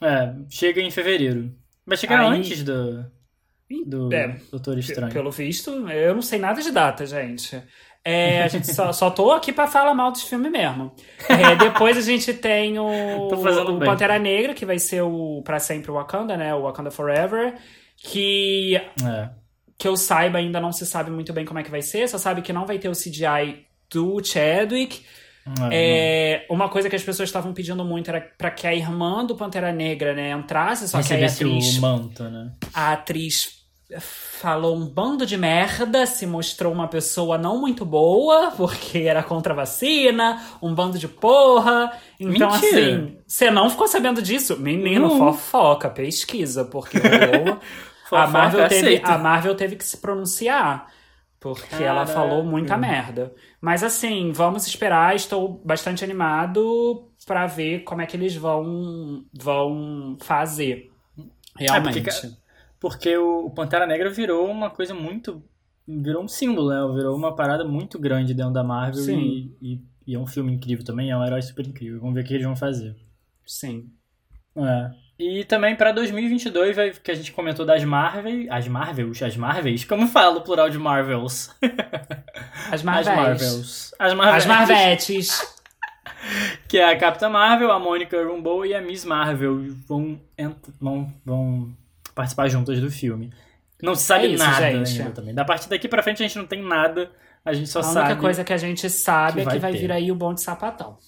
[0.00, 1.52] É, chega em fevereiro.
[1.86, 3.04] Vai chegar Aí- antes do,
[3.86, 5.12] do É, Doutor Estranho.
[5.12, 7.60] Pelo visto, eu não sei nada de data, gente.
[8.04, 10.92] É, a gente só, só tô aqui pra falar mal desse filme mesmo.
[11.28, 12.84] É, depois a gente tem o,
[13.28, 13.78] o.
[13.80, 16.54] Pantera Negra, que vai ser o Pra Sempre Wakanda, né?
[16.54, 17.54] O Wakanda Forever.
[17.96, 19.30] Que, É.
[19.76, 22.08] que eu saiba, ainda não se sabe muito bem como é que vai ser.
[22.08, 25.02] Só sabe que não vai ter o CGI do Chadwick.
[25.70, 29.24] É, É, uma coisa que as pessoas estavam pedindo muito era pra que a irmã
[29.24, 32.52] do Pantera Negra, né, entrasse, só que a atriz o manto, né?
[32.74, 33.58] a atriz
[34.00, 39.52] falou um bando de merda, se mostrou uma pessoa não muito boa, porque era contra
[39.54, 41.92] a vacina, um bando de porra.
[42.20, 42.78] Então, Mentira.
[42.78, 44.58] assim, você não ficou sabendo disso?
[44.58, 45.18] Menino, Não.
[45.18, 47.58] fofoca, pesquisa, porque rolou.
[48.12, 50.86] a, Marvel teve, a Marvel teve que se pronunciar.
[51.40, 53.32] Porque ela falou muita merda.
[53.60, 55.14] Mas assim, vamos esperar.
[55.16, 60.90] Estou bastante animado pra ver como é que eles vão, vão fazer.
[61.56, 62.00] Realmente.
[62.00, 62.36] porque, ca-
[62.78, 65.42] Porque o Pantera Negra virou uma coisa muito.
[65.86, 66.94] Virou um símbolo, né?
[66.94, 69.18] Virou uma parada muito grande dentro da Marvel Sim.
[69.60, 71.98] e, e, e é um filme incrível também, é um herói super incrível.
[72.00, 72.94] Vamos ver o que eles vão fazer.
[73.46, 73.90] Sim.
[74.54, 74.90] É.
[75.18, 79.84] E também pra 2022, vai, que a gente comentou das Marvel, as Marvels, as Marvels,
[79.84, 81.50] como falo o plural de Marvels?
[82.70, 83.94] As As Marvels.
[83.98, 84.36] As Marvels.
[84.36, 85.58] As Marvetes.
[86.66, 90.20] Que é a Capitã Marvel, a Mônica Rambeau e a Miss Marvel vão,
[90.80, 91.72] vão, vão
[92.14, 93.32] participar juntas do filme.
[93.80, 95.00] Não se sabe É isso, nada gente.
[95.00, 95.32] ainda também.
[95.34, 97.10] Da partir daqui pra frente a gente não tem nada,
[97.44, 98.06] a gente só A sabe.
[98.08, 99.78] única coisa que a gente sabe que é que vai vai ter.
[99.78, 100.98] vir aí o bom de sapatão.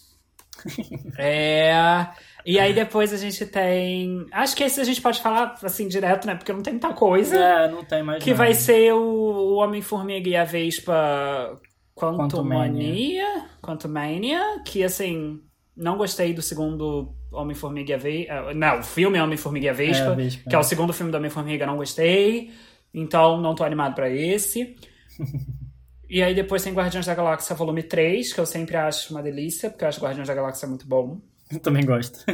[1.18, 2.06] é.
[2.50, 4.26] E aí depois a gente tem.
[4.32, 6.34] Acho que esse a gente pode falar assim direto, né?
[6.34, 7.36] Porque não tem muita coisa.
[7.36, 8.42] É, não tem mais Que nada.
[8.42, 11.60] vai ser o, o Homem-Formiga e a Vespa
[11.94, 13.46] Quantumania.
[13.62, 14.62] Quantumania.
[14.64, 15.40] Que assim.
[15.76, 18.54] Não gostei do segundo Homem-Formiga e a Vespa.
[18.54, 20.06] Não, o filme Homem-Formiga e a Vespa.
[20.06, 20.50] É, a Vespa.
[20.50, 22.50] Que é o segundo filme do Homem-Formiga, não gostei.
[22.92, 24.76] Então não tô animado pra esse.
[26.10, 29.70] e aí depois tem Guardiões da Galáxia Volume 3, que eu sempre acho uma delícia,
[29.70, 31.20] porque eu acho Guardiões da Galáxia muito bom.
[31.50, 32.24] Eu também gosto.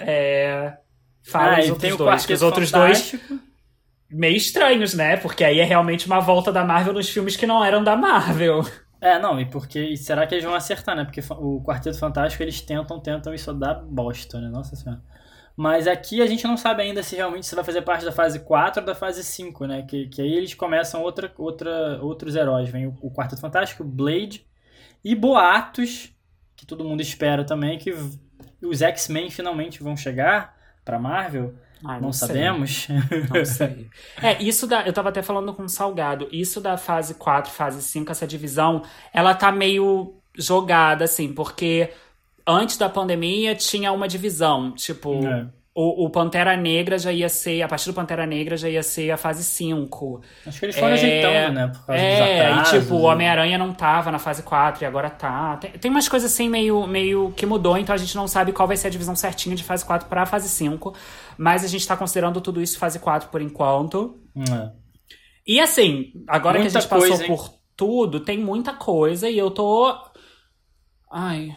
[0.00, 0.76] É.
[1.22, 3.40] Fala ah, os outros dois, os outros dois Fantástico.
[4.10, 5.16] meio estranhos, né?
[5.16, 8.64] Porque aí é realmente uma volta da Marvel nos filmes que não eram da Marvel.
[9.00, 9.96] É, não, e porque.
[9.96, 11.04] será que eles vão acertar, né?
[11.04, 14.48] Porque o Quarteto Fantástico eles tentam, tentam e só dá bosta, né?
[14.48, 15.02] Nossa senhora.
[15.56, 18.40] Mas aqui a gente não sabe ainda se realmente isso vai fazer parte da fase
[18.40, 19.82] 4 ou da fase 5, né?
[19.82, 22.68] Que, que aí eles começam outra, outra, outros heróis.
[22.68, 24.46] Vem o, o Quarteto Fantástico, Blade
[25.04, 26.11] e boatos,
[26.62, 27.92] que todo mundo espera também, que
[28.62, 31.54] os X-Men finalmente vão chegar pra Marvel.
[31.84, 32.28] Ai, não sei.
[32.28, 32.86] sabemos.
[33.34, 33.88] Não sei.
[34.22, 34.86] É, isso da.
[34.86, 36.28] Eu tava até falando com o Salgado.
[36.30, 38.82] Isso da fase 4, fase 5, essa divisão,
[39.12, 41.90] ela tá meio jogada, assim, porque
[42.46, 44.70] antes da pandemia tinha uma divisão.
[44.70, 45.48] Tipo, É.
[45.74, 47.62] o, o Pantera Negra já ia ser.
[47.62, 50.22] A partir do Pantera Negra já ia ser a fase 5.
[50.46, 51.68] Acho que eles foram É, ajeitando, né?
[51.68, 52.70] Por causa É, e atrasos.
[52.70, 55.56] tipo, o Homem-Aranha não tava na fase 4 e agora tá.
[55.58, 58.66] Tem, tem umas coisas assim meio, meio que mudou, então a gente não sabe qual
[58.68, 60.94] vai ser a divisão certinha de fase 4 pra fase 5.
[61.38, 64.18] Mas a gente tá considerando tudo isso fase 4 por enquanto.
[64.36, 64.72] É.
[65.46, 67.26] E assim, agora Muita que a gente passou hein?
[67.26, 69.92] por tudo, tem muita coisa e eu tô.
[71.10, 71.56] Ai.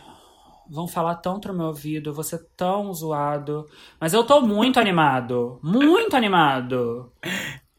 [0.69, 3.65] Vão falar tanto no meu ouvido, eu vou ser tão zoado.
[3.99, 5.59] Mas eu tô muito animado.
[5.63, 7.11] Muito animado.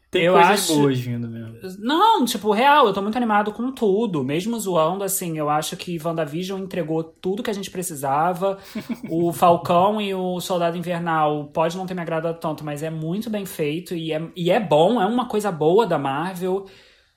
[0.09, 1.57] Tem Eu coisas acho- boas vindo mesmo.
[1.79, 4.23] Não, tipo, real, eu tô muito animado com tudo.
[4.23, 8.57] Mesmo zoando, assim, eu acho que WandaVision entregou tudo que a gente precisava.
[9.11, 13.29] o Falcão e o Soldado Invernal pode não ter me agradado tanto, mas é muito
[13.29, 16.65] bem feito e é, e é bom, é uma coisa boa da Marvel.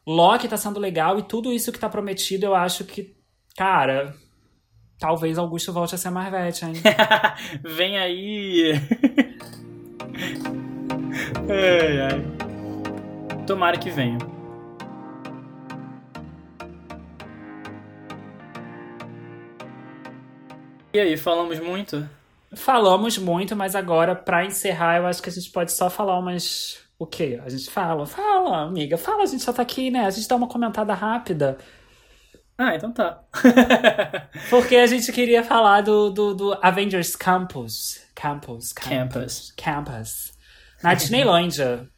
[0.05, 3.14] Loki tá sendo legal e tudo isso que tá prometido, eu acho que,
[3.56, 4.16] cara,
[5.01, 6.74] talvez Augusto volte a ser Marvete, hein?
[7.64, 8.74] Vem aí.
[11.48, 12.22] ai, ai.
[13.47, 14.18] Tomara que venha.
[20.93, 22.06] E aí, falamos muito?
[22.55, 26.78] Falamos muito, mas agora, pra encerrar, eu acho que a gente pode só falar umas.
[26.98, 27.40] O quê?
[27.44, 28.05] A gente fala?
[28.06, 28.98] Fala, amiga.
[28.98, 30.05] Fala, a gente já tá aqui, né?
[30.05, 31.56] A gente dá uma comentada rápida.
[32.62, 33.23] Ah, então tá.
[34.51, 38.03] Porque a gente queria falar do, do, do Avengers Campus.
[38.15, 38.74] Campus.
[38.74, 39.55] Campus.
[39.57, 40.32] Campus.
[40.82, 41.89] Na Disneylândia.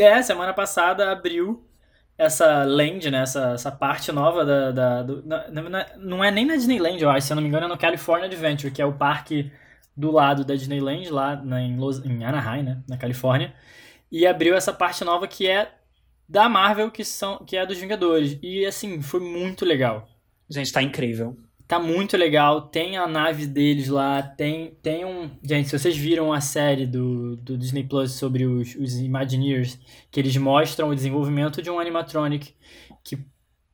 [0.00, 1.68] É, semana passada abriu
[2.16, 3.20] essa land, né?
[3.24, 4.70] Essa, essa parte nova da.
[4.70, 7.48] da do- na- na- não é nem na Disneyland, eu acho, se eu não me
[7.50, 9.52] engano, é no California Adventure, que é o parque
[9.94, 12.78] do lado da Disneyland, lá na- em, Los, em Anaheim, né?
[12.88, 13.52] Na Califórnia.
[14.10, 15.70] E abriu essa parte nova que é
[16.32, 18.38] da Marvel, que, são, que é dos Vingadores.
[18.42, 20.08] E assim, foi muito legal.
[20.48, 21.36] Gente, tá incrível.
[21.68, 25.30] Tá muito legal, tem a nave deles lá, tem, tem um...
[25.42, 29.78] Gente, se vocês viram a série do, do Disney Plus sobre os, os Imagineers,
[30.10, 32.54] que eles mostram o desenvolvimento de um animatronic
[33.04, 33.18] que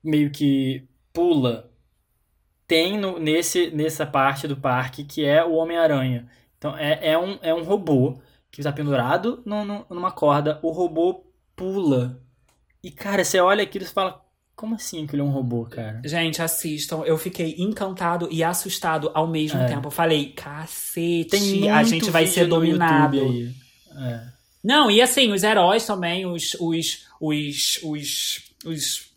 [0.02, 1.70] meio que pula,
[2.66, 6.28] tem no, nesse, nessa parte do parque que é o Homem-Aranha.
[6.56, 8.20] Então é, é, um, é um robô
[8.50, 11.24] que está pendurado no, no, numa corda, o robô
[11.56, 12.20] pula.
[12.82, 14.24] E cara, você olha aquilo e fala,
[14.54, 16.00] como assim ele é um robô, cara?
[16.04, 17.02] Gente, assistam.
[17.04, 19.66] Eu fiquei encantado e assustado ao mesmo É.
[19.66, 19.88] tempo.
[19.88, 23.18] Eu falei, cacete, a gente vai ser dominado.
[23.96, 24.38] É.
[24.62, 26.54] Não, e assim, os heróis também, os.
[26.60, 27.06] os.
[27.20, 27.80] os.
[27.84, 28.52] os.
[28.64, 29.08] os,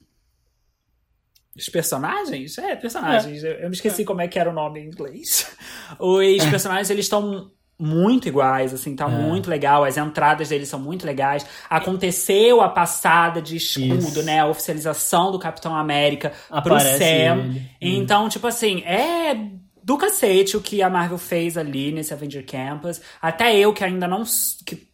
[1.56, 2.58] os personagens?
[2.58, 3.44] É, personagens.
[3.44, 5.48] Eu, eu me esqueci como é que era o nome em inglês.
[6.00, 7.52] Os personagens, eles estão
[7.82, 9.08] muito iguais, assim, tá É.
[9.10, 9.84] muito legal.
[9.84, 11.46] As entradas deles são muito legais.
[11.70, 14.24] Aconteceu a passada de escudo, Isso.
[14.24, 14.40] né?
[14.40, 17.04] A oficialização do Capitão América pro Aparece Sam.
[17.04, 17.70] ele.
[17.82, 19.36] Então, tipo assim, é
[19.84, 23.02] do cacete o que a Marvel fez ali nesse Avenger Campus.
[23.20, 24.22] Até eu, que ainda não,
[24.66, 24.88] que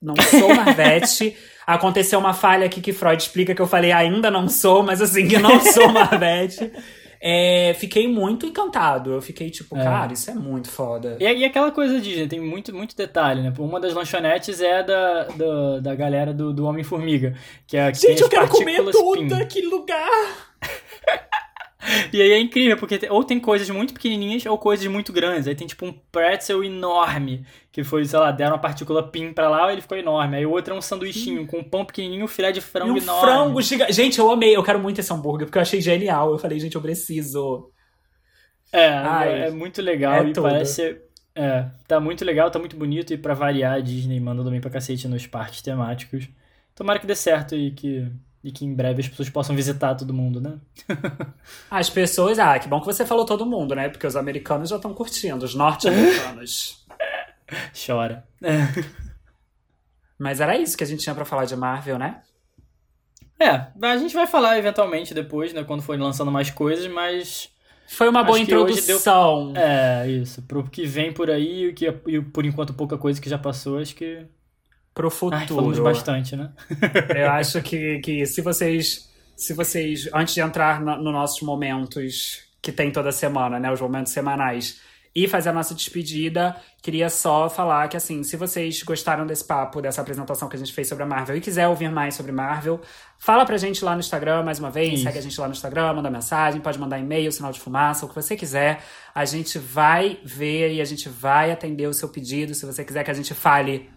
[0.00, 1.36] não sou Marvete,
[1.66, 5.26] aconteceu uma falha aqui que Freud explica que eu falei ainda não sou, mas assim,
[5.26, 6.70] que não sou Marvete.
[7.24, 9.12] É, fiquei muito encantado.
[9.12, 9.84] Eu fiquei tipo, É.
[9.84, 11.16] cara, isso é muito foda.
[11.20, 13.52] E, e aquela coisa Disney, tem muito, muito detalhe, né?
[13.58, 17.36] Uma das lanchonetes é da, da, da galera do, do Homem-Formiga.
[17.64, 18.82] Que é, que Gente, eu quero comer!
[18.82, 19.46] PIN.
[19.48, 20.08] Que lugar!
[22.12, 25.48] E aí é incrível, porque ou tem coisas muito pequenininhas ou coisas muito grandes.
[25.48, 29.48] Aí tem tipo um pretzel enorme, que foi, sei lá, deram uma partícula PIN pra
[29.48, 30.36] lá e ele ficou enorme.
[30.36, 32.90] Aí o outro é um sanduichinho com um pão pequenininho e um filé de E
[32.90, 33.20] frango um enorme.
[33.20, 33.92] frango gigante.
[33.92, 34.54] Gente, eu amei.
[34.56, 36.30] Eu quero muito esse hambúrguer, porque eu achei genial.
[36.32, 37.70] Eu falei, gente, eu preciso.
[38.72, 40.42] É, Ai, é muito legal é e tudo.
[40.42, 41.00] parece.
[41.34, 44.70] É, tá muito legal, tá muito bonito e pra variar a Disney manda também pra
[44.70, 46.28] cacete nos parques temáticos.
[46.74, 48.06] Tomara que dê certo e que,
[48.44, 50.58] e que em breve as pessoas possam visitar todo mundo, né?
[51.70, 53.88] As pessoas, ah, que bom que você falou todo mundo, né?
[53.88, 56.84] Porque os americanos já estão curtindo, os norte-americanos.
[57.86, 58.26] Chora.
[60.18, 62.22] Mas era isso que a gente tinha pra falar de Marvel, né?
[63.38, 67.48] É, a gente vai falar eventualmente depois, né, quando forem lançando mais coisas, mas
[67.88, 69.52] Foi uma boa introdução.
[69.56, 73.28] é isso, pro que vem por aí e que e por enquanto pouca coisa que
[73.28, 74.24] já passou, acho que
[74.94, 75.82] Pro Ai, falamos futuro.
[75.82, 76.50] bastante, né?
[77.14, 79.10] Eu acho que, que se vocês.
[79.34, 83.72] Se vocês, antes de entrar no, nos nossos momentos que tem toda semana, né?
[83.72, 84.80] Os momentos semanais,
[85.14, 89.82] e fazer a nossa despedida, queria só falar que, assim, se vocês gostaram desse papo,
[89.82, 92.80] dessa apresentação que a gente fez sobre a Marvel e quiser ouvir mais sobre Marvel,
[93.18, 95.02] fala pra gente lá no Instagram mais uma vez, Isso.
[95.02, 98.08] segue a gente lá no Instagram, manda mensagem, pode mandar e-mail, sinal de fumaça, o
[98.08, 98.82] que você quiser.
[99.14, 102.54] A gente vai ver e a gente vai atender o seu pedido.
[102.54, 103.90] Se você quiser que a gente fale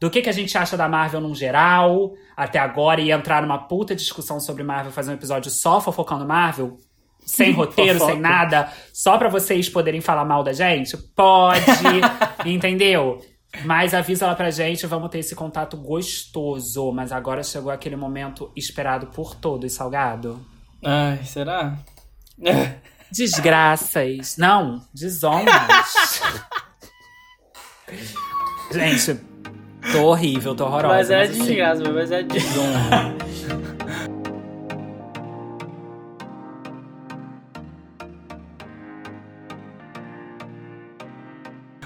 [0.00, 3.58] do que, que a gente acha da Marvel num geral, até agora, e entrar numa
[3.58, 6.78] puta discussão sobre Marvel, fazer um episódio só fofocando Marvel,
[7.24, 8.12] sem roteiro, Fofoca.
[8.12, 10.96] sem nada, só pra vocês poderem falar mal da gente?
[10.96, 11.60] Pode,
[12.46, 13.20] entendeu?
[13.64, 16.92] Mas avisa lá pra gente, vamos ter esse contato gostoso.
[16.92, 20.40] Mas agora chegou aquele momento esperado por todos, Salgado.
[20.82, 21.76] Ai, será?
[23.10, 24.36] Desgraças.
[24.36, 26.22] Não, desonras.
[28.72, 29.20] gente,
[29.92, 30.94] tô horrível, tô horrorosa.
[30.94, 33.20] mas é assim, desgraça, mas é desonra.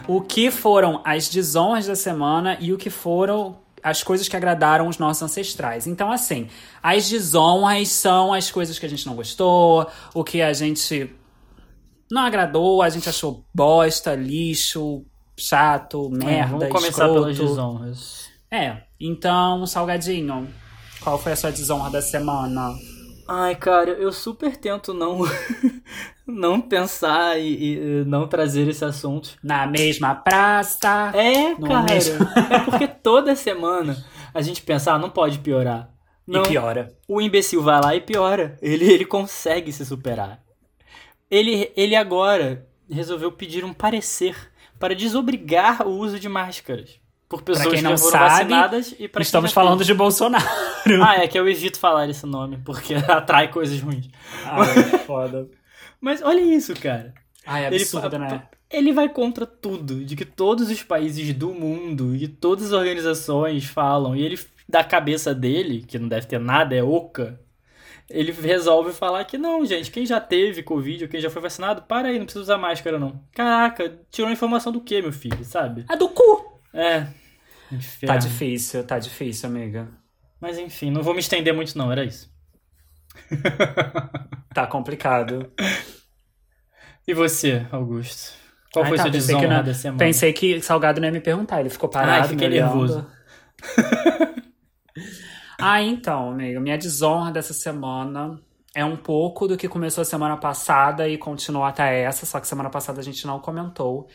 [0.06, 4.88] o que foram as desonras da semana e o que foram as coisas que agradaram
[4.88, 5.86] os nossos ancestrais.
[5.86, 6.48] Então, assim,
[6.82, 11.10] as desonras são as coisas que a gente não gostou, o que a gente
[12.10, 15.04] não agradou, a gente achou bosta, lixo,
[15.36, 17.14] chato, É, merda, vamos começar escroto.
[17.14, 18.30] pelas desonras.
[18.50, 20.48] É, então, Salgadinho,
[21.02, 22.70] qual foi a sua desonra da semana?
[23.26, 25.20] Ai, cara, eu super tento não
[26.26, 29.30] não pensar e, e não trazer esse assunto.
[29.42, 31.10] Na mesma praça.
[31.14, 31.82] É, No cara.
[31.94, 33.96] mesmo- É porque toda semana
[34.32, 35.90] a gente pensa, ah, não pode piorar.
[36.26, 36.94] Não, E piora.
[37.08, 38.58] o imbecil vai lá e piora.
[38.62, 40.40] Ele, ele consegue se superar.
[41.30, 44.36] Ele, ele agora resolveu pedir um parecer
[44.84, 47.00] para desobrigar o uso de máscaras.
[47.26, 50.44] Por pessoas quem que não já foram sabe, vacinadas e para Estamos falando de Bolsonaro.
[51.02, 54.10] Ah, é que eu evito falar esse nome, porque atrai coisas ruins.
[54.44, 55.48] Ai, foda.
[55.98, 57.14] Mas olha isso, cara.
[57.46, 58.42] Ai, Ele absurdo, fa- né?
[58.70, 63.64] Ele vai contra tudo, de que todos os países do mundo e todas as organizações
[63.64, 64.14] falam.
[64.14, 64.38] E ele,
[64.68, 67.40] da cabeça dele, que não deve ter nada, é oca,
[68.10, 71.82] ele resolve falar que não, gente, quem já teve Covid ou quem já foi vacinado,
[71.82, 73.22] para aí, não precisa usar máscara, não.
[73.32, 75.84] Caraca, tirou informação do que, meu filho, sabe?
[75.90, 76.60] É do cu.
[76.72, 77.00] É.
[77.00, 77.10] Tá
[77.72, 78.18] Inferno.
[78.20, 79.88] difícil, tá difícil, amiga.
[80.40, 82.30] Mas enfim, não vou me estender muito, não, era isso.
[84.54, 85.50] Tá complicado.
[87.08, 88.32] E você, Augusto?
[88.72, 89.98] Qual Ai, foi tá, sua que desonra não- da semana?
[89.98, 92.22] Pensei que Salgado não ia me perguntar, ele ficou parado.
[92.22, 93.04] Ai, fiquei nervoso.
[95.58, 98.40] ah, então, amigo, minha desonra dessa semana
[98.74, 102.48] é um pouco do que começou a semana passada e continuou até essa, só que
[102.48, 104.08] semana passada a gente não comentou.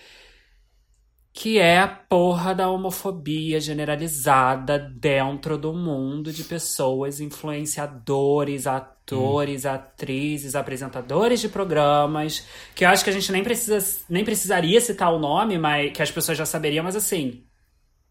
[1.31, 10.55] Que é a porra da homofobia generalizada dentro do mundo de pessoas, influenciadores, atores, atrizes,
[10.55, 12.45] apresentadores de programas,
[12.75, 16.01] que eu acho que a gente nem precisa, nem precisaria citar o nome, mas que
[16.01, 17.45] as pessoas já saberiam, mas assim,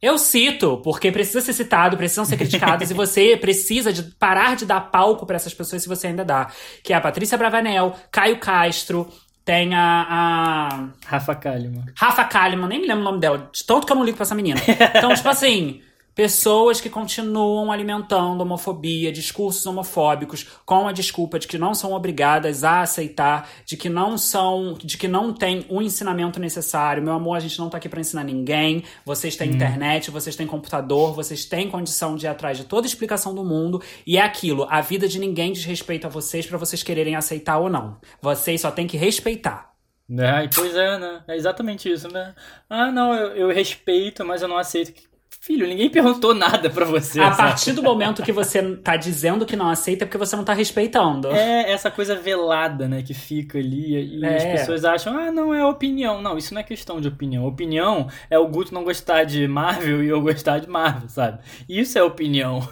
[0.01, 4.65] eu cito, porque precisa ser citado, precisam ser criticados, e você precisa de parar de
[4.65, 6.51] dar palco pra essas pessoas se você ainda dá.
[6.83, 9.09] Que é a Patrícia Bravanel, Caio Castro,
[9.45, 11.87] tem a, a Rafa Kalimann.
[11.97, 14.25] Rafa Kalimann, nem me lembro o nome dela, de tanto que eu não ligo pra
[14.25, 14.61] essa menina.
[14.95, 15.81] Então, tipo assim,
[16.19, 22.65] pessoas que continuam alimentando homofobia, discursos homofóbicos, com a desculpa de que não são obrigadas
[22.65, 27.01] a aceitar, de que não são, de que não tem o ensinamento necessário.
[27.01, 28.83] Meu amor, a gente não tá aqui pra ensinar ninguém.
[29.05, 33.33] Vocês têm internet, vocês têm computador, vocês têm condição de ir atrás de toda explicação
[33.33, 33.81] do mundo.
[34.05, 37.59] E é aquilo, a vida de ninguém diz respeito a vocês pra vocês quererem aceitar
[37.59, 37.97] ou não.
[38.21, 39.69] Vocês só têm que respeitar.
[40.11, 41.23] É, pois é, né?
[41.29, 42.35] É exatamente isso, né?
[42.69, 45.08] Ah, não, eu, eu respeito, mas eu não aceito.
[45.41, 47.21] Filho, ninguém perguntou nada pra você.
[47.21, 47.37] A sabe?
[47.37, 50.53] partir do momento que você tá dizendo que não aceita, é porque você não tá
[50.53, 51.29] respeitando.
[51.29, 54.37] É essa coisa velada, né, que fica ali e É.
[54.37, 56.21] as pessoas acham, ah, não, é opinião.
[56.21, 57.47] Não, isso não é questão de opinião.
[57.47, 61.39] Opinião é o Guto não gostar de Marvel e eu gostar de Marvel, sabe?
[61.69, 62.69] Isso é opinião.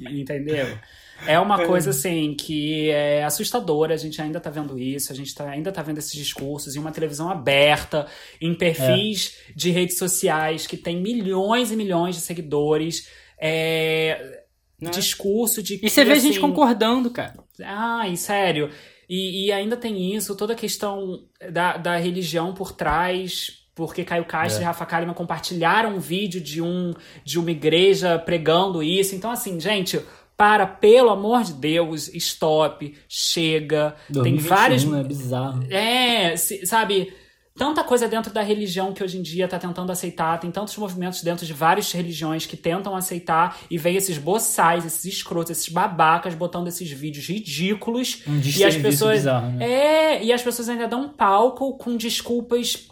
[0.00, 0.66] Entendeu?
[1.26, 5.34] É uma coisa assim que é assustadora, a gente ainda tá vendo isso, a gente
[5.34, 8.06] tá- ainda tá vendo esses discursos em uma televisão aberta,
[8.40, 13.08] em perfis de redes sociais que tem milhões e milhões de seguidores.
[13.38, 14.40] É,
[14.80, 14.90] Né?
[14.90, 15.86] Discurso de que.
[15.86, 17.34] E você vê a gente assim, concordando, cara.
[17.62, 18.70] Ai, sério.
[19.08, 24.24] E, e ainda tem isso, toda a questão da, da religião por trás, porque Caio
[24.24, 24.62] Castro É.
[24.62, 26.94] e Rafa Kalimann compartilharam um vídeo de, um,
[27.24, 29.14] de uma igreja pregando isso.
[29.14, 30.00] Então, assim, gente,
[30.40, 33.94] para, pelo amor de Deus, stop, chega.
[34.06, 34.84] tem 2021, vários.
[34.86, 35.04] né?
[35.04, 35.66] Bizarro.
[35.68, 36.34] É,
[36.64, 37.12] sabe?
[37.54, 41.22] Tanta coisa dentro da religião que hoje em dia tá tentando aceitar, tem tantos movimentos
[41.22, 46.34] dentro de várias religiões que tentam aceitar e vem esses boçais, esses escrotos, esses babacas
[46.34, 49.70] botando esses vídeos ridículos Um e as pessoas bizarro, né?
[49.70, 52.88] é, e as pessoas ainda dão palco com desculpas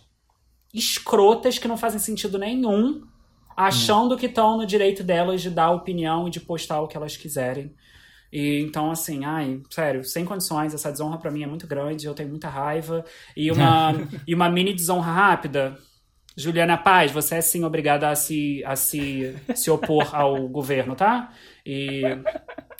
[0.74, 3.00] escrotas que não fazem sentido nenhum,
[3.66, 7.16] achando que estão no direito delas de dar opinião e de postar o que elas
[7.16, 7.74] quiserem.
[8.32, 12.14] E então, assim, ai, sério, sem condições, essa desonra pra mim é muito grande, eu
[12.14, 13.04] tenho muita raiva.
[13.36, 13.92] E uma,
[14.26, 15.76] e uma mini desonra rápida.
[16.36, 21.32] Juliana Paz, você é sim obrigada a se, a se, se opor ao governo, tá?
[21.66, 22.02] E,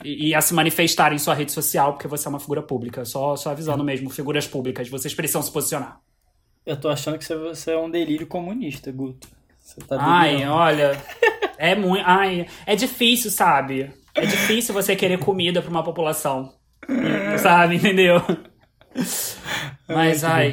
[0.05, 3.05] e, e a se manifestar em sua rede social, porque você é uma figura pública.
[3.05, 5.99] Só, só avisando mesmo, figuras públicas, vocês precisam se posicionar.
[6.65, 9.27] Eu tô achando que você- você é um delírio comunista, Guto.
[9.87, 11.01] Tá Ai, olha,
[11.57, 12.05] é muito.
[12.07, 13.93] Ai, é difícil, sabe?
[14.15, 16.53] É difícil você querer comida pra uma população.
[17.39, 18.23] Sabe, entendeu?
[19.87, 20.53] Mas, ai,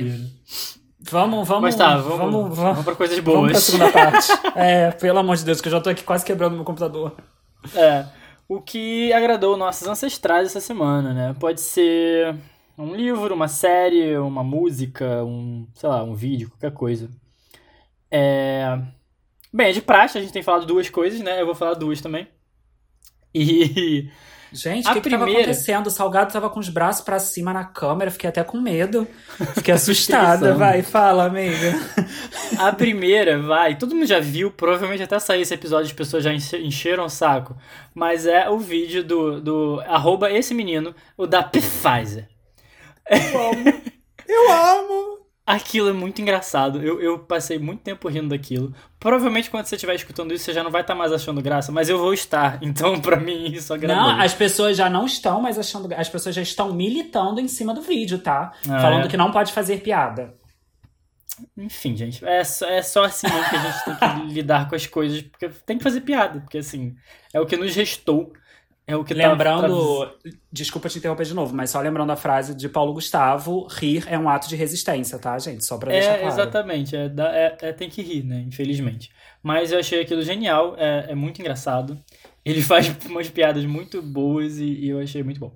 [1.00, 1.64] vamos, vamos.
[1.64, 3.64] Mas tá, vamos, vamos, vamos, pra coisas vamos pra boas.
[3.64, 4.28] segunda parte.
[4.56, 7.16] É, pelo amor de Deus, que eu já tô aqui quase quebrando meu computador.
[7.76, 8.06] É,
[8.48, 11.36] o que agradou nossos ancestrais essa semana, né?
[11.40, 12.36] Pode ser
[12.78, 17.10] um livro, uma série, uma música, um, sei lá, um vídeo, qualquer coisa.
[18.12, 18.80] É...
[19.56, 21.40] Bem, é de praxe, a gente tem falado duas coisas, né?
[21.42, 22.28] Eu vou falar duas também.
[23.34, 24.10] E
[24.52, 25.88] Gente, o que, que tava primeira- acontecendo?
[25.88, 29.08] O Salgado tava com os braços pra cima na câmera, fiquei até com medo.
[29.54, 30.54] Fiquei assustada.
[30.56, 31.74] Vai, fala, amiga.
[32.60, 36.34] a primeira, vai, todo mundo já viu, provavelmente até sair esse episódio, as pessoas já
[36.34, 37.56] enche- encheram o saco,
[37.94, 42.28] mas é o vídeo do, do arroba esse menino, o da Pfizer.
[44.28, 45.25] Eu amo.
[45.46, 46.82] Aquilo é muito engraçado.
[46.82, 48.74] Eu, eu passei muito tempo rindo daquilo.
[49.00, 51.88] Provavelmente quando você estiver escutando isso, você já não vai estar mais achando graça, mas
[51.88, 52.58] eu vou estar.
[52.66, 54.04] Então, pra mim, isso agradou.
[54.04, 55.94] Não, as pessoas já não estão mais achando.
[55.94, 58.54] As pessoas já estão militando em cima do vídeo, tá?
[58.68, 59.08] Ah, Falando é?
[59.08, 60.34] que não pode fazer piada.
[61.58, 64.88] Enfim, gente, é só, é só assim que a gente tem que lidar com as
[64.88, 66.96] coisas, porque tem que fazer piada, porque assim,
[67.34, 68.32] é o que nos restou.
[68.88, 70.12] É o que tá- Lembrando.
[70.52, 74.18] Desculpa te interromper de novo, mas só lembrando a frase de Paulo Gustavo: rir é
[74.18, 75.66] um ato de resistência, tá, gente?
[75.66, 76.34] Só pra deixar É, claro.
[76.34, 76.96] exatamente.
[76.96, 78.44] É, é- é- tem que rir, né?
[78.48, 79.12] Infelizmente.
[79.42, 80.76] Mas eu achei aquilo genial.
[80.78, 82.00] É, é muito engraçado.
[82.44, 85.56] Ele faz umas piadas muito boas e, e eu achei muito bom.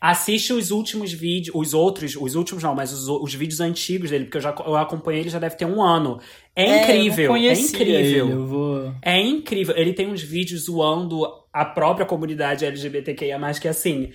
[0.00, 4.24] Assiste os últimos vídeos, os outros, os últimos não, mas os, os vídeos antigos dele,
[4.24, 6.20] porque eu já eu acompanhei ele já deve ter um ano.
[6.54, 8.26] É incrível, eu não é conhecia incrível.
[8.26, 8.94] ele, vou.
[9.02, 9.76] É incrível.
[9.76, 14.12] Ele tem uns vídeos zoando a própria comunidade LGBTQIA, que assim.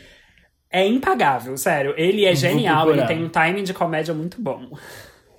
[0.71, 1.93] é impagável, sério.
[1.97, 4.69] Ele é genial, ele tem um timing de comédia muito bom.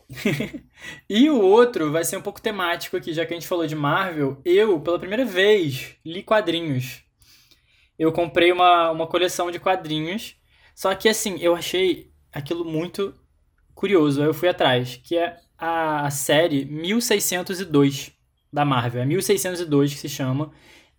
[1.09, 3.75] e o outro vai ser um pouco temático aqui, já que a gente falou de
[3.75, 4.41] Marvel.
[4.45, 7.04] Eu, pela primeira vez, li quadrinhos.
[7.99, 10.37] Eu comprei uma, uma coleção de quadrinhos.
[10.75, 13.15] Só que, assim, eu achei aquilo muito
[13.75, 14.21] curioso.
[14.21, 18.13] Aí eu fui atrás, que é a série 1602
[18.53, 19.03] da Marvel.
[19.03, 20.51] É 1602 que se chama.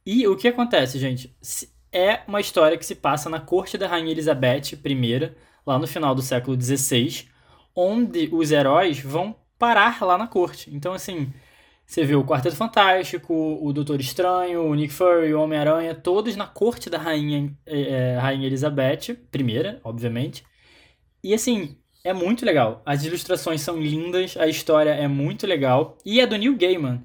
[0.05, 1.35] E o que acontece, gente?
[1.91, 5.31] É uma história que se passa na corte da Rainha Elizabeth I,
[5.65, 7.27] lá no final do século XVI
[7.75, 10.73] onde os heróis vão parar lá na corte.
[10.73, 11.31] Então, assim,
[11.85, 16.47] você vê o Quarteto Fantástico, o Doutor Estranho, o Nick Fury, o Homem-Aranha, todos na
[16.47, 20.43] corte da Rainha, é, Rainha Elizabeth, primeira, obviamente.
[21.23, 22.81] E, assim, é muito legal.
[22.85, 25.97] As ilustrações são lindas, a história é muito legal.
[26.05, 27.03] E é do Neil Gaiman.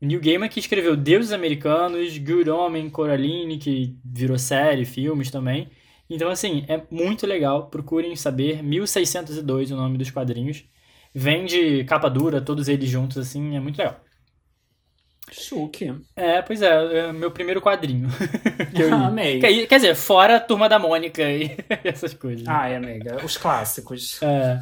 [0.00, 5.68] O Neil Gaiman que escreveu Deuses Americanos, Good Homem, Coraline, que virou série, filmes também.
[6.08, 7.68] Então, assim, é muito legal.
[7.68, 8.62] Procurem saber.
[8.62, 10.64] 1602 o nome dos quadrinhos.
[11.14, 14.00] Vem de capa dura, todos eles juntos, assim, é muito legal.
[15.30, 15.94] Chuque.
[16.14, 18.08] É, pois é, é meu primeiro quadrinho.
[18.74, 19.40] que eu Amei.
[19.40, 22.46] Quer, quer, dizer, fora a Turma da Mônica e essas coisas.
[22.46, 24.22] Ai, amiga, os clássicos.
[24.22, 24.60] É.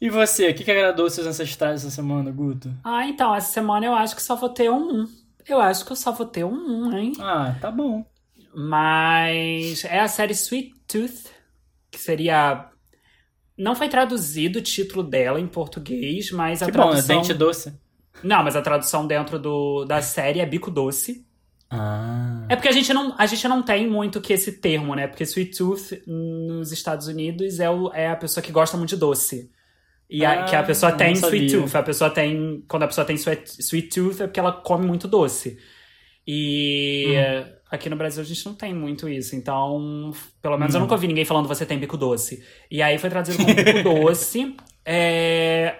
[0.00, 2.72] E você, o que, que agradou seus ancestrais essa semana, Guto?
[2.84, 5.06] Ah, então, essa semana eu acho que só vou ter um.
[5.48, 7.12] Eu acho que eu só vou ter um, hein?
[7.20, 8.04] Ah, tá bom.
[8.54, 11.30] Mas é a série Sweet Tooth,
[11.90, 12.68] que seria.
[13.56, 17.06] Não foi traduzido o título dela em português, mas a que tradução.
[17.06, 17.74] Bom, é dente doce.
[18.22, 21.26] Não, mas a tradução dentro do, da série é bico doce.
[21.70, 22.46] Ah.
[22.48, 25.06] É porque a gente, não, a gente não tem muito que esse termo, né?
[25.06, 28.96] Porque Sweet Tooth nos Estados Unidos é, o, é a pessoa que gosta muito de
[28.96, 29.50] doce.
[30.08, 31.74] E a, ah, que a pessoa tem Sweet Tooth.
[31.74, 32.62] A pessoa tem.
[32.68, 35.58] Quando a pessoa tem sweet, sweet Tooth é porque ela come muito doce.
[36.26, 37.14] E.
[37.16, 37.54] Hum.
[37.70, 41.08] Aqui no Brasil a gente não tem muito isso, então, pelo menos eu nunca ouvi
[41.08, 42.40] ninguém falando você tem bico doce.
[42.70, 44.54] E aí foi traduzido como bico doce.
[44.84, 45.74] É,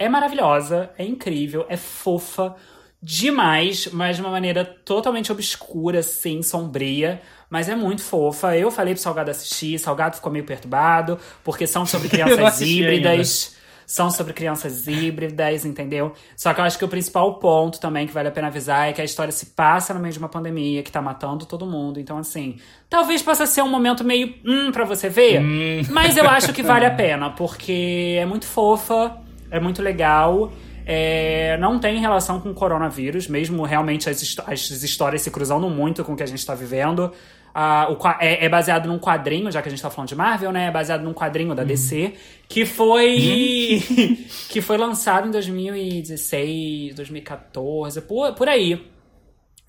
[0.00, 2.56] é maravilhosa, é incrível, é fofa
[3.02, 7.20] demais, mas de uma maneira totalmente obscura, assim, sombria.
[7.50, 8.56] Mas é muito fofa.
[8.56, 13.10] Eu falei pro Salgado assistir, Salgado ficou meio perturbado, porque são sobre crianças híbridas.
[13.10, 13.60] Ainda
[13.90, 16.12] são sobre crianças híbridas, entendeu?
[16.36, 18.92] Só que eu acho que o principal ponto também que vale a pena avisar é
[18.92, 21.98] que a história se passa no meio de uma pandemia que tá matando todo mundo.
[21.98, 22.56] Então, assim,
[22.88, 25.82] talvez possa ser um momento meio hum pra você ver, hum.
[25.90, 29.18] mas eu acho que vale a pena, porque é muito fofa,
[29.50, 30.52] é muito legal.
[30.86, 36.04] É, não tem relação com o coronavírus, mesmo realmente as, as histórias se cruzando muito
[36.04, 37.12] com o que a gente está vivendo.
[37.54, 40.52] Uh, o, é, é, baseado num quadrinho, já que a gente tá falando de Marvel,
[40.52, 40.66] né?
[40.66, 41.68] É baseado num quadrinho da uhum.
[41.68, 42.14] DC,
[42.48, 43.16] que foi.
[43.16, 44.16] Uhum.
[44.48, 48.84] que foi lançado em 2016, 2014, por, por aí.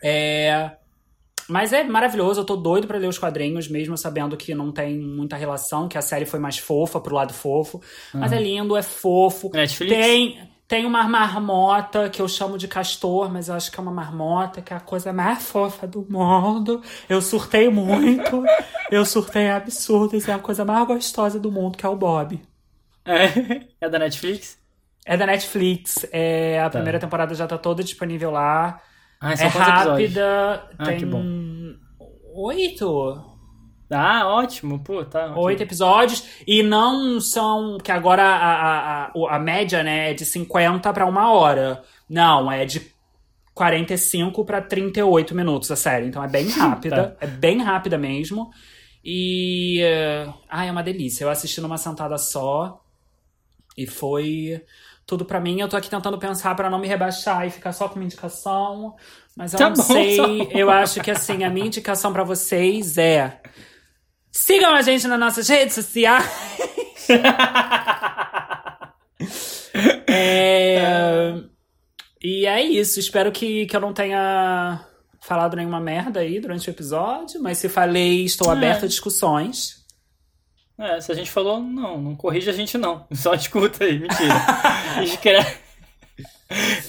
[0.03, 0.71] É.
[1.47, 4.97] Mas é maravilhoso, eu tô doido para ler os quadrinhos, mesmo sabendo que não tem
[4.99, 7.81] muita relação, que a série foi mais fofa pro lado fofo.
[8.13, 8.21] Uhum.
[8.21, 9.49] Mas é lindo, é fofo.
[9.53, 9.93] Netflix?
[9.93, 10.51] Tem.
[10.67, 14.61] Tem uma marmota que eu chamo de castor, mas eu acho que é uma marmota,
[14.61, 16.81] que é a coisa mais fofa do mundo.
[17.09, 18.41] Eu surtei muito.
[18.89, 20.15] eu surtei absurdo.
[20.15, 22.39] Isso é a coisa mais gostosa do mundo, que é o Bob.
[23.03, 24.57] É, é da Netflix?
[25.05, 26.07] É da Netflix.
[26.09, 26.69] É, a tá.
[26.69, 28.81] primeira temporada já tá toda disponível lá.
[29.21, 30.69] Ah, é rápida.
[30.79, 31.23] Ah, tem que bom.
[32.33, 33.31] oito
[33.93, 35.37] ah, ótimo, pô, tá.
[35.37, 36.23] Oito episódios.
[36.47, 37.77] E não são.
[37.77, 41.83] Que agora a, a, a, a média, né, é de 50 para uma hora.
[42.09, 42.89] Não, é de
[43.53, 46.07] 45 para 38 minutos a série.
[46.07, 47.17] Então é bem rápida.
[47.19, 48.49] É bem rápida mesmo.
[49.03, 49.81] E.
[49.83, 51.25] Uh, ah, é uma delícia.
[51.25, 52.81] Eu assisti numa sentada só.
[53.77, 54.63] E foi
[55.05, 55.59] tudo para mim.
[55.59, 58.95] Eu tô aqui tentando pensar para não me rebaixar e ficar só com uma indicação.
[59.35, 60.49] Mas eu tá não bom, sei.
[60.51, 63.39] Eu acho que assim, a minha indicação para vocês é
[64.31, 66.25] Sigam a gente nas nossas redes sociais.
[70.07, 71.35] é...
[72.23, 72.99] E é isso.
[72.99, 74.85] Espero que, que eu não tenha
[75.19, 78.53] falado nenhuma merda aí durante o episódio, mas se falei, estou é.
[78.55, 79.80] aberta a discussões.
[80.81, 83.05] É, se a gente falou, não, não corrige a gente não.
[83.13, 84.33] Só escuta aí, mentira.
[85.03, 85.57] Escreve,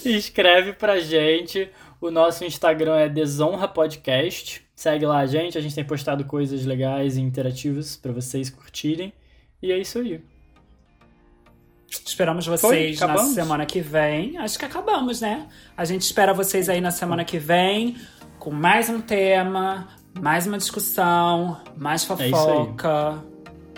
[0.03, 1.69] Escreve pra gente.
[2.01, 4.67] O nosso Instagram é Desonra Podcast.
[4.75, 9.13] Segue lá a gente, a gente tem postado coisas legais e interativas para vocês curtirem.
[9.63, 10.25] E é isso aí.
[11.89, 14.39] Esperamos vocês na semana que vem.
[14.39, 15.47] Acho que acabamos, né?
[15.77, 17.97] A gente espera vocês aí na semana que vem
[18.39, 19.87] com mais um tema,
[20.19, 23.23] mais uma discussão, mais é fofoca.
[23.29, 23.32] É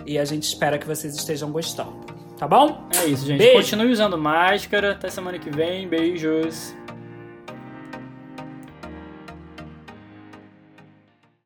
[0.06, 1.92] e a gente espera que vocês estejam gostando.
[2.38, 2.88] Tá bom?
[2.94, 3.38] É isso, gente.
[3.38, 3.56] Beijo.
[3.56, 4.92] Continue usando máscara.
[4.92, 5.88] Até semana que vem.
[5.88, 6.74] Beijos.